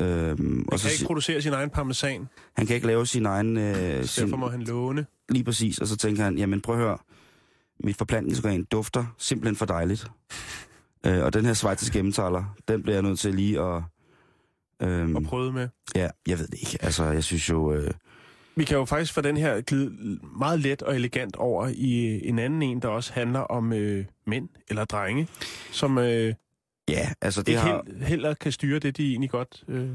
Øhm, 0.00 0.54
Han 0.54 0.64
og 0.72 0.78
så, 0.78 0.84
kan 0.86 0.92
ikke 0.92 1.04
producere 1.06 1.42
sin 1.42 1.52
egen 1.52 1.70
parmesan. 1.70 2.28
han 2.56 2.66
kan 2.66 2.74
ikke 2.76 2.86
lave 2.86 3.06
sin 3.06 3.26
egen... 3.26 3.56
Øh, 3.56 4.02
Så 4.04 4.06
sin, 4.06 4.24
derfor 4.24 4.36
må 4.36 4.48
han 4.48 4.62
låne. 4.62 5.06
Lige 5.28 5.44
præcis. 5.44 5.78
Og 5.78 5.86
så 5.86 5.96
tænker 5.96 6.24
han, 6.24 6.38
jamen 6.38 6.60
prøv 6.60 6.74
at 6.74 6.80
høre, 6.80 6.98
mit 7.84 7.96
forplantningsorgan 7.96 8.64
dufter 8.64 9.14
simpelthen 9.18 9.56
for 9.56 9.66
dejligt. 9.66 10.06
øh, 11.06 11.24
og 11.24 11.32
den 11.32 11.44
her 11.44 11.54
schweiziske 11.54 11.98
emmentaler, 11.98 12.54
den 12.68 12.82
bliver 12.82 12.94
jeg 12.96 13.02
nødt 13.02 13.18
til 13.18 13.34
lige 13.34 13.60
at... 13.60 13.82
Øhm, 14.82 15.16
og 15.16 15.22
prøve 15.22 15.52
med. 15.52 15.68
ja, 15.94 16.08
jeg 16.28 16.38
ved 16.38 16.46
det 16.46 16.58
ikke. 16.60 16.78
Altså, 16.80 17.04
jeg 17.04 17.24
synes 17.24 17.48
jo... 17.50 17.72
Øh, 17.72 17.90
Vi 18.56 18.64
kan 18.64 18.76
jo 18.76 18.84
faktisk 18.84 19.14
få 19.14 19.20
den 19.20 19.36
her 19.36 19.60
glide 19.60 20.18
meget 20.38 20.60
let 20.60 20.82
og 20.82 20.96
elegant 20.96 21.36
over 21.36 21.68
i 21.74 22.20
en 22.28 22.38
anden 22.38 22.62
en, 22.62 22.82
der 22.82 22.88
også 22.88 23.12
handler 23.12 23.40
om 23.40 23.72
øh, 23.72 24.04
mænd 24.26 24.48
eller 24.68 24.84
drenge, 24.84 25.28
som 25.72 25.98
øh, 25.98 26.34
ja, 26.88 27.10
altså 27.20 27.42
det 27.42 27.48
ikke 27.48 27.60
har... 27.60 27.84
heller 28.02 28.34
kan 28.34 28.52
styre 28.52 28.78
det, 28.78 28.96
de 28.96 29.10
egentlig 29.10 29.30
godt... 29.30 29.64
Øh, 29.68 29.88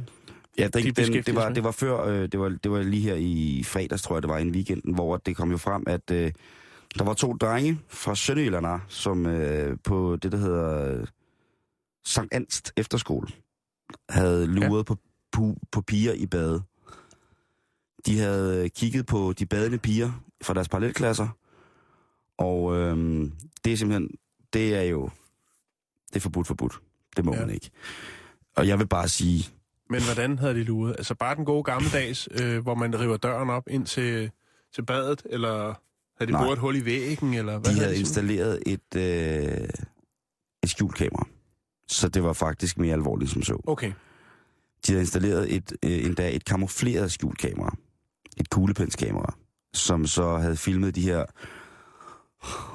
Ja, 0.57 0.67
de 0.67 0.69
den, 0.81 0.93
den, 0.95 1.23
det, 1.23 1.35
var, 1.35 1.49
det 1.49 1.63
var 1.63 1.71
før, 1.71 2.05
øh, 2.05 2.21
det, 2.21 2.39
var, 2.39 2.49
det 2.63 2.71
var 2.71 2.81
lige 2.81 3.01
her 3.01 3.15
i 3.15 3.63
fredags, 3.65 4.01
tror 4.01 4.15
jeg, 4.15 4.21
det 4.21 4.29
var 4.29 4.37
i 4.37 4.49
weekenden, 4.49 4.93
hvor 4.93 5.17
det 5.17 5.35
kom 5.35 5.51
jo 5.51 5.57
frem, 5.57 5.83
at 5.87 6.11
øh, 6.11 6.31
der 6.97 7.03
var 7.03 7.13
to 7.13 7.33
drenge 7.33 7.79
fra 7.87 8.15
Sønderjylland, 8.15 8.81
som 8.87 9.25
øh, 9.25 9.77
på 9.83 10.15
det, 10.15 10.31
der 10.31 10.37
hedder 10.37 10.99
øh, 10.99 11.07
Sankt 12.05 12.33
Anst 12.33 12.73
Efterskole, 12.77 13.27
havde 14.09 14.47
luret 14.47 14.77
ja. 14.77 14.83
på, 14.83 14.97
på, 15.31 15.55
på 15.71 15.81
piger 15.81 16.13
i 16.13 16.25
bade. 16.25 16.61
De 18.05 18.19
havde 18.19 18.63
øh, 18.63 18.69
kigget 18.69 19.05
på 19.05 19.33
de 19.39 19.45
badende 19.45 19.77
piger 19.77 20.11
fra 20.43 20.53
deres 20.53 20.69
parallelklasser, 20.69 21.27
og 22.37 22.75
øh, 22.75 22.97
det 23.65 23.73
er 23.73 23.77
simpelthen, 23.77 24.09
det 24.53 24.75
er 24.75 24.81
jo, 24.83 25.09
det 26.09 26.15
er 26.15 26.19
forbudt 26.19 26.47
forbudt. 26.47 26.79
Det 27.17 27.25
må 27.25 27.33
Ja. 27.33 27.39
man 27.39 27.49
ikke. 27.49 27.69
Og 28.55 28.67
jeg 28.67 28.79
vil 28.79 28.87
bare 28.87 29.07
sige, 29.07 29.49
men 29.89 30.03
hvordan 30.03 30.39
havde 30.39 30.53
de 30.53 30.63
luret? 30.63 30.95
Altså 30.97 31.15
bare 31.15 31.35
den 31.35 31.45
gode 31.45 31.63
gammeldags, 31.63 32.27
øh, 32.41 32.57
hvor 32.63 32.75
man 32.75 32.99
river 32.99 33.17
døren 33.17 33.49
op 33.49 33.63
ind 33.69 33.85
til, 33.85 34.31
til 34.75 34.85
badet, 34.85 35.23
eller 35.29 35.73
havde 36.17 36.27
de 36.27 36.31
Nej. 36.31 36.43
boret 36.43 36.53
et 36.53 36.59
hul 36.59 36.75
i 36.75 36.85
væggen, 36.85 37.33
eller 37.33 37.57
hvad 37.57 37.71
de 37.73 37.79
havde 37.79 37.93
de 37.93 37.99
installeret 37.99 38.63
et, 38.65 38.95
øh, 38.95 39.69
et 40.63 40.69
skjulkamera. 40.69 41.27
Så 41.87 42.09
det 42.09 42.23
var 42.23 42.33
faktisk 42.33 42.77
mere 42.77 42.93
alvorligt 42.93 43.31
som 43.31 43.43
så. 43.43 43.61
Okay. 43.67 43.91
De 44.87 44.91
havde 44.91 45.01
installeret 45.01 45.55
et, 45.55 45.73
øh, 45.83 46.05
endda 46.05 46.35
et 46.35 46.45
kamufleret 46.45 47.11
skjulkamera. 47.11 47.75
Et 48.37 48.49
kuglepenskamera. 48.49 49.35
Som 49.73 50.07
så 50.07 50.37
havde 50.37 50.57
filmet 50.57 50.95
de 50.95 51.01
her 51.01 51.25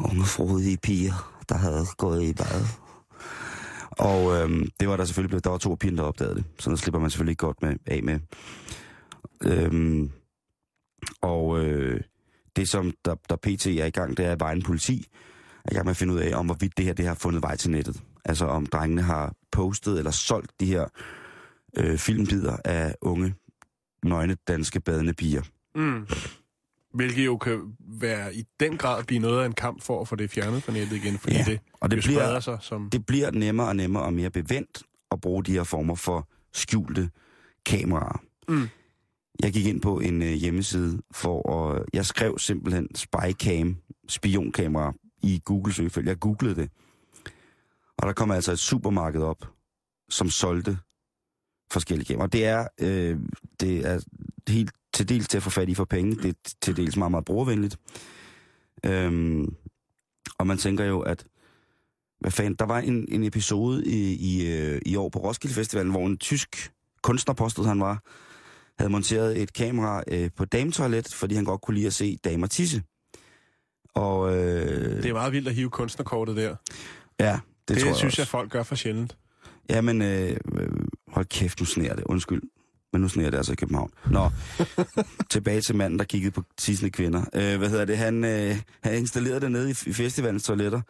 unge 0.01 0.25
frodige 0.25 0.77
piger, 0.77 1.43
der 1.49 1.55
havde 1.55 1.87
gået 1.99 2.23
i 2.23 2.35
bad. 2.35 2.65
Og 3.91 4.37
øhm, 4.37 4.69
det 4.81 4.89
var 4.89 4.97
der 4.97 5.05
selvfølgelig 5.05 5.29
blevet, 5.29 5.45
der 5.45 5.51
var 5.51 5.59
to 5.59 5.75
piger, 5.75 5.97
der 5.97 6.03
opdagede 6.03 6.35
det. 6.35 6.45
Så 6.59 6.71
der 6.71 6.77
slipper 6.77 7.01
man 7.01 7.11
selvfølgelig 7.11 7.33
ikke 7.33 7.47
godt 7.47 7.63
med, 7.63 7.77
af 7.87 8.03
med. 8.03 8.21
Øhm, 9.43 10.11
og 11.21 11.65
øh, 11.65 12.01
det, 12.57 12.69
som 12.69 12.93
der, 13.05 13.15
der 13.29 13.37
pt. 13.37 13.67
er 13.67 13.87
i 13.87 13.91
gang, 13.91 14.17
det 14.17 14.27
er, 14.27 14.33
at 14.33 14.41
vejen 14.41 14.63
politi 14.63 15.07
er 15.65 15.73
i 15.73 15.75
gang 15.75 15.87
med 15.87 15.91
at 15.91 15.97
finde 15.97 16.15
ud 16.15 16.19
af, 16.19 16.39
om 16.39 16.47
hvorvidt 16.47 16.77
det 16.77 16.85
her 16.85 16.93
det 16.93 17.07
har 17.07 17.15
fundet 17.15 17.43
vej 17.43 17.57
til 17.57 17.71
nettet. 17.71 18.03
Altså 18.25 18.47
om 18.47 18.67
drengene 18.67 19.03
har 19.03 19.35
postet 19.53 19.99
eller 19.99 20.11
solgt 20.11 20.61
de 20.61 20.67
her 20.67 20.85
øh, 21.79 21.99
filmbider 21.99 22.57
af 22.65 22.95
unge, 23.01 23.35
nøgne 24.05 24.37
danske 24.49 24.81
badende 24.81 25.13
piger. 25.15 25.43
Mm. 25.75 26.07
Hvilket 26.95 27.25
jo 27.27 27.37
kan 27.37 27.61
være 28.01 28.35
i 28.35 28.45
den 28.61 28.77
grad 28.77 29.05
blive 29.05 29.21
noget 29.21 29.43
af 29.43 29.47
en 29.47 29.53
kamp 29.53 29.83
for 29.83 30.01
at 30.01 30.09
få 30.09 30.17
det 30.17 30.31
fjernet 30.31 30.63
fra 30.63 30.73
nettet 30.73 30.97
igen, 30.97 31.19
fordi 31.19 31.37
Ja, 31.37 31.45
det, 31.47 31.61
og 31.81 31.91
det 31.91 31.97
jo 31.97 32.03
bliver- 32.03 32.41
sig 32.41 32.59
som... 32.61 32.91
Det 32.91 33.07
bliver 33.07 33.31
nemmere 33.31 33.69
og 33.69 33.77
nemmere 33.77 34.03
og 34.03 34.13
mere 34.13 34.31
bevendt 34.31 34.83
at 35.11 35.21
bruge 35.21 35.45
de 35.45 35.53
her 35.53 35.65
former 35.65 35.95
for 35.95 36.29
skjulte 36.53 37.11
kameraer. 37.67 38.23
Mm. 38.49 38.69
Jeg 39.43 39.53
gik 39.53 39.67
ind 39.67 39.81
på 39.81 40.01
en 40.01 40.23
øh, 40.23 40.29
hjemmeside 40.33 41.03
for 41.13 41.53
at... 41.73 41.83
Jeg 41.93 42.07
skrev 42.07 42.39
simpelthen 42.39 42.89
spycam, 42.95 43.77
spionkamera, 44.09 44.93
i 45.23 45.41
Google 45.45 45.73
søgefelt. 45.73 46.09
Jeg 46.09 46.19
googlede 46.19 46.55
det. 46.55 46.71
Og 48.01 48.07
der 48.07 48.13
kom 48.13 48.31
altså 48.31 48.53
et 48.53 48.59
supermarked 48.59 49.23
op, 49.23 49.49
som 50.11 50.31
solgte 50.31 50.79
forskellige 51.73 52.07
kameraer. 52.07 52.29
Det 52.29 52.45
er, 52.47 52.69
øh, 52.81 53.19
det 53.61 53.87
er, 53.87 54.01
helt 54.49 54.73
til 54.93 55.09
dels 55.09 55.29
til 55.29 55.37
at 55.37 55.43
få 55.43 55.51
fat 55.51 55.69
i 55.69 55.75
for 55.75 55.85
penge. 55.85 56.17
Det 56.17 56.29
er 56.29 56.51
til 56.63 56.77
dels 56.77 56.97
meget, 56.97 57.11
meget 57.11 57.25
brugervenligt. 57.25 57.77
Øhm, 58.85 59.55
og 60.39 60.47
man 60.47 60.59
tænker 60.59 60.85
jo, 60.85 61.01
at 61.01 61.27
hvad 62.21 62.31
fanden, 62.31 62.55
der 62.55 62.65
var 62.65 62.79
en, 62.79 63.07
en 63.09 63.25
episode 63.25 63.87
i, 63.87 64.15
i, 64.15 64.47
øh, 64.57 64.81
i 64.87 64.97
år 64.97 65.09
på 65.09 65.19
Roskilde 65.19 65.55
Festivalen, 65.55 65.91
hvor 65.91 66.07
en 66.07 66.19
tysk 66.19 66.73
kunstner, 67.03 67.35
påstod 67.35 67.67
han 67.67 67.81
var, 67.81 68.03
havde 68.79 68.93
monteret 68.93 69.43
et 69.43 69.53
kamera 69.53 70.03
øh, 70.09 70.31
på 70.37 70.45
dametoilet, 70.45 71.15
fordi 71.15 71.35
han 71.35 71.45
godt 71.45 71.61
kunne 71.61 71.75
lide 71.75 71.87
at 71.87 71.95
se 71.95 72.19
damer 72.25 72.47
tisse. 72.47 72.83
Og 73.95 74.37
øh, 74.37 75.03
Det 75.03 75.07
er 75.07 75.13
meget 75.13 75.33
vildt 75.33 75.49
at 75.49 75.55
hive 75.55 75.71
kunstnerkortet 75.71 76.37
der. 76.37 76.57
ja, 77.21 77.41
det, 77.75 77.83
tror 77.83 77.89
jeg 77.89 77.97
synes 77.97 78.13
også. 78.13 78.23
jeg, 78.23 78.29
folk 78.29 78.51
gør 78.51 78.63
for 78.63 78.75
sjældent. 78.75 79.17
Ja, 79.71 79.81
men 79.81 80.03
øh, 80.03 80.37
øh, 80.59 80.69
hold 81.09 81.27
kæft, 81.27 81.61
nu 81.61 81.67
sneer 81.67 81.95
det. 81.95 82.05
Undskyld. 82.05 82.43
Men 82.93 83.03
nu 83.03 83.09
sneer 83.09 83.31
det 83.31 83.37
altså 83.37 83.53
i 83.53 83.57
København. 83.57 83.91
Nå, 84.11 84.31
tilbage 85.31 85.61
til 85.61 85.77
manden, 85.77 85.99
der 85.99 86.05
kiggede 86.05 86.31
på 86.31 86.43
tissende 86.59 86.91
kvinder. 86.91 87.23
Øh, 87.35 87.59
hvad 87.59 87.69
hedder 87.69 87.85
det? 87.85 87.99
Han, 87.99 88.25
øh, 88.25 88.57
han 88.83 88.95
installerede 88.95 89.41
det 89.41 89.53
nede 89.53 89.69
i, 89.71 89.75
i 89.87 89.93
festivalens 89.93 90.43
toiletter. 90.45 90.81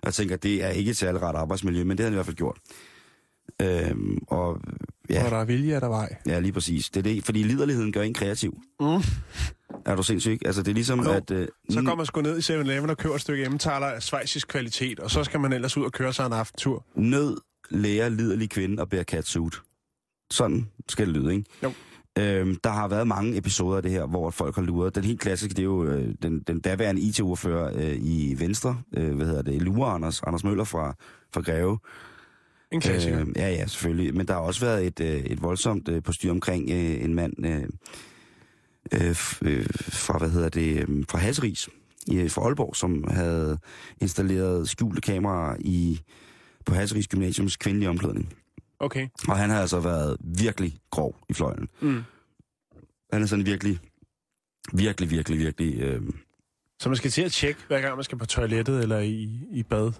Og 0.00 0.04
jeg 0.04 0.14
tænker, 0.14 0.36
det 0.36 0.64
er 0.64 0.68
ikke 0.68 0.90
et 0.90 0.96
særligt 0.96 1.22
ret 1.24 1.36
arbejdsmiljø, 1.36 1.84
men 1.84 1.90
det 1.98 2.00
har 2.04 2.06
han 2.06 2.12
i 2.12 2.16
hvert 2.16 2.26
fald 2.26 2.36
gjort. 2.36 2.56
Øhm, 3.62 4.18
og 4.26 4.60
Ja. 5.10 5.14
ja, 5.14 5.20
Hvor 5.20 5.30
der 5.30 5.36
er 5.36 5.44
vilje, 5.44 5.74
er 5.74 5.80
der 5.80 5.88
vej. 5.88 6.16
ja, 6.26 6.38
lige 6.40 6.52
præcis. 6.52 6.90
Det 6.90 6.96
er 7.00 7.02
det, 7.02 7.24
fordi 7.24 7.42
liderligheden 7.42 7.92
gør 7.92 8.02
en 8.02 8.14
kreativ. 8.14 8.58
Mm. 8.80 8.86
Er 9.86 9.96
du 9.96 10.02
sindssyg? 10.02 10.30
ikke? 10.32 10.46
Altså, 10.46 10.62
det 10.62 10.70
er 10.70 10.74
ligesom, 10.74 11.00
Jo. 11.04 11.10
at... 11.10 11.30
Øh, 11.30 11.48
Så 11.70 11.82
går 11.82 11.94
man 11.94 12.06
sgu 12.06 12.20
ned 12.20 12.38
i 12.38 12.40
7-Eleven 12.52 12.90
og 12.90 12.96
køber 12.96 13.14
et 13.14 13.20
stykke 13.20 13.44
emmentaler 13.44 13.86
af 13.86 14.02
svejsisk 14.02 14.48
kvalitet, 14.48 15.00
og 15.00 15.10
så 15.10 15.24
skal 15.24 15.40
man 15.40 15.52
ellers 15.52 15.76
ud 15.76 15.84
og 15.84 15.92
køre 15.92 16.12
sig 16.12 16.26
en 16.26 16.32
aftentur. 16.32 16.84
nød 16.94 17.36
lærer 17.70 18.08
liderlig 18.08 18.50
kvinde 18.50 18.80
og 18.82 18.88
bærer 18.88 19.04
catsuit. 19.04 19.54
Sådan 20.30 20.68
skal 20.88 21.06
det 21.06 21.14
lyde, 21.16 21.32
ikke? 21.34 21.44
Jo. 21.62 21.72
Øhm, 22.18 22.56
der 22.64 22.70
har 22.70 22.88
været 22.88 23.06
mange 23.08 23.36
episoder 23.36 23.76
af 23.76 23.82
det 23.82 23.90
her, 23.90 24.06
hvor 24.06 24.30
folk 24.30 24.54
har 24.54 24.62
luret. 24.62 24.94
Den 24.94 25.04
helt 25.04 25.20
klassiske, 25.20 25.54
det 25.54 25.58
er 25.62 25.64
jo 25.64 25.84
øh, 25.84 26.14
den, 26.22 26.40
den 26.40 26.60
daværende 26.60 27.00
IT-ordfører 27.02 27.72
øh, 27.74 27.96
i 28.00 28.34
Venstre, 28.38 28.82
øh, 28.96 29.14
hvad 29.16 29.26
hedder 29.26 29.42
det, 29.42 29.62
Lure 29.62 29.90
Anders, 29.90 30.22
Anders 30.22 30.44
Møller 30.44 30.64
fra, 30.64 30.94
fra 31.34 31.40
Greve. 31.40 31.78
En 32.72 32.80
klassiker. 32.80 33.20
Øh, 33.20 33.26
ja, 33.36 33.48
ja, 33.48 33.66
selvfølgelig. 33.66 34.14
Men 34.14 34.26
der 34.28 34.34
har 34.34 34.40
også 34.40 34.60
været 34.60 34.86
et, 34.86 35.00
øh, 35.00 35.20
et 35.20 35.42
voldsomt 35.42 35.88
øh, 35.88 36.02
postyr 36.02 36.30
omkring 36.30 36.70
øh, 36.70 37.04
en 37.04 37.14
mand 37.14 37.46
øh, 37.46 37.62
øh, 38.94 39.16
øh, 39.42 39.66
fra, 39.92 40.18
hvad 40.18 40.30
hedder 40.30 40.48
det, 40.48 40.76
øh, 40.88 41.04
fra 41.10 41.18
Hasseris 41.18 41.68
i, 42.06 42.28
fra 42.28 42.42
Aalborg, 42.42 42.76
som 42.76 43.04
havde 43.10 43.58
installeret 44.00 44.68
skjulte 44.68 45.00
kameraer 45.00 45.56
i, 45.60 46.00
på 46.66 46.74
Hasseris 46.74 47.08
Gymnasiums 47.08 47.56
kvindelige 47.56 47.88
omklædning. 47.88 48.34
Okay. 48.80 49.08
Og 49.28 49.36
han 49.36 49.50
har 49.50 49.60
altså 49.60 49.80
været 49.80 50.16
virkelig 50.20 50.78
grov 50.90 51.16
i 51.28 51.32
fløjen. 51.32 51.68
Mm. 51.80 52.02
Han 53.12 53.22
er 53.22 53.26
sådan 53.26 53.46
virkelig, 53.46 53.78
virkelig, 54.72 55.10
virkelig, 55.10 55.38
virkelig... 55.38 55.80
Øh, 55.80 56.02
Så 56.80 56.88
man 56.88 56.96
skal 56.96 57.10
til 57.10 57.22
at 57.22 57.32
tjekke, 57.32 57.60
hver 57.66 57.80
gang 57.80 57.94
man 57.94 58.04
skal 58.04 58.18
på 58.18 58.26
toilettet 58.26 58.82
eller 58.82 58.98
i, 58.98 59.40
i 59.50 59.62
bad, 59.62 59.92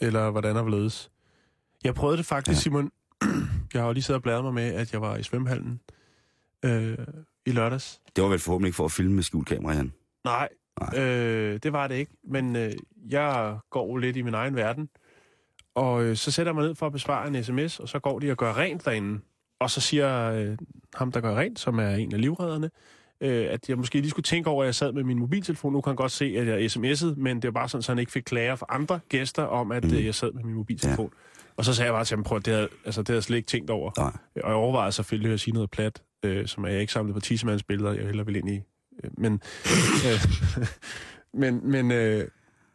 eller 0.00 0.30
hvordan 0.30 0.56
der 0.56 0.64
blevet. 0.64 1.10
Jeg 1.84 1.94
prøvede 1.94 2.18
det 2.18 2.26
faktisk, 2.26 2.58
ja. 2.58 2.60
Simon. 2.60 2.90
Jeg 3.74 3.80
har 3.82 3.86
jo 3.86 3.92
lige 3.92 4.02
siddet 4.02 4.16
og 4.18 4.22
bladret 4.22 4.44
mig 4.44 4.54
med, 4.54 4.74
at 4.74 4.92
jeg 4.92 5.00
var 5.00 5.16
i 5.16 5.22
svømmehallen 5.22 5.80
øh, 6.64 6.98
i 7.48 7.52
lørdags. 7.52 8.00
det 8.16 8.24
var 8.24 8.30
vel 8.30 8.38
forhåbentlig 8.38 8.68
ikke 8.68 8.76
for 8.76 8.84
at 8.84 8.92
filme 8.92 9.14
med 9.14 9.22
skjult 9.22 9.48
kamera, 9.48 9.72
han. 9.72 9.92
Nej, 10.24 10.48
Nej. 10.80 11.02
Øh, 11.02 11.58
det 11.62 11.72
var 11.72 11.86
det 11.86 11.94
ikke. 11.94 12.12
Men 12.24 12.56
øh, 12.56 12.72
jeg 13.10 13.58
går 13.70 13.98
lidt 13.98 14.16
i 14.16 14.22
min 14.22 14.34
egen 14.34 14.56
verden. 14.56 14.88
Og 15.74 16.04
øh, 16.04 16.16
så 16.16 16.30
sætter 16.30 16.50
jeg 16.50 16.54
mig 16.54 16.64
ned 16.66 16.74
for 16.74 16.86
at 16.86 16.92
besvare 16.92 17.28
en 17.28 17.44
sms, 17.44 17.80
og 17.80 17.88
så 17.88 17.98
går 17.98 18.18
de 18.18 18.30
og 18.30 18.36
gør 18.36 18.52
rent 18.56 18.84
derinde. 18.84 19.20
Og 19.60 19.70
så 19.70 19.80
siger 19.80 20.30
øh, 20.30 20.58
ham, 20.94 21.12
der 21.12 21.20
gør 21.20 21.34
rent, 21.34 21.58
som 21.58 21.78
er 21.78 21.90
en 21.90 22.14
af 22.14 22.20
livredderne, 22.20 22.70
øh, 23.20 23.46
at 23.50 23.68
jeg 23.68 23.76
måske 23.76 24.00
lige 24.00 24.10
skulle 24.10 24.24
tænke 24.24 24.50
over, 24.50 24.62
at 24.62 24.66
jeg 24.66 24.74
sad 24.74 24.92
med 24.92 25.04
min 25.04 25.18
mobiltelefon. 25.18 25.72
Nu 25.72 25.80
kan 25.80 25.90
han 25.90 25.96
godt 25.96 26.12
se, 26.12 26.24
at 26.24 26.46
jeg 26.46 26.58
sms'ede, 26.58 27.14
men 27.16 27.36
det 27.36 27.44
var 27.44 27.60
bare 27.60 27.68
sådan, 27.68 27.82
så 27.82 27.92
han 27.92 27.98
ikke 27.98 28.12
fik 28.12 28.22
klager 28.22 28.56
fra 28.56 28.66
andre 28.68 29.00
gæster 29.08 29.42
om, 29.42 29.72
at 29.72 29.84
mm. 29.84 29.94
øh, 29.96 30.04
jeg 30.06 30.14
sad 30.14 30.32
med 30.32 30.42
min 30.44 30.54
mobiltelefon. 30.54 31.12
Ja. 31.12 31.37
Og 31.58 31.64
så 31.64 31.74
sagde 31.74 31.86
jeg 31.86 31.94
bare 31.94 32.04
til 32.04 32.16
ham, 32.16 32.24
prøv, 32.24 32.38
at 32.38 32.46
det 32.46 32.54
havde, 32.54 32.68
altså, 32.84 33.00
det 33.00 33.08
havde 33.08 33.16
jeg 33.16 33.22
slet 33.22 33.36
ikke 33.36 33.46
tænkt 33.46 33.70
over. 33.70 33.90
Nej. 33.96 34.12
Og 34.44 34.50
jeg 34.50 34.56
overvejede 34.56 34.92
selvfølgelig 34.92 35.32
at 35.32 35.40
sige 35.40 35.54
noget 35.54 35.70
plat, 35.70 36.02
øh, 36.22 36.46
som 36.46 36.64
er 36.64 36.68
jeg 36.68 36.80
ikke 36.80 36.92
samlet 36.92 37.14
på 37.14 37.20
tissemands 37.20 37.62
billeder, 37.62 37.92
jeg 37.92 38.04
heller 38.04 38.24
vil 38.24 38.36
ind 38.36 38.50
i. 38.50 38.60
Øh, 39.04 39.10
men, 39.18 39.40
øh, 40.06 40.20
men, 41.40 41.70
men, 41.70 41.90
øh, 41.90 42.28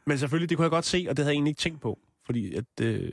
men 0.06 0.18
selvfølgelig, 0.18 0.50
det 0.50 0.58
kunne 0.58 0.64
jeg 0.64 0.72
godt 0.72 0.86
se, 0.86 1.06
og 1.10 1.18
det 1.18 1.26
havde 1.26 1.32
jeg 1.34 1.36
egentlig 1.36 1.52
ikke 1.52 1.62
tænkt 1.62 1.82
på. 1.82 2.00
Fordi 2.26 2.56
at, 2.56 2.66
øh, 2.82 3.12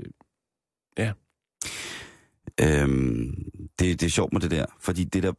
Øhm, 2.60 3.34
det, 3.78 4.00
det 4.00 4.02
er 4.02 4.10
sjovt 4.10 4.32
med 4.32 4.40
det 4.40 4.50
der, 4.50 4.66
fordi 4.80 5.04
det 5.04 5.22
der... 5.22 5.32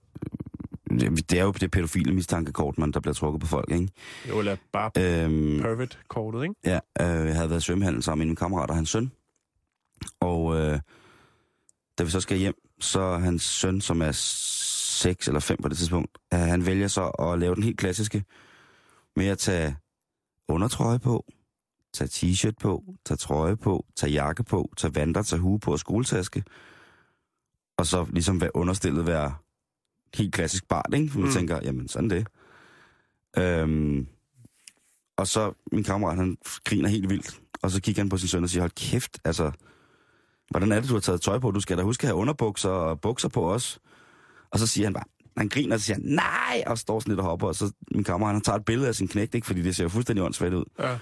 Det 1.30 1.34
er 1.34 1.44
jo 1.44 1.52
det 1.52 1.72
pædofile 1.72 2.14
mistankekort, 2.14 2.78
man 2.78 2.92
der 2.92 3.00
bliver 3.00 3.14
trukket 3.14 3.42
på 3.42 3.48
folk, 3.48 3.72
ikke? 3.72 3.88
jo, 4.30 4.40
eller 4.40 4.56
bare 4.72 4.92
Øhm, 4.98 5.60
pervert-kortet, 5.62 6.44
ikke? 6.44 6.56
Ja, 6.66 6.80
øh, 7.02 7.28
jeg 7.28 7.36
havde 7.36 7.50
været 7.50 7.62
i 7.62 7.66
svømmehallen 7.66 8.02
sammen 8.02 8.20
med 8.20 8.30
min 8.30 8.36
kammerat 8.36 8.70
og 8.70 8.76
hans 8.76 8.90
søn. 8.90 9.12
Og 10.20 10.56
øh, 10.58 10.80
da 11.98 12.04
vi 12.04 12.10
så 12.10 12.22
skal 12.22 12.38
hjem, 12.38 12.54
så 12.80 13.18
hans 13.18 13.44
søn, 13.44 13.82
som 13.82 14.02
er 14.02 14.12
6 14.12 15.28
eller 15.28 15.40
5 15.40 15.58
på 15.62 15.70
det 15.70 15.78
tidspunkt, 15.78 16.18
øh, 16.34 16.40
han 16.40 16.66
vælger 16.66 16.88
så 16.88 17.04
at 17.08 17.40
lave 17.40 17.56
den 17.56 17.64
helt 17.64 17.78
klassiske 17.80 18.24
med 19.16 19.28
at 19.28 19.38
tage 19.38 19.76
undertrøje 20.48 21.00
på, 21.00 21.26
tage 21.94 22.08
t-shirt 22.08 22.54
på, 22.62 22.84
tage 23.06 23.18
trøje 23.18 23.58
på, 23.58 23.86
tage 23.96 24.12
jakke 24.14 24.44
på, 24.44 24.72
tage 24.78 24.96
vanter, 24.96 25.22
tage 25.24 25.40
hue 25.40 25.60
på 25.60 25.72
og 25.72 25.80
skoletaske. 25.80 26.44
Og 27.78 27.86
så 27.88 28.06
ligesom 28.10 28.42
være 28.42 28.56
understillet 28.56 29.08
være 29.08 29.36
helt 30.16 30.34
klassisk 30.34 30.68
barn, 30.68 30.94
ikke? 30.94 31.10
For 31.12 31.20
man 31.20 31.28
Mm. 31.30 31.34
tænker, 31.34 31.60
jamen 31.64 31.88
sådan 31.88 32.10
det. 32.10 32.28
Øhm, 33.38 34.08
og 35.18 35.28
så 35.28 35.54
min 35.72 35.84
kammerat, 35.84 36.18
han 36.18 36.38
griner 36.66 36.90
helt 36.90 37.10
vildt. 37.10 37.42
Og 37.62 37.72
så 37.72 37.82
kigger 37.82 38.02
han 38.02 38.10
på 38.10 38.18
sin 38.18 38.28
søn 38.28 38.44
og 38.44 38.50
siger, 38.50 38.62
hold 38.62 38.72
kæft, 38.72 39.20
altså, 39.26 39.52
hvordan 40.52 40.72
er 40.72 40.80
det, 40.80 40.90
du 40.90 40.94
har 40.94 41.02
taget 41.02 41.22
tøj 41.22 41.40
på? 41.40 41.52
Du 41.52 41.60
skal 41.60 41.78
da 41.78 41.84
huske 41.84 42.04
at 42.04 42.08
have 42.08 42.16
underbukser 42.16 42.70
og 42.70 43.02
bukser 43.02 43.30
på 43.30 43.54
os. 43.54 43.80
Og 44.52 44.60
så 44.60 44.68
siger 44.68 44.86
han 44.86 44.94
bare, 44.94 45.04
han 45.38 45.50
griner, 45.50 45.76
og 45.76 45.80
så 45.80 45.86
siger 45.86 45.98
han, 45.98 46.06
nej, 46.06 46.64
og 46.68 46.78
står 46.78 47.00
sådan 47.00 47.12
lidt 47.12 47.20
og 47.20 47.26
hopper. 47.26 47.48
Og 47.48 47.56
så 47.56 47.72
min 47.92 48.04
kammerat, 48.04 48.34
han 48.34 48.42
tager 48.42 48.58
et 48.58 48.66
billede 48.66 48.88
af 48.88 48.96
sin 48.96 49.08
knægt, 49.08 49.36
ikke? 49.36 49.48
Fordi 49.48 49.62
det 49.62 49.76
ser 49.76 49.84
jo 49.84 49.90
fuldstændig 49.90 50.26
åndssvagt 50.26 50.54
ud. 50.54 50.66
Ja. 50.80 50.98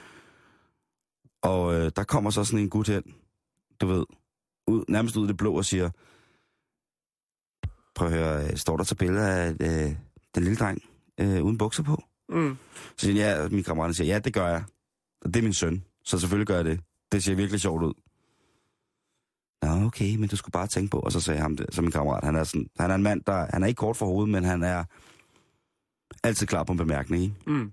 Og 1.43 1.75
øh, 1.75 1.91
der 1.95 2.03
kommer 2.03 2.29
så 2.29 2.43
sådan 2.43 2.59
en 2.59 2.69
gut 2.69 2.87
hen, 2.87 3.03
du 3.81 3.87
ved, 3.87 4.05
ud, 4.67 4.83
nærmest 4.87 5.15
ud 5.15 5.25
i 5.25 5.27
det 5.27 5.37
blå 5.37 5.53
og 5.53 5.65
siger, 5.65 5.89
prøv 7.95 8.07
at 8.07 8.13
høre, 8.13 8.43
øh, 8.43 8.57
står 8.57 8.77
der 8.77 8.83
så 8.83 8.95
billeder 8.95 9.27
af 9.27 9.49
øh, 9.49 9.95
den 10.35 10.43
lille 10.43 10.55
dreng 10.55 10.81
øh, 11.19 11.43
uden 11.43 11.57
bukser 11.57 11.83
på? 11.83 12.03
Mm. 12.29 12.57
Så 12.97 13.05
siger 13.05 13.25
jeg, 13.25 13.41
ja, 13.43 13.49
min 13.49 13.63
kammerat 13.63 13.95
siger, 13.95 14.07
ja, 14.07 14.19
det 14.19 14.33
gør 14.33 14.47
jeg. 14.47 14.63
Og 15.21 15.33
det 15.33 15.39
er 15.39 15.43
min 15.43 15.53
søn, 15.53 15.83
så 16.05 16.19
selvfølgelig 16.19 16.47
gør 16.47 16.55
jeg 16.55 16.65
det. 16.65 16.79
Det 17.11 17.23
ser 17.23 17.35
virkelig 17.35 17.61
sjovt 17.61 17.83
ud. 17.83 17.93
Nå, 19.61 19.85
okay, 19.85 20.15
men 20.15 20.29
du 20.29 20.35
skulle 20.35 20.51
bare 20.51 20.67
tænke 20.67 20.89
på, 20.91 20.99
og 20.99 21.11
så 21.11 21.19
sagde 21.21 21.39
ham 21.41 21.57
det, 21.57 21.65
så 21.71 21.81
min 21.81 21.91
kammerat, 21.91 22.23
han 22.23 22.35
er, 22.35 22.43
sådan, 22.43 22.69
han 22.79 22.91
er 22.91 22.95
en 22.95 23.03
mand, 23.03 23.21
der, 23.27 23.47
han 23.53 23.63
er 23.63 23.67
ikke 23.67 23.77
kort 23.79 23.97
for 23.97 24.05
hovedet, 24.05 24.29
men 24.29 24.43
han 24.43 24.63
er 24.63 24.83
altid 26.23 26.47
klar 26.47 26.63
på 26.63 26.71
en 26.71 26.77
bemærkning, 26.77 27.23
ikke? 27.23 27.35
Mm. 27.47 27.71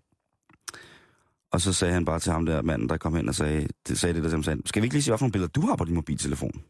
Og 1.53 1.61
så 1.61 1.73
sagde 1.73 1.95
han 1.95 2.05
bare 2.05 2.19
til 2.21 2.33
ham 2.33 2.47
der 2.47 2.63
manden, 2.63 2.89
der 2.89 2.97
kom 2.97 3.15
hen 3.15 3.29
og 3.29 3.35
sagde 3.35 3.69
det, 3.89 3.99
sagde 3.99 4.15
det 4.15 4.25
der, 4.25 4.31
som 4.31 4.43
sagde, 4.43 4.63
skal 4.65 4.83
vi 4.83 4.87
ikke 4.87 4.95
lige 4.95 5.03
se, 5.03 5.11
hvad 5.11 5.19
for 5.19 5.25
nogle 5.25 5.33
billeder 5.33 5.49
du 5.53 5.61
har 5.61 5.77
på 5.77 5.85
din 5.85 5.95
mobiltelefon? 5.95 6.51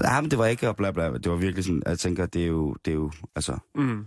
Nej, 0.00 0.20
men 0.20 0.30
det 0.30 0.38
var 0.38 0.46
ikke, 0.46 0.68
og 0.68 0.76
bla 0.76 0.90
bla. 0.90 1.12
Det 1.12 1.30
var 1.30 1.36
virkelig 1.36 1.64
sådan, 1.64 1.82
jeg 1.86 1.98
tænker, 1.98 2.26
det 2.26 2.42
er 2.42 2.46
jo, 2.46 2.74
det 2.84 2.90
er 2.90 2.94
jo, 2.94 3.12
altså, 3.36 3.58
Mm. 3.74 4.06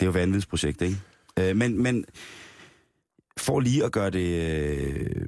det 0.00 0.02
er 0.02 0.06
jo 0.06 0.12
vanvidsprojekt, 0.12 0.82
ikke? 0.82 0.96
Øh, 1.38 1.56
men, 1.56 1.82
men 1.82 2.04
for 3.36 3.60
lige 3.60 3.84
at 3.84 3.92
gøre 3.92 4.10
det, 4.10 4.52
øh, 4.60 5.26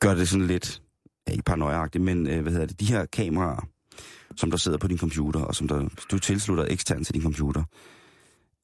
gøre 0.00 0.16
det 0.18 0.28
sådan 0.28 0.46
lidt, 0.46 0.81
ja, 1.32 1.36
ikke 1.36 1.44
paranoiagtigt, 1.44 2.04
men 2.04 2.26
øh, 2.26 2.42
hvad 2.42 2.52
hedder 2.52 2.66
det, 2.66 2.80
de 2.80 2.86
her 2.86 3.06
kameraer, 3.06 3.68
som 4.36 4.50
der 4.50 4.56
sidder 4.56 4.78
på 4.78 4.88
din 4.88 4.98
computer, 4.98 5.40
og 5.40 5.54
som 5.54 5.68
der, 5.68 5.88
du 6.10 6.18
tilslutter 6.18 6.64
eksternt 6.68 7.06
til 7.06 7.14
din 7.14 7.22
computer, 7.22 7.62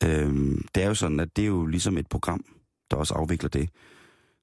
øh, 0.04 0.58
det 0.74 0.82
er 0.82 0.86
jo 0.86 0.94
sådan, 0.94 1.20
at 1.20 1.36
det 1.36 1.42
er 1.42 1.46
jo 1.46 1.66
ligesom 1.66 1.98
et 1.98 2.06
program, 2.08 2.44
der 2.90 2.96
også 2.96 3.14
afvikler 3.14 3.48
det. 3.48 3.68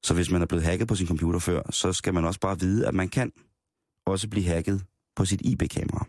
Så 0.03 0.13
hvis 0.13 0.31
man 0.31 0.41
er 0.41 0.45
blevet 0.45 0.65
hacket 0.65 0.87
på 0.87 0.95
sin 0.95 1.07
computer 1.07 1.39
før, 1.39 1.61
så 1.69 1.93
skal 1.93 2.13
man 2.13 2.25
også 2.25 2.39
bare 2.39 2.59
vide, 2.59 2.87
at 2.87 2.93
man 2.93 3.09
kan 3.09 3.31
også 4.05 4.29
blive 4.29 4.45
hacket 4.45 4.83
på 5.15 5.25
sit 5.25 5.41
IP-kamera. 5.41 6.05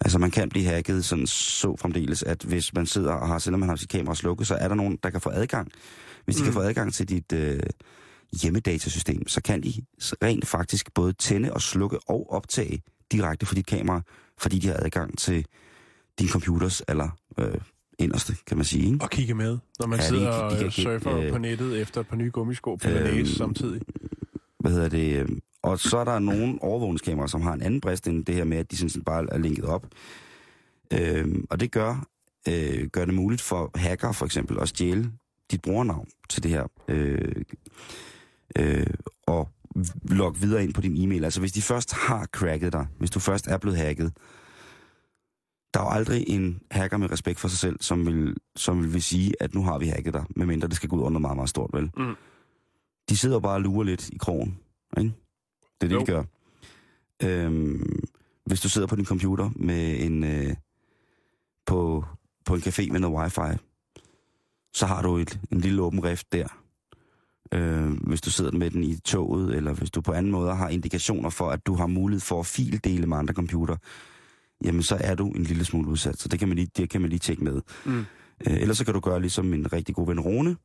Altså 0.00 0.18
man 0.18 0.30
kan 0.30 0.48
blive 0.48 0.64
hacket 0.64 1.04
sådan 1.04 1.26
så 1.26 1.76
fremdeles, 1.76 2.22
at 2.22 2.42
hvis 2.42 2.74
man 2.74 2.86
sidder 2.86 3.12
og 3.12 3.28
har, 3.28 3.38
selvom 3.38 3.60
man 3.60 3.68
har 3.68 3.76
sit 3.76 3.88
kamera 3.88 4.14
slukket, 4.14 4.46
så 4.46 4.54
er 4.54 4.68
der 4.68 4.74
nogen, 4.74 4.98
der 5.02 5.10
kan 5.10 5.20
få 5.20 5.30
adgang. 5.30 5.72
Hvis 6.24 6.36
de 6.36 6.42
mm. 6.42 6.44
kan 6.44 6.52
få 6.52 6.60
adgang 6.60 6.94
til 6.94 7.08
dit 7.08 7.32
øh, 7.32 7.60
hjemmedatasystem, 8.42 9.28
så 9.28 9.42
kan 9.42 9.62
de 9.62 9.72
rent 10.22 10.46
faktisk 10.46 10.94
både 10.94 11.12
tænde 11.12 11.52
og 11.52 11.62
slukke 11.62 11.98
og 12.08 12.32
optage 12.32 12.82
direkte 13.12 13.46
fra 13.46 13.54
dit 13.54 13.66
kamera, 13.66 14.00
fordi 14.38 14.58
de 14.58 14.66
har 14.68 14.74
adgang 14.76 15.18
til 15.18 15.46
din 16.18 16.28
computers 16.28 16.82
eller 16.88 17.08
øh, 17.38 17.54
inderste, 17.98 18.36
kan 18.46 18.56
man 18.56 18.64
sige. 18.64 18.84
Ikke? 18.86 18.98
Og 19.04 19.10
kigge 19.10 19.34
med, 19.34 19.58
når 19.78 19.86
man 19.86 19.98
Ja, 19.98 20.04
ja, 20.04 20.10
de- 20.10 20.16
sidder 20.18 20.48
de 20.48 20.56
og 20.56 20.64
øh, 20.64 20.70
surfer 20.72 21.16
øh, 21.16 21.30
på 21.32 21.38
nettet 21.38 21.80
efter 21.80 22.00
et 22.00 22.06
par 22.08 22.16
nye 22.16 22.30
gummisko 22.30 22.76
på 22.76 22.88
øhm, 22.88 23.18
øh, 23.18 23.26
samtidig. 23.26 23.80
hvad 24.60 24.72
hedder 24.72 24.88
det, 24.88 25.16
øh, 25.20 25.28
og 25.62 25.78
så 25.78 25.98
er 25.98 26.04
der 26.04 26.18
nogle 26.18 26.58
overvågningskameraer, 26.62 27.26
som 27.26 27.42
har 27.42 27.52
en 27.52 27.62
anden 27.62 27.80
brist 27.80 28.08
end 28.08 28.24
det 28.24 28.34
her 28.34 28.44
med, 28.44 28.56
at 28.58 28.70
de 28.70 28.76
sådan 28.76 29.02
bare 29.04 29.26
er 29.32 29.38
linket 29.38 29.64
op. 29.64 29.86
Øhm, 30.92 31.46
og 31.50 31.60
det 31.60 31.70
gør, 31.72 32.06
øh, 32.48 32.86
gør 32.86 33.04
det 33.04 33.14
muligt 33.14 33.40
for 33.42 33.70
hacker 33.74 34.12
for 34.12 34.26
eksempel 34.26 34.58
at 34.60 34.68
stjæle 34.68 35.12
dit 35.50 35.62
brugernavn 35.62 36.08
til 36.28 36.42
det 36.42 36.50
her. 36.50 36.66
Øh, 36.88 37.34
øh, 38.58 38.86
og 39.26 39.48
logge 40.10 40.40
videre 40.40 40.64
ind 40.64 40.74
på 40.74 40.80
din 40.80 41.04
e-mail. 41.04 41.24
Altså 41.24 41.40
hvis 41.40 41.52
de 41.52 41.62
først 41.62 41.92
har 41.92 42.26
cracket 42.26 42.72
dig, 42.72 42.86
hvis 42.98 43.10
du 43.10 43.20
først 43.20 43.46
er 43.46 43.58
blevet 43.58 43.78
hacket, 43.78 44.12
der 45.74 45.80
er 45.80 45.84
jo 45.84 45.90
aldrig 45.90 46.24
en 46.28 46.60
hacker 46.70 46.96
med 46.96 47.10
respekt 47.12 47.40
for 47.40 47.48
sig 47.48 47.58
selv, 47.58 47.76
som 47.80 48.06
vil, 48.06 48.36
som 48.56 48.82
vil, 48.82 48.92
vil 48.92 49.02
sige, 49.02 49.34
at 49.40 49.54
nu 49.54 49.62
har 49.62 49.78
vi 49.78 49.86
hacket 49.86 50.14
dig, 50.14 50.24
medmindre 50.36 50.68
det 50.68 50.76
skal 50.76 50.88
gå 50.88 50.96
ud 50.96 51.02
under 51.02 51.18
meget, 51.20 51.36
meget 51.36 51.50
stort, 51.50 51.70
vel? 51.72 51.90
Mm. 51.96 52.14
De 53.08 53.16
sidder 53.16 53.40
bare 53.40 53.54
og 53.54 53.60
lurer 53.60 53.84
lidt 53.84 54.08
i 54.10 54.18
krogen, 54.18 54.58
ikke? 54.98 55.12
Det 55.80 55.86
er 55.86 55.88
det, 55.88 55.94
Jo. 55.94 56.00
de 56.00 56.06
gør. 56.06 56.24
Øhm, 57.22 58.00
hvis 58.46 58.60
du 58.60 58.68
sidder 58.68 58.86
på 58.86 58.96
din 58.96 59.04
computer 59.04 59.50
med 59.56 60.00
en, 60.00 60.24
øh, 60.24 60.54
på, 61.66 62.04
på 62.44 62.54
en 62.54 62.60
café 62.60 62.92
med 62.92 63.00
noget 63.00 63.16
wifi, 63.16 63.58
så 64.74 64.86
har 64.86 65.02
du 65.02 65.16
et, 65.16 65.40
en 65.52 65.60
lille 65.60 65.82
åben 65.82 66.04
rift 66.04 66.32
der. 66.32 66.61
Øh, 67.52 67.92
hvis 68.06 68.20
du 68.20 68.30
sidder 68.30 68.52
med 68.52 68.70
den 68.70 68.84
i 68.84 68.96
toget, 68.96 69.54
eller 69.54 69.72
hvis 69.72 69.90
du 69.90 70.00
på 70.00 70.12
anden 70.12 70.32
måde 70.32 70.54
har 70.54 70.68
indikationer 70.68 71.30
for, 71.30 71.50
at 71.50 71.66
du 71.66 71.74
har 71.74 71.86
mulighed 71.86 72.20
for 72.20 72.40
at 72.40 72.46
fildele 72.46 73.06
med 73.06 73.16
andre 73.16 73.34
computer, 73.34 73.76
jamen 74.64 74.82
så 74.82 74.98
er 75.00 75.14
du 75.14 75.28
en 75.28 75.42
lille 75.42 75.64
smule 75.64 75.88
udsat. 75.88 76.18
Så 76.18 76.28
det 76.28 76.38
kan 76.38 76.48
man 76.48 76.56
lige, 76.56 76.68
det 76.76 76.90
kan 76.90 77.00
man 77.00 77.10
lige 77.10 77.18
tjekke 77.18 77.44
med. 77.44 77.60
Mm. 77.84 77.98
Øh, 78.46 78.56
ellers 78.60 78.78
så 78.78 78.84
kan 78.84 78.94
du 78.94 79.00
gøre 79.00 79.20
ligesom 79.20 79.44
min 79.44 79.72
rigtig 79.72 79.94
gode 79.94 80.08
ven 80.08 80.20
Rune. 80.20 80.56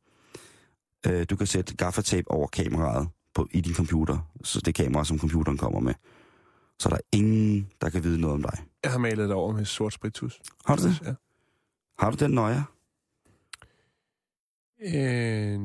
Øh, 1.06 1.26
du 1.30 1.36
kan 1.36 1.46
sætte 1.46 1.76
gaffatape 1.76 2.30
over 2.30 2.46
kameraet 2.46 3.08
på, 3.34 3.48
i 3.50 3.60
din 3.60 3.74
computer, 3.74 4.18
så 4.44 4.60
det 4.60 4.74
kamera, 4.74 5.04
som 5.04 5.18
computeren 5.18 5.58
kommer 5.58 5.80
med. 5.80 5.94
Så 6.78 6.88
er 6.88 6.90
der 6.90 7.00
ingen, 7.12 7.68
der 7.80 7.90
kan 7.90 8.04
vide 8.04 8.20
noget 8.20 8.34
om 8.34 8.42
dig. 8.42 8.58
Jeg 8.84 8.92
har 8.92 8.98
malet 8.98 9.28
det 9.28 9.36
over 9.36 9.52
med 9.52 9.64
sort 9.64 9.92
spritus. 9.92 10.40
Har 10.66 10.76
du 10.76 10.82
det? 10.82 11.02
Ja. 11.04 11.14
Har 11.98 12.10
du 12.10 12.16
den 12.16 12.30
nøje? 12.30 12.64
Øh, 14.82 15.58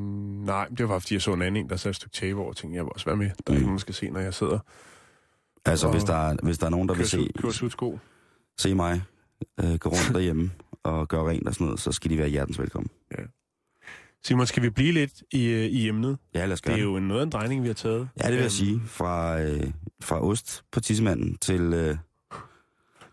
nej, 0.45 0.67
det 0.77 0.89
var 0.89 0.99
fordi, 0.99 1.13
jeg 1.13 1.21
så 1.21 1.33
en 1.33 1.41
anden 1.41 1.63
en, 1.63 1.69
der 1.69 1.75
satte 1.75 1.89
et 1.89 1.95
stykke 1.95 2.13
tape 2.15 2.39
over, 2.39 2.49
og 2.49 2.55
tænkte, 2.57 2.75
jeg 2.75 2.83
vil 2.83 2.91
også 2.93 3.05
være 3.05 3.17
med. 3.17 3.25
Der 3.25 3.33
er 3.47 3.51
Mm. 3.51 3.53
ikke 3.55 3.65
nogen, 3.65 3.77
der 3.77 3.81
skal 3.81 3.93
se, 3.95 4.09
når 4.09 4.19
jeg 4.19 4.33
sidder 4.33 4.59
Altså, 5.65 5.91
hvis 5.91 6.03
der, 6.03 6.15
er, 6.15 6.35
hvis 6.43 6.57
der 6.57 6.65
er 6.65 6.69
nogen, 6.69 6.89
der 6.89 6.95
vil 6.95 7.07
se, 7.07 7.29
se 8.57 8.75
mig 8.75 9.01
øh, 9.59 9.75
gå 9.75 9.89
rundt 9.89 10.09
derhjemme 10.13 10.51
og 10.83 11.07
gøre 11.07 11.29
rent 11.29 11.47
og 11.47 11.53
sådan 11.53 11.65
noget, 11.65 11.79
så 11.79 11.91
skal 11.91 12.11
de 12.11 12.17
være 12.17 12.27
hjertens 12.29 12.59
velkommen. 12.59 12.89
Simon, 14.25 14.47
skal 14.47 14.63
vi 14.63 14.69
blive 14.69 14.91
lidt 14.91 15.23
i, 15.31 15.45
øh, 15.45 15.65
i 15.65 15.87
emnet? 15.87 16.17
Ja, 16.33 16.45
lad 16.45 16.53
os 16.53 16.61
Det 16.61 16.65
gøre 16.65 16.73
er 16.73 16.77
det. 16.77 16.83
jo 16.83 16.97
en, 16.97 17.03
noget 17.07 17.21
af 17.21 17.25
en 17.25 17.31
drejning, 17.31 17.61
vi 17.63 17.67
har 17.67 17.73
taget. 17.73 18.09
Ja, 18.19 18.23
det 18.23 18.31
vil 18.31 18.35
Øhm, 18.37 18.43
jeg 18.43 18.51
sige. 18.51 18.81
Fra, 18.85 19.41
øh, 19.41 19.71
fra 20.01 20.23
ost 20.23 20.63
på 20.71 20.79
tissemanden 20.79 21.37
til, 21.37 21.61
øh, 21.61 21.97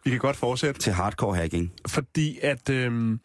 Vi 0.04 0.10
kan 0.10 0.18
godt 0.18 0.36
fortsætte, 0.36 0.80
til 0.80 0.92
hardcore 0.92 1.36
hacking. 1.36 1.72
fordi 1.88 2.38
at... 2.42 2.70
Øhm, 2.70 3.20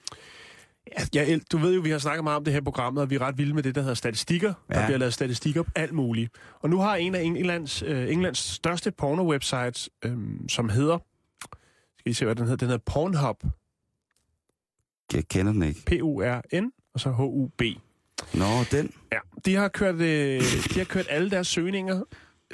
ja, 1.15 1.37
du 1.51 1.57
ved 1.57 1.75
jo, 1.75 1.81
vi 1.81 1.89
har 1.89 1.97
snakket 1.97 2.23
meget 2.23 2.37
om 2.37 2.43
det 2.43 2.53
her 2.53 2.61
programmet, 2.61 3.01
og 3.01 3.09
vi 3.09 3.15
er 3.15 3.21
ret 3.21 3.37
vilde 3.37 3.53
med 3.53 3.63
det, 3.63 3.75
der 3.75 3.81
hedder 3.81 3.95
statistikker. 3.95 4.53
Der 4.69 4.79
Ja. 4.79 4.85
bliver 4.85 4.97
lavet 4.97 5.13
statistikker 5.13 5.61
på 5.61 5.71
alt 5.75 5.91
muligt. 5.93 6.31
Og 6.61 6.69
nu 6.69 6.79
har 6.79 6.95
en 6.95 7.15
af 7.15 7.21
Englands, 7.21 7.83
øh, 7.85 8.11
Englands 8.11 8.37
største 8.39 8.91
porno-websites, 9.01 9.87
øhm, 10.05 10.49
som 10.49 10.69
hedder... 10.69 10.97
Skal 11.99 12.09
I 12.11 12.13
se, 12.13 12.25
hvad 12.25 12.35
den 12.35 12.43
hedder? 12.43 12.57
Den 12.57 12.67
hedder 12.67 12.83
Pornhub. 12.85 13.43
Jeg 15.13 15.27
kender 15.27 15.51
den 15.53 15.63
ikke. 15.63 15.81
P-U-R-N, 15.85 16.71
og 16.93 16.99
så 16.99 17.11
H-U-B. 17.11 17.61
Nå, 18.33 18.45
den. 18.71 18.91
Ja, 19.11 19.17
de 19.45 19.55
har 19.55 19.67
kørt, 19.67 19.95
øh, 19.95 20.41
de 20.73 20.77
har 20.77 20.83
kørt 20.83 21.05
alle 21.09 21.29
deres 21.31 21.47
søgninger 21.47 22.03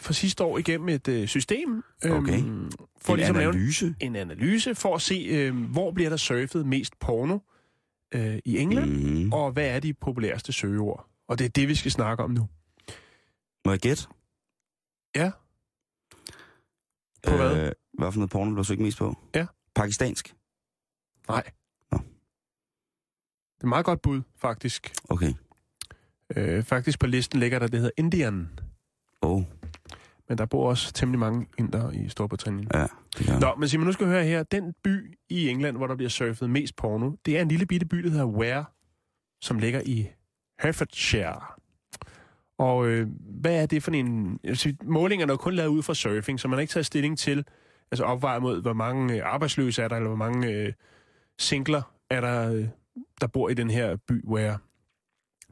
for 0.01 0.13
sidste 0.13 0.43
år 0.43 0.57
igennem 0.57 0.89
et 0.89 1.07
øh, 1.07 1.27
system. 1.27 1.83
Okay. 2.05 2.39
Øhm, 2.39 2.71
for 3.01 3.13
en 3.13 3.17
ligesom 3.19 3.35
at 3.35 3.39
lave 3.41 3.53
analyse. 3.53 3.95
en 3.99 4.15
analyse 4.15 4.75
for 4.75 4.95
at 4.95 5.01
se, 5.01 5.15
øh, 5.31 5.55
hvor 5.65 5.91
bliver 5.91 6.09
der 6.09 6.17
surfet 6.17 6.65
mest 6.65 6.99
porno 6.99 7.37
øh, 8.11 8.39
i 8.45 8.57
England, 8.57 8.91
mm. 8.91 9.33
Og 9.33 9.51
hvad 9.51 9.67
er 9.67 9.79
de 9.79 9.93
populæreste 9.93 10.53
søgeord. 10.53 11.07
Og 11.27 11.39
det 11.39 11.45
er 11.45 11.49
det, 11.49 11.67
vi 11.67 11.75
skal 11.75 11.91
snakke 11.91 12.23
om 12.23 12.31
nu. 12.31 12.47
Må 13.65 13.71
jeg 13.71 13.79
gætte? 13.79 14.07
Ja. 15.15 15.31
På 17.27 17.35
hvad? 17.35 17.65
Øh, 17.65 17.71
hvad 17.93 18.11
for 18.11 18.19
noget 18.19 18.31
porno, 18.31 18.51
du 18.51 18.55
har 18.55 18.63
søgt 18.63 18.79
mest 18.79 18.97
på? 18.97 19.17
Ja. 19.35 19.45
Pakistansk? 19.75 20.35
Nej. 21.27 21.51
Nå. 21.91 21.97
Det 21.97 23.63
er 23.63 23.63
et 23.63 23.69
meget 23.69 23.85
godt 23.85 24.01
bud, 24.01 24.21
faktisk. 24.35 24.93
Okay. 25.09 25.33
Øh, 26.35 26.63
faktisk 26.63 26.99
på 26.99 27.07
listen 27.07 27.39
ligger 27.39 27.59
der, 27.59 27.67
det 27.67 27.79
hedder 27.79 27.91
Indian. 27.97 28.59
Oh, 29.21 29.43
Men 30.31 30.37
der 30.37 30.45
bor 30.45 30.69
også 30.69 30.93
temmelig 30.93 31.19
mange 31.19 31.47
inder 31.57 31.91
i 31.91 32.09
Storbritannien. 32.09 32.67
ja, 32.73 32.85
det 33.17 33.25
kan 33.25 33.39
Nå, 33.39 33.55
men 33.55 33.69
Simon, 33.69 33.85
nu 33.85 33.91
skal 33.91 34.05
du 34.05 34.11
høre 34.11 34.23
her. 34.23 34.43
Den 34.43 34.73
by 34.83 35.17
i 35.29 35.49
England, 35.49 35.77
hvor 35.77 35.87
der 35.87 35.95
bliver 35.95 36.09
surfet 36.09 36.49
mest 36.49 36.75
porno, 36.75 37.11
det 37.25 37.37
er 37.37 37.41
en 37.41 37.47
lille 37.47 37.65
bitte 37.65 37.85
by, 37.85 37.97
der 37.97 38.09
hedder 38.09 38.25
Ware, 38.25 38.65
som 39.41 39.59
ligger 39.59 39.81
i 39.85 40.09
Herefordshire. 40.59 41.41
Og 42.57 42.87
øh, 42.87 43.07
hvad 43.41 43.61
er 43.61 43.65
det 43.65 43.83
for 43.83 43.91
en... 43.91 44.39
Sige, 44.53 44.77
målingerne 44.83 45.33
er 45.33 45.37
kun 45.37 45.53
lavet 45.53 45.69
ud 45.69 45.83
fra 45.83 45.93
surfing, 45.93 46.39
så 46.39 46.47
man 46.47 46.57
har 46.57 46.61
ikke 46.61 46.71
taget 46.71 46.85
stilling 46.85 47.17
til, 47.17 47.45
altså 47.91 48.03
opvejet 48.03 48.41
mod, 48.41 48.61
hvor 48.61 48.73
mange 48.73 49.15
øh, 49.15 49.21
arbejdsløse 49.25 49.81
er 49.81 49.87
der, 49.87 49.95
eller 49.95 50.09
hvor 50.09 50.17
mange 50.17 50.51
øh, 50.51 50.73
singler 51.39 51.81
er 52.09 52.21
der, 52.21 52.53
øh, 52.53 52.67
der 53.21 53.27
bor 53.27 53.49
i 53.49 53.53
den 53.53 53.69
her 53.69 53.95
by 53.95 54.25
Ware. 54.25 54.57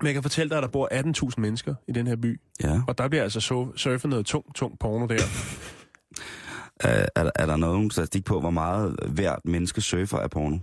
Men 0.02 0.06
jeg 0.08 0.14
kan 0.14 0.24
fortælle 0.24 0.50
dig, 0.50 0.58
at 0.58 0.64
der 0.64 0.70
bor 0.70 0.90
18.000 1.30 1.34
mennesker 1.38 1.76
i 1.88 1.92
den 1.92 2.08
her 2.08 2.16
by, 2.16 2.42
Ja. 2.64 2.82
og 2.88 2.98
der 2.98 3.08
bliver 3.08 3.24
altså 3.24 3.40
så, 3.40 3.72
surfet 3.76 4.10
noget 4.10 4.26
tung, 4.26 4.56
tung 4.56 4.80
porno 4.80 5.06
der. 5.08 5.20
Er, 6.80 7.06
er, 7.16 7.24
der- 7.24 7.32
er 7.36 7.46
der 7.46 7.56
nogen 7.56 7.92
statistik 7.92 8.26
på, 8.26 8.40
hvor 8.40 8.50
meget 8.50 9.00
hvert 9.10 9.40
menneske 9.46 9.82
surfer 9.82 10.18
af 10.18 10.30
porno? 10.30 10.58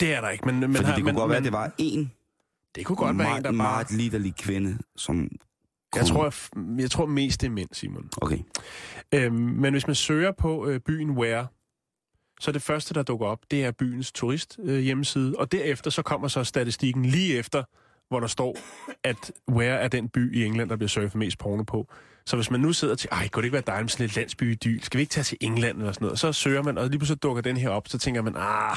Det 0.00 0.14
er 0.14 0.20
der 0.20 0.28
ikke, 0.28 0.44
men... 0.46 0.60
men 0.60 0.74
Fordi 0.74 0.86
har- 0.86 0.94
det 0.94 1.02
kunne 1.04 1.12
men, 1.12 1.20
godt 1.20 1.28
være, 1.28 1.38
at 1.38 1.44
det 1.44 1.52
var 1.52 1.72
en 1.78 2.12
Det 2.74 2.86
kunne 2.86 2.96
godt 2.96 3.18
være 3.18 3.30
en, 3.36 3.44
der 3.44 3.50
bare... 3.50 3.52
meget 3.52 3.90
liderlig 3.92 4.34
kvinde, 4.36 4.78
som... 4.96 5.28
Jeg 5.96 6.06
tror, 6.06 6.24
jeg, 6.24 6.80
jeg 6.80 6.90
tror 6.90 7.06
mest 7.06 7.40
det 7.40 7.46
er 7.46 7.50
mænd, 7.50 7.68
Simon. 7.72 8.08
Okay. 8.22 8.38
Øhm, 9.14 9.34
men 9.34 9.72
hvis 9.74 9.86
man 9.86 9.94
søger 9.94 10.32
på 10.32 10.66
øh, 10.66 10.80
byen 10.80 11.10
Ware, 11.10 11.46
så 12.40 12.50
er 12.50 12.52
det 12.52 12.62
første, 12.62 12.94
der 12.94 13.02
dukker 13.02 13.26
op, 13.26 13.38
det 13.50 13.64
er 13.64 13.70
byens 13.70 14.12
turist 14.12 14.58
øh, 14.62 14.78
hjemmeside, 14.80 15.34
og 15.38 15.52
derefter 15.52 15.90
så 15.90 16.02
kommer 16.02 16.28
så 16.28 16.44
statistikken 16.44 17.04
lige 17.04 17.36
efter, 17.38 17.62
hvor 18.12 18.20
der 18.20 18.26
står, 18.26 18.58
at 19.04 19.32
Ware 19.50 19.80
er 19.80 19.88
den 19.88 20.08
by 20.08 20.34
i 20.36 20.44
England, 20.44 20.70
der 20.70 20.76
bliver 20.76 20.88
surfet 20.88 21.14
mest 21.14 21.38
porno 21.38 21.62
på. 21.62 21.92
Så 22.26 22.36
hvis 22.36 22.50
man 22.50 22.60
nu 22.60 22.72
sidder 22.72 22.94
til, 22.94 23.08
ej, 23.12 23.28
kunne 23.28 23.42
det 23.42 23.46
ikke 23.46 23.52
være 23.52 23.62
dejligt 23.66 23.84
med 23.84 23.88
sådan 23.88 24.06
et 24.06 24.16
landsby 24.16 24.52
idyl? 24.52 24.80
Skal 24.82 24.98
vi 24.98 25.02
ikke 25.02 25.10
tage 25.10 25.24
til 25.24 25.38
England 25.40 25.78
eller 25.78 25.92
sådan 25.92 26.04
noget? 26.04 26.18
Så 26.18 26.32
søger 26.32 26.62
man, 26.62 26.78
og 26.78 26.88
lige 26.88 26.98
pludselig 26.98 27.22
dukker 27.22 27.42
den 27.42 27.56
her 27.56 27.68
op, 27.68 27.88
så 27.88 27.98
tænker 27.98 28.22
man, 28.22 28.34
ah, 28.36 28.76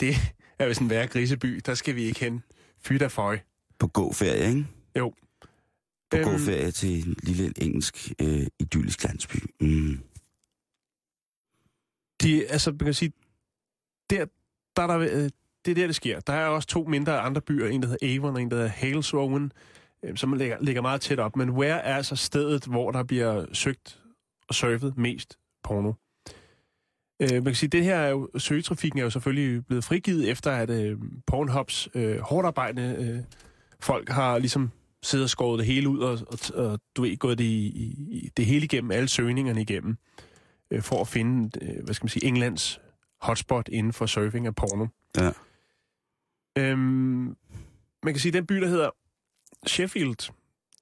det 0.00 0.14
er 0.58 0.66
vist 0.68 0.80
en 0.80 0.90
værre 0.90 1.06
griseby, 1.06 1.60
der 1.66 1.74
skal 1.74 1.94
vi 1.94 2.02
ikke 2.04 2.20
hen. 2.20 2.42
Fy 2.84 2.92
da 2.92 3.06
føj. 3.06 3.38
På 3.78 3.86
gåferie, 3.86 4.48
ikke? 4.48 4.66
Jo. 4.98 5.14
På 6.10 6.16
Øhm, 6.16 6.24
gåferie 6.24 6.70
til 6.70 7.08
en 7.08 7.16
lille 7.22 7.52
engelsk 7.62 8.12
øh, 8.20 8.46
idyllisk 8.58 9.04
landsby. 9.04 9.36
Mm. 9.60 10.00
de, 12.22 12.46
altså, 12.46 12.70
man 12.70 12.78
kan 12.78 12.94
sige, 12.94 13.12
der, 14.10 14.26
der 14.76 14.82
er 14.82 14.86
der, 14.86 14.98
øh, 15.24 15.30
det 15.66 15.72
er 15.72 15.74
der, 15.74 15.86
det 15.86 15.96
sker. 15.96 16.20
Der 16.20 16.32
er 16.32 16.46
også 16.46 16.68
to 16.68 16.84
mindre 16.84 17.20
andre 17.20 17.40
byer, 17.40 17.68
en 17.68 17.82
der 17.82 17.88
hedder 17.88 18.16
Avon 18.16 18.34
og 18.34 18.42
en 18.42 18.50
der 18.50 18.56
hedder 18.56 18.70
Halesrowen, 18.70 19.52
øh, 20.04 20.16
som 20.16 20.32
ligger, 20.32 20.56
ligger 20.60 20.82
meget 20.82 21.00
tæt 21.00 21.18
op. 21.18 21.36
Men 21.36 21.50
Where 21.50 21.80
er 21.80 21.96
altså 21.96 22.16
stedet, 22.16 22.64
hvor 22.64 22.90
der 22.90 23.02
bliver 23.02 23.46
søgt 23.52 24.00
og 24.48 24.54
surfet 24.54 24.96
mest 24.96 25.38
porno. 25.64 25.92
Øh, 27.22 27.32
man 27.32 27.44
kan 27.44 27.54
sige, 27.54 27.70
det 27.70 27.84
her 27.84 27.96
er 27.96 28.08
jo, 28.08 28.28
søgetrafikken 28.38 29.00
er 29.00 29.04
jo 29.04 29.10
selvfølgelig 29.10 29.66
blevet 29.66 29.84
frigivet, 29.84 30.30
efter 30.30 30.50
at 30.50 30.70
øh, 30.70 30.98
Pornhubs 31.26 31.88
øh, 31.94 32.18
hårdt 32.18 32.46
arbejdende 32.46 32.96
øh, 32.98 33.18
folk 33.80 34.08
har 34.08 34.38
ligesom 34.38 34.70
siddet 35.02 35.24
og 35.24 35.30
skåret 35.30 35.58
det 35.58 35.66
hele 35.66 35.88
ud, 35.88 35.98
og, 35.98 36.18
og, 36.26 36.38
og 36.54 36.80
du 36.96 37.02
ved, 37.02 37.16
gået 37.16 37.38
det, 37.38 37.44
i, 37.44 37.66
i, 38.10 38.30
det 38.36 38.46
hele 38.46 38.64
igennem, 38.64 38.90
alle 38.90 39.08
søgningerne 39.08 39.60
igennem 39.60 39.96
øh, 40.70 40.82
for 40.82 41.00
at 41.00 41.08
finde, 41.08 41.50
øh, 41.62 41.84
hvad 41.84 41.94
skal 41.94 42.04
man 42.04 42.08
sige, 42.08 42.24
Englands 42.24 42.80
hotspot 43.20 43.68
inden 43.68 43.92
for 43.92 44.06
surfing 44.06 44.46
af 44.46 44.54
porno. 44.54 44.86
Ja. 45.16 45.30
Øhm, 46.58 47.36
man 48.02 48.14
kan 48.14 48.18
sige, 48.18 48.30
at 48.30 48.34
den 48.34 48.46
by, 48.46 48.54
der 48.54 48.68
hedder 48.68 48.90
Sheffield, 49.66 50.32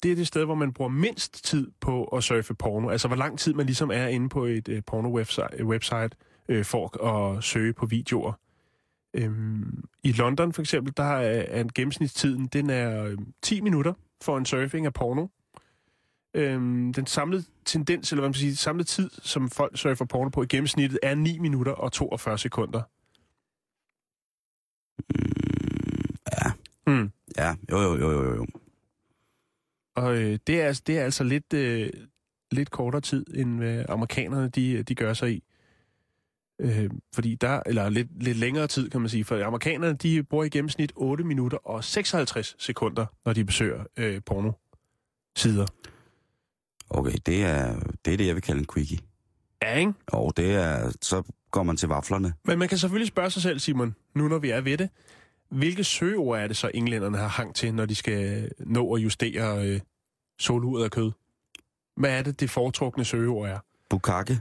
det 0.03 0.13
er 0.13 0.17
det 0.17 0.27
sted, 0.27 0.45
hvor 0.45 0.55
man 0.55 0.73
bruger 0.73 0.91
mindst 0.91 1.45
tid 1.45 1.71
på 1.81 2.05
at 2.05 2.25
surfe 2.25 2.55
porno. 2.55 2.89
Altså, 2.89 3.09
hvor 3.09 3.17
lang 3.17 3.39
tid 3.39 3.55
man 3.55 3.67
ligesom 3.67 3.91
er 3.91 4.07
inde 4.07 4.29
på 4.29 4.45
et 4.45 4.69
øh, 4.69 4.83
porno-website 4.91 5.65
website, 5.65 6.11
øh, 6.49 6.65
for 6.65 7.05
at 7.05 7.45
søge 7.45 7.73
på 7.73 7.87
videoer. 7.87 8.33
Øhm, 9.15 9.85
I 10.03 10.13
London 10.13 10.53
for 10.53 10.63
eksempel, 10.63 10.93
der 10.97 11.05
er, 11.05 11.45
er 11.49 11.61
en 11.61 11.73
gennemsnitstiden, 11.75 12.47
den 12.47 12.71
er 12.71 13.05
øh, 13.05 13.19
10 13.43 13.61
minutter 13.61 13.93
for 14.23 14.39
en 14.39 14.47
surfing 14.47 14.87
af 14.87 14.93
porno. 14.93 15.27
Øhm, 16.35 16.93
den 16.93 17.07
samlede 17.07 17.45
tendens, 17.65 18.13
eller 18.13 18.21
hvad 18.21 18.29
man 18.29 18.35
siger, 18.35 18.51
sige, 18.51 18.57
samlede 18.57 18.89
tid, 18.89 19.11
som 19.23 19.51
folk 19.51 19.79
surfer 19.79 20.05
porno 20.05 20.29
på 20.29 20.43
i 20.43 20.47
gennemsnittet, 20.47 20.99
er 21.03 21.15
9 21.15 21.39
minutter 21.39 21.73
og 21.73 21.93
42 21.93 22.39
sekunder. 22.39 22.83
Mm. 24.99 25.34
Mm. 26.87 27.11
Ja, 27.37 27.55
jo, 27.71 27.81
jo, 27.83 27.97
jo, 27.97 28.11
jo, 28.11 28.35
jo. 28.35 28.47
Og 29.97 30.17
øh, 30.17 30.39
det, 30.47 30.61
er, 30.63 30.67
altså- 30.67 30.83
det 30.87 30.99
er 30.99 31.05
altså 31.05 31.25
lidt, 31.25 31.53
øh, 31.53 31.91
lidt 32.51 32.71
kortere 32.71 33.01
tid, 33.01 33.27
end 33.35 33.57
hvad 33.59 33.85
amerikanerne 33.89 34.49
de, 34.49 34.83
de 34.83 34.95
gør 34.95 35.13
sig 35.15 35.33
i. 35.33 35.43
Øh, 36.61 36.91
fordi 37.15 37.35
der, 37.35 37.61
eller 37.67 37.89
lidt, 37.89 38.23
lidt 38.23 38.37
længere 38.39 38.67
tid, 38.67 38.91
kan 38.91 39.01
man 39.01 39.11
sige, 39.11 39.25
for 39.25 39.45
amerikanerne, 39.45 39.97
de 39.97 40.23
bruger 40.23 40.45
i 40.45 40.49
gennemsnit 40.49 40.93
8 40.97 41.25
minutter 41.25 41.59
og 41.59 41.85
56 41.85 42.57
sekunder, 42.59 43.07
når 43.25 43.33
de 43.33 43.45
besøger 43.45 43.85
øh, 43.97 44.21
porno-sider. 44.27 45.67
Okay, 46.91 47.15
det 47.27 47.45
er, 47.45 47.81
det 48.05 48.13
er 48.13 48.17
det, 48.17 48.27
jeg 48.27 48.35
vil 48.35 48.43
kalde 48.43 48.61
en 48.61 48.67
quickie. 48.75 48.99
Ja, 49.63 49.75
ikke? 49.79 49.93
Og 50.07 50.37
det 50.37 50.55
er, 50.55 50.93
så 51.03 51.23
går 51.51 51.63
man 51.63 51.77
til 51.77 51.89
vaflerne. 51.89 52.33
Men 52.45 52.59
man 52.59 52.69
kan 52.69 52.79
selvfølgelig 52.79 53.09
spørge 53.09 53.31
sig 53.31 53.43
selv, 53.43 53.59
Simon, 53.59 53.95
nu 54.15 54.29
når 54.29 54.39
vi 54.39 54.51
er 54.51 54.61
ved 54.61 54.79
det, 54.79 54.89
hvilke 55.51 55.85
søgeord 55.85 56.39
er 56.39 56.47
det 56.47 56.57
så, 56.57 56.71
englænderne 56.75 57.19
har 57.19 57.29
hang 57.29 57.55
til, 57.55 57.75
når 57.75 57.87
de 57.87 57.95
skal 57.95 58.51
nå 58.59 58.95
at 58.95 59.03
justere 59.03 59.67
øh, 59.69 59.81
soluret 60.39 60.85
af 60.85 60.91
kød? 60.91 61.13
Hvad 61.97 62.19
er 62.19 62.23
det, 62.23 62.41
det 62.41 62.51
foretrukne 62.51 63.05
søgeord 63.05 63.49
er? 63.49 63.59
Bukake, 63.91 64.41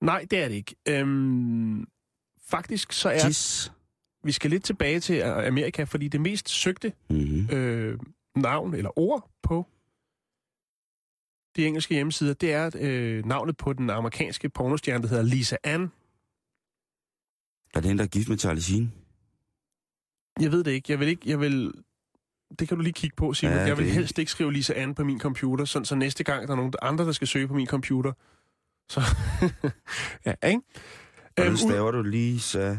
Nej, 0.00 0.26
det 0.30 0.38
er 0.38 0.48
det 0.48 0.54
ikke. 0.54 0.74
Øhm, 0.88 1.86
faktisk 2.46 2.92
så 2.92 3.08
er... 3.08 3.18
tis. 3.18 3.72
Vi 4.24 4.32
skal 4.32 4.50
lidt 4.50 4.64
tilbage 4.64 5.00
til 5.00 5.20
Amerika, 5.22 5.84
fordi 5.84 6.08
det 6.08 6.20
mest 6.20 6.48
søgte 6.48 6.92
Mm-hmm. 7.10 7.56
øh, 7.56 7.98
navn 8.36 8.74
eller 8.74 8.98
ord 8.98 9.30
på 9.42 9.66
de 11.56 11.66
engelske 11.66 11.94
hjemmesider, 11.94 12.34
det 12.34 12.52
er 12.52 12.70
øh, 12.80 13.26
navnet 13.26 13.56
på 13.56 13.72
den 13.72 13.90
amerikanske 13.90 14.48
pornostjerne, 14.48 15.02
der 15.02 15.08
hedder 15.08 15.22
Lisa 15.22 15.56
Ann. 15.64 15.82
Er 17.74 17.80
det 17.80 17.84
hende, 17.84 17.98
der 17.98 18.04
er 18.04 18.08
gift 18.08 18.28
med 18.28 18.38
Charlie 18.38 18.62
Sheen? 18.62 18.92
Jeg 20.40 20.52
ved 20.52 20.64
det 20.64 20.70
ikke. 20.70 20.92
Jeg 20.92 21.00
vil 21.00 21.08
ikke... 21.08 21.30
Jeg 21.30 21.40
vil 21.40 21.72
det 22.58 22.68
kan 22.68 22.76
du 22.76 22.82
lige 22.82 22.92
kigge 22.92 23.16
på, 23.16 23.34
Simon. 23.34 23.54
Ja, 23.54 23.60
jeg 23.62 23.76
vil 23.78 23.84
det- 23.86 23.94
helst 23.94 24.18
ikke 24.18 24.30
skrive 24.30 24.52
Lisa 24.52 24.72
Ann 24.74 24.94
på 24.94 25.04
min 25.04 25.20
computer, 25.20 25.64
sådan, 25.64 25.84
så 25.86 25.94
næste 25.94 26.24
gang 26.24 26.46
der 26.48 26.52
er 26.52 26.56
nogen 26.56 26.74
andre, 26.82 27.04
der 27.04 27.12
skal 27.12 27.28
søge 27.28 27.48
på 27.48 27.54
min 27.54 27.66
computer, 27.66 28.12
så... 28.88 29.00
ja, 30.26 30.34
ikke? 30.48 30.60
Hvordan 31.34 31.48
Øhm, 31.52 31.56
staver 31.56 31.90
du 31.90 32.02
Lisa 32.02 32.76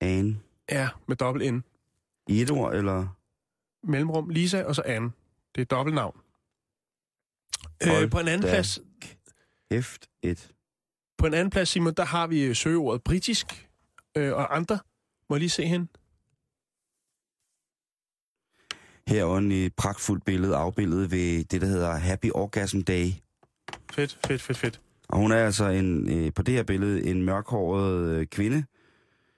Anne? 0.00 0.40
Ja, 0.70 0.88
med 1.08 1.16
dobbelt 1.16 1.54
N. 1.54 1.64
I 2.28 2.42
et 2.42 2.50
ord, 2.50 2.74
eller? 2.74 3.06
Mellemrum, 3.86 4.28
Lisa 4.28 4.62
og 4.64 4.74
så 4.74 4.82
Ann. 4.84 5.14
Det 5.54 5.60
er 5.60 5.64
dobbelt 5.64 5.94
navn. 5.94 6.20
Øh, 7.82 8.10
på 8.10 8.18
en 8.18 8.28
anden 8.28 8.48
plads, 8.48 8.78
Hæft 9.72 10.08
et. 10.22 10.50
På 11.18 11.26
en 11.26 11.34
anden 11.34 11.50
plads, 11.50 11.68
Simon, 11.68 11.94
der 11.94 12.04
har 12.04 12.26
vi 12.26 12.44
øh, 12.44 12.56
søgeordet 12.56 13.02
britisk 13.02 13.68
øh, 14.16 14.32
og 14.32 14.56
andre. 14.56 14.78
Må 15.30 15.36
jeg 15.36 15.40
lige 15.40 15.50
se 15.50 15.66
hen? 15.66 15.88
Herunder 19.08 19.56
i 19.56 19.66
et 19.66 19.74
pragtfuldt 19.74 20.24
billede 20.24 20.56
afbildet 20.56 21.10
ved 21.10 21.44
det, 21.44 21.60
der 21.60 21.66
hedder 21.66 21.90
Happy 21.94 22.30
Orgasm 22.34 22.80
Day. 22.80 23.06
Fedt, 23.92 24.18
fedt, 24.26 24.42
fedt, 24.42 24.58
fedt. 24.58 24.80
Og 25.08 25.18
hun 25.18 25.32
er 25.32 25.36
altså 25.36 25.64
en, 25.68 26.10
øh, 26.26 26.32
på 26.32 26.42
det 26.42 26.54
her 26.54 26.62
billede 26.62 27.04
en 27.06 27.22
mørkhåret 27.22 28.08
øh, 28.10 28.26
kvinde, 28.26 28.64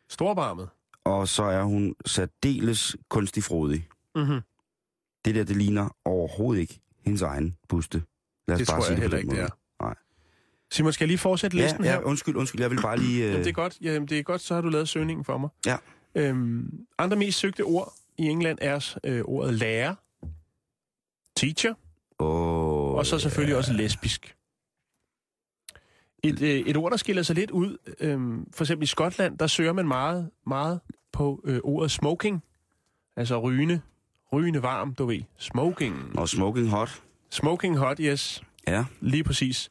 Storbarmet. 0.09 0.69
og 1.05 1.29
så 1.29 1.43
er 1.43 1.63
hun 1.63 1.95
særdeles 2.07 2.97
kunstig 3.09 3.43
frodig. 3.45 3.89
Mm-hmm. 4.15 4.41
Det 5.25 5.35
der, 5.35 5.45
det 5.45 5.57
ligner 5.57 5.89
overhovedet 6.05 6.61
ikke 6.61 6.81
hendes 7.05 7.23
egen 7.23 7.57
buste. 7.69 8.03
Lad 8.49 8.55
os 8.55 8.59
Det 8.59 8.69
bare 8.69 8.77
tror 8.81 8.85
sige 8.87 8.91
jeg 8.93 8.99
på 8.99 9.03
heller 9.03 9.19
ikke, 9.19 9.29
det 9.31 9.37
måde. 9.37 9.49
er. 9.81 9.85
Nej. 9.85 9.95
Simon, 10.73 10.93
skal 10.93 11.05
jeg 11.05 11.09
lige 11.09 11.19
fortsætte 11.19 11.57
Ja, 11.57 11.63
listen 11.63 11.85
ja, 11.85 11.91
her? 11.91 12.01
undskyld, 12.03 12.37
undskyld, 12.37 12.61
jeg 12.61 12.71
vil 12.71 12.83
bare 12.83 12.99
lige... 12.99 13.23
Øh, 13.25 13.31
Jamen, 13.31 13.45
det 13.45 13.49
er 13.51 13.53
godt. 13.55 13.79
Jamen, 13.81 14.09
det 14.09 14.19
er 14.19 14.23
godt, 14.23 14.41
så 14.41 14.55
har 14.55 14.61
du 14.61 14.69
lavet 14.69 14.89
søgningen 14.89 15.25
for 15.25 15.39
mig. 15.39 15.49
Ja. 15.67 15.77
Øhm, 16.15 16.71
andre 16.99 17.17
mest 17.17 17.39
søgte 17.39 17.61
ord 17.65 17.93
i 18.19 18.27
England 18.27 18.59
er 18.61 18.99
øh, 19.05 19.23
ordet 19.25 19.55
lærer, 19.55 19.95
teacher, 21.37 21.75
åh, 22.19 22.95
og 22.95 23.07
så 23.07 23.19
selvfølgelig 23.19 23.53
ja. 23.53 23.59
også 23.59 23.73
lesbisk. 23.73 24.37
Et, 26.23 26.43
øh, 26.43 26.49
et 26.61 26.77
ord, 26.77 26.91
der 26.91 26.97
skiller 26.97 27.23
sig 27.23 27.37
lidt 27.37 27.51
ud, 27.51 27.77
øh, 28.01 28.19
for 28.55 28.65
eksempel 28.65 28.83
i 28.83 28.87
Skotland, 28.87 29.39
der 29.39 29.47
søger 29.47 29.73
man 29.73 29.89
meget, 29.89 30.31
meget 30.47 30.81
på 31.13 31.41
øh, 31.45 31.61
ordet 31.65 31.91
smoking, 31.91 32.43
altså 33.17 33.39
rygende, 33.41 33.81
rygende 34.33 34.63
varm, 34.63 34.95
du 34.95 35.07
ved, 35.07 35.23
smoking. 35.37 36.19
Og 36.19 36.29
smoking 36.29 36.69
hot. 36.69 37.03
Smoking 37.31 37.79
hot, 37.79 37.99
yes, 38.01 38.43
Ja, 38.69 38.85
lige 39.01 39.25
præcis. 39.25 39.71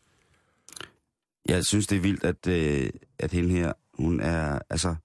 jeg 1.50 1.66
synes, 1.66 1.88
det 1.88 1.96
er 1.96 2.02
vildt, 2.02 2.24
at, 2.24 2.48
øh, 2.48 2.89
at 3.20 3.32
hende 3.32 3.50
her, 3.50 3.74
hun 3.93 4.20
er, 4.20 4.60
altså... 4.70 4.96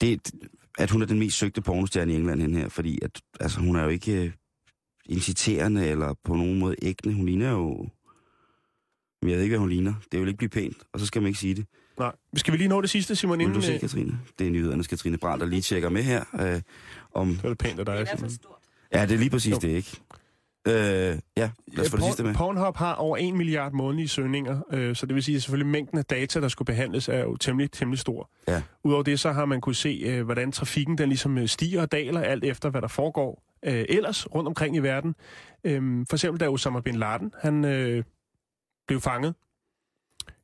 Det, 0.00 0.30
at 0.80 0.90
hun 0.90 1.02
er 1.02 1.06
den 1.06 1.18
mest 1.18 1.36
søgte 1.38 1.60
pornostjerne 1.62 2.12
i 2.12 2.16
England, 2.16 2.40
hende 2.40 2.58
her, 2.58 2.68
fordi 2.68 2.98
at, 3.02 3.20
altså, 3.40 3.60
hun 3.60 3.76
er 3.76 3.82
jo 3.82 3.88
ikke 3.88 4.24
øh, 4.24 4.32
inciterende 5.06 5.86
eller 5.86 6.14
på 6.24 6.34
nogen 6.34 6.58
måde 6.58 6.76
ægte. 6.82 7.12
Hun 7.12 7.26
ligner 7.26 7.50
jo... 7.50 7.88
Men 9.22 9.30
jeg 9.30 9.36
ved 9.36 9.42
ikke, 9.44 9.52
hvad 9.52 9.58
hun 9.60 9.68
ligner. 9.68 9.94
Det 10.12 10.20
vil 10.20 10.28
ikke 10.28 10.38
blive 10.38 10.48
pænt, 10.48 10.76
og 10.92 11.00
så 11.00 11.06
skal 11.06 11.22
man 11.22 11.26
ikke 11.28 11.40
sige 11.40 11.54
det. 11.54 11.66
Nej. 11.98 12.12
Skal 12.36 12.52
vi 12.52 12.58
lige 12.58 12.68
nå 12.68 12.80
det 12.80 12.90
sidste, 12.90 13.16
Simon? 13.16 13.38
Vil 13.38 13.44
Inden, 13.44 13.60
du 13.60 13.66
se, 13.66 13.78
Katrine? 13.78 14.20
Det 14.38 14.46
er 14.46 14.50
nyhedernes 14.50 14.86
Katrine 14.86 15.18
Brandt, 15.18 15.40
der 15.40 15.46
lige 15.46 15.62
tjekker 15.62 15.88
med 15.88 16.02
her. 16.02 16.24
Øh, 16.40 16.60
om, 17.14 17.28
det 17.34 17.42
det 17.42 17.58
pænt 17.58 17.78
af 17.78 17.86
dig, 17.86 17.96
Den 17.96 18.06
er 18.06 18.10
for 18.10 18.16
Simon. 18.16 18.30
stort. 18.30 18.54
ja, 18.94 19.06
det 19.06 19.14
er 19.14 19.18
lige 19.18 19.30
præcis 19.30 19.52
Jo. 19.52 19.58
det, 19.62 19.68
ikke? 19.68 20.00
Øh, 20.68 20.74
ja, 20.74 21.50
lad 21.66 21.84
os 21.84 21.90
få 21.90 21.96
det 21.96 22.04
sidste 22.04 22.22
med. 22.24 22.34
Pornhub 22.34 22.76
har 22.76 22.94
over 22.94 23.16
1 23.16 23.34
milliard 23.34 23.72
månedlige 23.72 24.08
søgninger, 24.08 24.60
øh, 24.72 24.96
så 24.96 25.06
det 25.06 25.14
vil 25.14 25.22
sige, 25.22 25.36
at 25.36 25.42
selvfølgelig 25.42 25.70
mængden 25.72 25.98
af 25.98 26.04
data, 26.04 26.40
der 26.40 26.48
skulle 26.48 26.66
behandles, 26.66 27.08
er 27.08 27.18
jo 27.18 27.36
temmelig, 27.36 27.70
temmelig 27.72 27.98
stor. 27.98 28.30
Ja. 28.48 28.62
Udover 28.84 29.02
det, 29.02 29.20
så 29.20 29.32
har 29.32 29.44
man 29.44 29.60
kunne 29.60 29.74
se, 29.74 30.02
øh, 30.04 30.24
hvordan 30.24 30.52
trafikken 30.52 30.98
den 30.98 31.08
ligesom 31.08 31.38
øh, 31.38 31.48
stiger 31.48 31.82
og 31.82 31.92
daler, 31.92 32.20
alt 32.20 32.44
efter 32.44 32.70
hvad 32.70 32.82
der 32.82 32.88
foregår 32.88 33.42
øh, 33.64 33.84
ellers 33.88 34.34
rundt 34.34 34.48
omkring 34.48 34.76
i 34.76 34.78
verden. 34.78 35.14
Øh, 35.64 36.06
for 36.10 36.16
eksempel 36.16 36.40
da 36.40 36.48
Osama 36.48 36.80
Bin 36.80 36.96
Laden, 36.96 37.32
han 37.40 37.64
øh, 37.64 38.04
blev 38.86 39.00
fanget, 39.00 39.34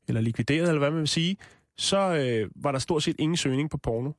eller 0.08 0.20
likvideret, 0.20 0.68
eller 0.68 0.78
hvad 0.78 0.90
man 0.90 1.00
vil 1.00 1.08
sige, 1.08 1.36
så 1.78 1.98
øh, 1.98 2.50
var 2.56 2.72
der 2.72 2.78
stort 2.78 3.02
set 3.02 3.16
ingen 3.18 3.36
søgning 3.36 3.70
på 3.70 3.78
porno. 3.78 4.10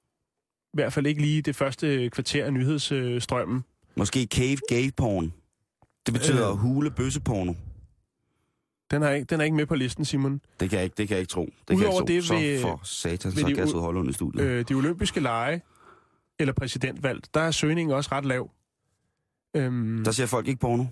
I 0.73 0.77
hvert 0.77 0.93
fald 0.93 1.05
ikke 1.05 1.21
lige 1.21 1.41
det 1.41 1.55
første 1.55 2.09
kvarter 2.09 2.45
af 2.45 2.53
nyhedsstrømmen. 2.53 3.63
Måske 3.95 4.27
cave 4.31 4.57
gay 4.69 4.89
porn. 4.97 5.33
Det 6.07 6.13
betyder 6.13 6.51
Øh. 6.51 6.57
hule 6.57 6.91
bøsseporno. 6.91 7.53
Den 8.91 9.03
er, 9.03 9.09
ikke, 9.11 9.25
den 9.25 9.39
er 9.39 9.43
ikke 9.43 9.55
med 9.57 9.65
på 9.65 9.75
listen, 9.75 10.05
Simon. 10.05 10.41
Det 10.59 10.69
kan 10.69 10.77
jeg 10.77 10.83
ikke, 10.83 10.93
det 10.97 11.07
kan 11.07 11.15
jeg 11.15 11.21
ikke 11.21 11.31
tro. 11.31 11.45
Det 11.45 11.53
kan 11.67 11.75
Udover 11.77 12.01
jeg 12.07 12.09
ikke 12.09 12.27
tro. 12.27 12.35
det 12.35 12.41
vil- 12.51 12.59
så 12.61 12.67
for 12.67 12.79
satan, 12.83 13.31
så 13.31 13.37
de 13.39 13.43
kan 13.45 13.57
jeg 13.57 13.67
sidde 13.67 13.81
holde 13.81 13.99
under 13.99 14.13
studiet. 14.13 14.43
Øh. 14.43 14.65
de 14.69 14.73
olympiske 14.73 15.19
lege 15.19 15.61
eller 16.39 16.53
præsidentvalg, 16.53 17.21
der 17.33 17.41
er 17.41 17.51
søgningen 17.51 17.95
også 17.95 18.09
ret 18.11 18.25
lav. 18.25 18.51
Øhm, 19.55 20.03
Der 20.03 20.11
ser 20.11 20.25
folk 20.25 20.47
ikke 20.47 20.59
porno. 20.59 20.85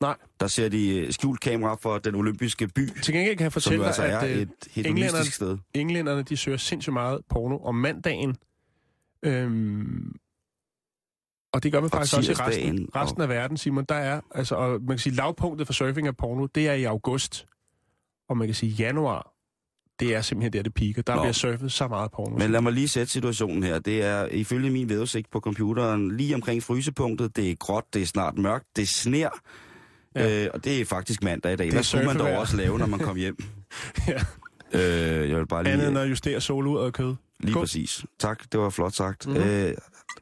Nej. 0.00 0.16
Der 0.40 0.46
ser 0.46 0.68
de 0.68 0.98
øh, 0.98 1.12
skjult 1.12 1.40
kamera 1.40 1.74
for 1.74 1.98
den 1.98 2.14
olympiske 2.14 2.68
by, 2.68 3.00
til 3.02 3.14
gengæld 3.14 3.36
kan 3.36 3.44
jeg 3.44 3.52
fortælle 3.52 3.78
dig, 3.78 3.86
altså 3.86 4.02
er 4.02 4.18
at 4.18 4.30
øh, 4.30 4.46
et 4.76 4.86
englænderne- 4.86 5.30
sted. 5.30 5.58
englænderne 5.74 6.22
de 6.22 6.36
søger 6.36 6.58
sindssygt 6.58 6.92
meget 6.92 7.20
porno 7.28 7.58
om 7.58 7.74
mandagen. 7.74 8.36
Øhm, 9.22 10.14
og 11.52 11.62
det 11.62 11.72
gør 11.72 11.80
man 11.80 11.84
Og 11.84 11.90
faktisk 11.90 12.16
også 12.16 12.32
i 12.32 12.34
resten, 12.34 12.88
resten 12.96 13.22
af 13.22 13.28
verden, 13.28 13.56
Simon. 13.56 13.84
Der 13.84 13.94
er, 13.94 14.20
altså, 14.34 14.54
og 14.54 14.70
man 14.70 14.88
kan 14.88 14.98
sige, 14.98 15.14
lavpunktet 15.14 15.66
for 15.66 15.72
surfing 15.74 16.06
af 16.06 16.16
porno, 16.16 16.46
det 16.46 16.68
er 16.68 16.72
i 16.72 16.84
august. 16.84 17.46
Og 18.28 18.36
man 18.36 18.48
kan 18.48 18.54
sige, 18.54 18.72
januar, 18.72 19.32
det 20.00 20.14
er 20.14 20.20
simpelthen 20.20 20.52
der, 20.52 20.62
det 20.62 20.74
piker. 20.74 21.02
Der 21.02 21.14
Nå. 21.14 21.22
bliver 21.22 21.32
surfet 21.32 21.72
så 21.72 21.88
meget 21.88 22.10
porno. 22.10 22.38
Men 22.38 22.50
lad 22.50 22.60
mig 22.60 22.72
lige 22.72 22.88
sætte 22.88 23.12
situationen 23.12 23.62
her. 23.62 23.78
Det 23.78 24.02
er 24.02 24.26
ifølge 24.26 24.70
min 24.70 24.88
vejrudsigt 24.88 25.30
på 25.30 25.40
computeren 25.40 26.16
lige 26.16 26.34
omkring 26.34 26.62
frysepunktet. 26.62 27.36
Det 27.36 27.50
er 27.50 27.54
gråt, 27.54 27.84
det 27.94 28.02
er 28.02 28.06
snart 28.06 28.38
mørkt, 28.38 28.66
det 28.76 28.88
sner. 28.88 29.28
Ja. 30.14 30.44
Øh, 30.44 30.50
og 30.54 30.64
det 30.64 30.80
er 30.80 30.84
faktisk 30.84 31.22
mandag 31.22 31.52
i 31.52 31.56
dag. 31.56 31.68
er 31.68 31.72
Hvad 31.72 31.82
skulle 31.82 32.06
man 32.06 32.18
dog 32.18 32.28
også 32.28 32.56
lave, 32.56 32.78
når 32.78 32.86
man 32.86 33.00
kom 33.00 33.16
hjem? 33.16 33.36
ja. 34.08 34.18
Øh, 34.74 35.30
jeg 35.30 35.38
vil 35.38 35.46
bare 35.46 35.62
lige... 35.64 35.72
Andet 35.72 35.88
end 35.88 35.98
at 35.98 36.10
justere 36.10 36.40
soluret 36.40 36.84
og 36.86 36.92
kød. 36.92 37.14
Lige 37.40 37.52
Skål. 37.52 37.62
præcis. 37.62 38.04
Tak, 38.18 38.42
det 38.52 38.60
var 38.60 38.70
flot 38.70 38.94
sagt. 38.94 39.26
Mhm. 39.26 39.36
Mm. 39.36 39.42
Øh, 39.42 39.74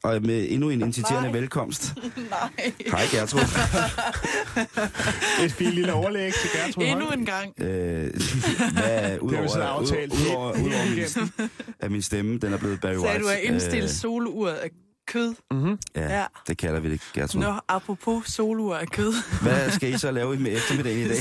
og 0.03 0.23
med 0.23 0.47
endnu 0.51 0.71
en 0.71 0.83
inciterende 0.83 1.31
Nej. 1.31 1.41
velkomst. 1.41 1.95
Nej. 2.31 2.73
Hej 2.87 3.03
Gertrud. 3.13 3.41
Et 5.45 5.53
fint 5.53 5.75
lille 5.75 5.93
overlæg 5.93 6.33
til 6.35 6.51
Gertrud 6.55 6.85
Endnu 6.85 7.11
en 7.11 7.27
gang. 7.27 7.53
øh, 7.59 7.67
hvad, 7.67 8.11
Det 8.11 8.83
har 8.83 9.11
vi 9.13 9.19
udover, 9.21 9.47
så 9.49 9.61
aftalt. 9.63 10.13
ud, 10.13 10.19
udover, 10.27 10.57
helt 10.57 10.67
udover 10.69 11.27
min, 11.39 11.49
at 11.81 11.91
min 11.91 12.03
stemme, 12.03 12.39
den 12.39 12.53
er 12.53 12.57
blevet 12.59 12.81
Barry 12.81 12.93
White. 12.97 13.07
Sagde 13.07 13.21
du 13.23 13.29
at 13.29 13.39
indstille 13.43 13.85
Øh, 13.85 13.91
soluret 13.91 14.53
af 14.55 14.71
kød? 15.11 15.35
Mm-hmm. 15.51 15.79
ja, 15.97 16.19
Ja. 16.19 16.27
det 16.47 16.59
kalder 16.59 16.81
vi 16.81 16.91
det, 16.91 17.01
Gertrud. 17.15 17.41
Nå, 17.43 17.55
apropos 17.69 18.27
solur 18.27 18.77
af 18.77 18.89
kød. 18.89 19.15
Hvad 19.43 19.71
skal 19.71 19.95
I 19.95 19.99
så 19.99 20.11
lave 20.11 20.37
med 20.37 20.53
eftermiddagen 20.57 21.07
i 21.07 21.09
dag? 21.09 21.19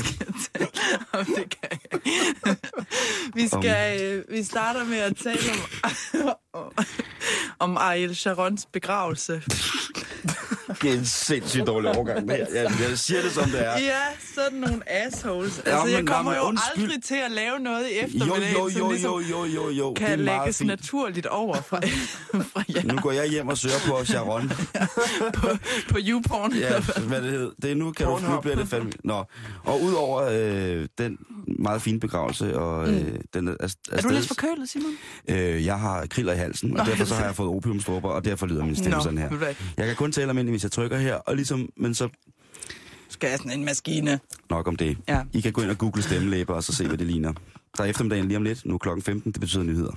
Om 1.12 1.24
det 1.24 1.56
kan 1.60 1.78
jeg. 1.92 2.00
Vi, 3.34 3.48
skal, 3.48 4.02
øh, 4.02 4.24
vi 4.30 4.42
starter 4.44 4.84
med 4.84 4.98
at 4.98 5.16
tale 5.16 5.38
om, 6.52 6.72
om 7.70 7.76
Ariel 7.76 8.16
Sharons 8.16 8.66
begravelse. 8.72 9.42
Det 10.82 10.90
er 10.90 10.94
en 10.98 11.04
sindssygt 11.04 11.66
dårlig 11.66 11.96
overgang, 11.96 12.30
her. 12.30 12.36
Jeg, 12.54 12.72
jeg 12.88 12.98
siger 12.98 13.22
det, 13.22 13.32
som 13.32 13.50
det 13.50 13.66
er. 13.66 13.78
Ja, 13.78 13.92
sådan 14.34 14.58
nogle 14.58 14.80
assholes. 14.86 15.62
Ja, 15.66 15.70
Altså, 15.70 15.86
men 15.86 15.94
jeg 15.94 16.06
kommer 16.06 16.32
men 16.32 16.40
jo 16.40 16.46
undskyld. 16.46 16.84
aldrig 16.84 17.02
til 17.02 17.14
at 17.14 17.30
lave 17.30 17.58
noget 17.58 17.86
i 17.90 17.94
Jo, 17.94 18.06
eftermiddag, 18.06 18.52
jo, 18.54 18.70
som 18.70 18.80
jo, 18.82 18.90
ligesom 18.90 19.20
jo, 19.20 19.44
jo, 19.44 19.62
jo, 19.62 19.70
jo. 19.70 19.92
Kan 19.94 20.20
lægges 20.20 20.58
fint. 20.58 20.68
naturligt 20.68 21.26
over 21.26 21.54
fra, 21.60 21.80
fra 22.52 22.64
jer 22.74 22.82
Nu 22.84 23.00
går 23.00 23.12
jeg 23.12 23.26
hjem 23.26 23.48
og 23.48 23.58
søger 23.58 23.74
på 23.86 24.04
Sharon. 24.04 24.48
på 25.90 25.98
YouPorn. 26.08 26.52
Ja, 26.54 26.80
hvad 27.08 27.22
det 27.22 27.30
hed. 27.30 27.50
Det 27.62 27.70
er 27.70 27.74
nu, 27.74 27.92
kan 27.92 28.06
du, 28.06 28.18
nu 28.18 28.40
bliver 28.40 28.56
det 28.56 28.68
fandme... 28.68 28.92
Nå. 29.04 29.24
Og 29.64 29.82
udover 29.82 30.22
øh, 30.32 30.86
den 30.98 31.18
meget 31.58 31.82
fine 31.82 32.00
begravelse, 32.00 32.58
og 32.58 32.88
øh, 32.88 33.14
den 33.34 33.48
er, 33.48 33.54
er, 33.60 33.74
Er 33.92 34.00
du 34.00 34.08
lidt 34.08 34.26
forkølet, 34.26 34.68
Simon? 34.70 34.90
Øh, 35.28 35.64
jeg 35.66 35.78
har 35.80 36.06
kriller 36.06 36.32
i 36.32 36.36
halsen, 36.36 36.70
og 36.72 36.86
Nå, 36.86 36.90
derfor 36.90 37.04
så 37.04 37.14
har 37.14 37.24
jeg 37.24 37.34
fået 37.36 37.48
opiumstropper, 37.48 38.08
og 38.08 38.24
derfor 38.24 38.46
lyder 38.46 38.64
min 38.64 38.76
stemme 38.76 38.96
Nå, 38.96 39.02
sådan 39.02 39.18
her. 39.18 39.30
Jeg 39.76 39.86
kan 39.86 39.96
kun 39.96 40.12
tale 40.12 40.28
almindeligt, 40.28 40.52
hvis 40.52 40.64
jeg 40.70 40.74
trykker 40.74 40.98
her, 40.98 41.14
og 41.14 41.36
ligesom, 41.36 41.68
men 41.76 41.94
så 41.94 42.08
Skal 43.08 43.28
jeg 43.30 43.38
sådan 43.38 43.52
en 43.58 43.64
maskine? 43.64 44.20
nok 44.50 44.68
om 44.68 44.76
det. 44.76 44.98
Ja. 45.08 45.22
I 45.32 45.40
kan 45.40 45.52
gå 45.52 45.60
ind 45.62 45.70
og 45.70 45.78
google 45.78 46.02
stemmelæber, 46.02 46.54
og 46.54 46.62
så 46.64 46.72
se, 46.74 46.86
hvad 46.88 46.98
det 46.98 47.06
ligner. 47.06 47.32
Der 47.76 47.82
er 47.82 47.88
eftermiddagen 47.88 48.26
lige 48.28 48.36
om 48.36 48.42
lidt, 48.42 48.66
nu 48.66 48.74
er 48.74 48.78
klokken 48.78 49.02
15, 49.02 49.32
det 49.32 49.40
betyder 49.40 49.62
nyheder. 49.62 49.92